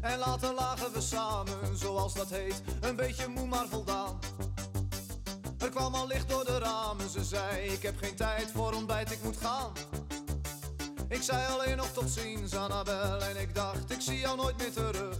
En 0.00 0.18
later 0.18 0.54
lagen 0.54 0.92
we 0.92 1.00
samen, 1.00 1.76
zoals 1.78 2.14
dat 2.14 2.30
heet, 2.30 2.62
een 2.80 2.96
beetje 2.96 3.28
moe 3.28 3.46
maar 3.46 3.66
voldaan. 3.68 4.18
Er 5.58 5.68
kwam 5.68 5.94
al 5.94 6.06
licht 6.06 6.28
door 6.28 6.44
de 6.44 6.58
ramen, 6.58 7.10
ze 7.10 7.24
zei 7.24 7.66
ik 7.66 7.82
heb 7.82 7.98
geen 7.98 8.14
tijd 8.14 8.50
voor 8.54 8.72
ontbijt, 8.72 9.10
ik 9.10 9.22
moet 9.22 9.36
gaan. 9.36 9.72
Ik 11.08 11.22
zei 11.22 11.46
alleen 11.52 11.76
nog 11.76 11.92
tot 11.92 12.10
ziens 12.10 12.54
Annabel 12.54 13.20
en 13.22 13.40
ik 13.40 13.54
dacht 13.54 13.90
ik 13.90 14.00
zie 14.00 14.18
jou 14.18 14.36
nooit 14.36 14.56
meer 14.56 14.72
terug. 14.72 15.18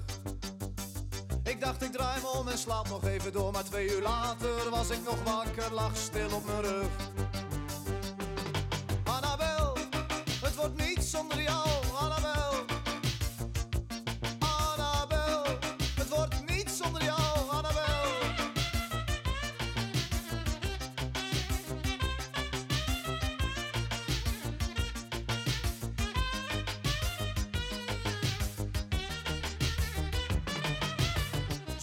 Ik 1.42 1.60
dacht 1.60 1.82
ik 1.82 1.92
draai 1.92 2.20
me 2.20 2.28
om 2.28 2.48
en 2.48 2.58
slaap 2.58 2.88
nog 2.88 3.04
even 3.04 3.32
door, 3.32 3.52
maar 3.52 3.64
twee 3.64 3.90
uur 3.90 4.02
later 4.02 4.70
was 4.70 4.90
ik 4.90 5.04
nog 5.04 5.22
wakker, 5.24 5.72
lag 5.72 5.96
stil 5.96 6.34
op 6.34 6.44
mijn 6.46 6.62
rug. 6.62 6.86
Annabel, 9.04 9.76
het 10.40 10.54
wordt 10.54 10.76
niet 10.76 11.04
zonder 11.04 11.42
jou, 11.42 11.69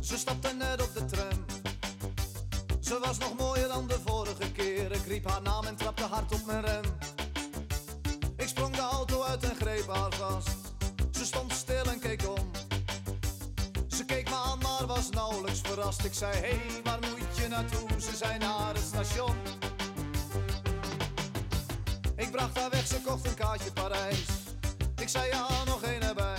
Ze 0.00 0.18
stapte 0.18 0.52
net 0.54 0.82
op 0.82 0.94
de 0.94 1.04
tram. 1.04 1.44
Ze 2.80 2.98
was 3.04 3.18
nog 3.18 3.36
mooier 3.36 3.68
dan 3.68 3.86
de 3.86 3.98
vorige 4.06 4.52
keer. 4.52 4.92
Ik 4.92 5.06
riep 5.06 5.28
haar 5.28 5.42
naam 5.42 5.64
en 5.64 5.76
trapte 5.76 6.02
hard 6.02 6.32
op 6.32 6.46
mijn 6.46 6.64
rem. 6.64 6.84
Ik 8.36 8.48
sprong 8.48 8.74
de 8.74 8.80
auto 8.80 9.22
uit 9.22 9.42
en 9.42 9.56
greep 9.56 9.86
haar 9.86 10.12
vast. 10.12 10.48
Ze 11.10 11.24
stond 11.24 11.52
stil 11.52 11.84
en 11.84 11.98
keek 11.98 12.28
om. 12.28 12.50
Ze 13.88 14.04
keek 14.04 14.28
me 14.28 14.34
aan, 14.34 14.58
maar 14.58 14.86
was 14.86 15.10
nauwelijks 15.10 15.60
verrast. 15.60 16.04
Ik 16.04 16.14
zei, 16.14 16.34
hé, 16.34 16.40
hey, 16.40 16.80
waar 16.84 16.98
moet 17.00 17.36
je 17.36 17.48
naartoe? 17.48 17.88
Ze 18.00 18.16
zei 18.16 18.38
naar 18.38 18.74
het 18.74 18.84
station. 18.84 19.36
Ik 22.16 22.30
bracht 22.30 22.58
haar 22.58 22.70
weg, 22.70 22.86
ze 22.86 23.00
kocht 23.04 23.26
een 23.26 23.34
kaartje 23.34 23.72
Parijs. 23.72 24.24
Ik 24.96 25.08
zei, 25.08 25.28
ja, 25.28 25.48
nog 25.66 25.82
één 25.82 26.02
erbij. 26.02 26.31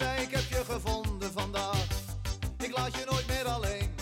ik 0.00 0.30
heb 0.30 0.48
je 0.48 0.64
gevonden 0.64 1.32
vandaag. 1.32 1.86
Ik 2.58 2.76
laat 2.76 2.94
je 2.96 3.04
nooit 3.10 3.26
meer 3.26 3.44
alleen. 3.44 3.94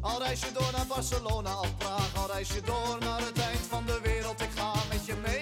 Al 0.00 0.22
reis 0.22 0.40
je 0.40 0.52
door 0.52 0.72
naar 0.72 0.86
Barcelona, 0.86 1.50
al 1.50 1.74
Praag, 1.78 2.16
al 2.16 2.26
reis 2.32 2.48
je 2.48 2.60
door 2.60 2.96
naar 3.00 3.20
het 3.20 3.38
eind 3.38 3.66
van 3.68 3.86
de 3.86 4.00
wereld. 4.02 4.40
Ik 4.40 4.50
ga 4.54 4.72
met 4.90 5.06
je 5.06 5.14
mee. 5.14 5.39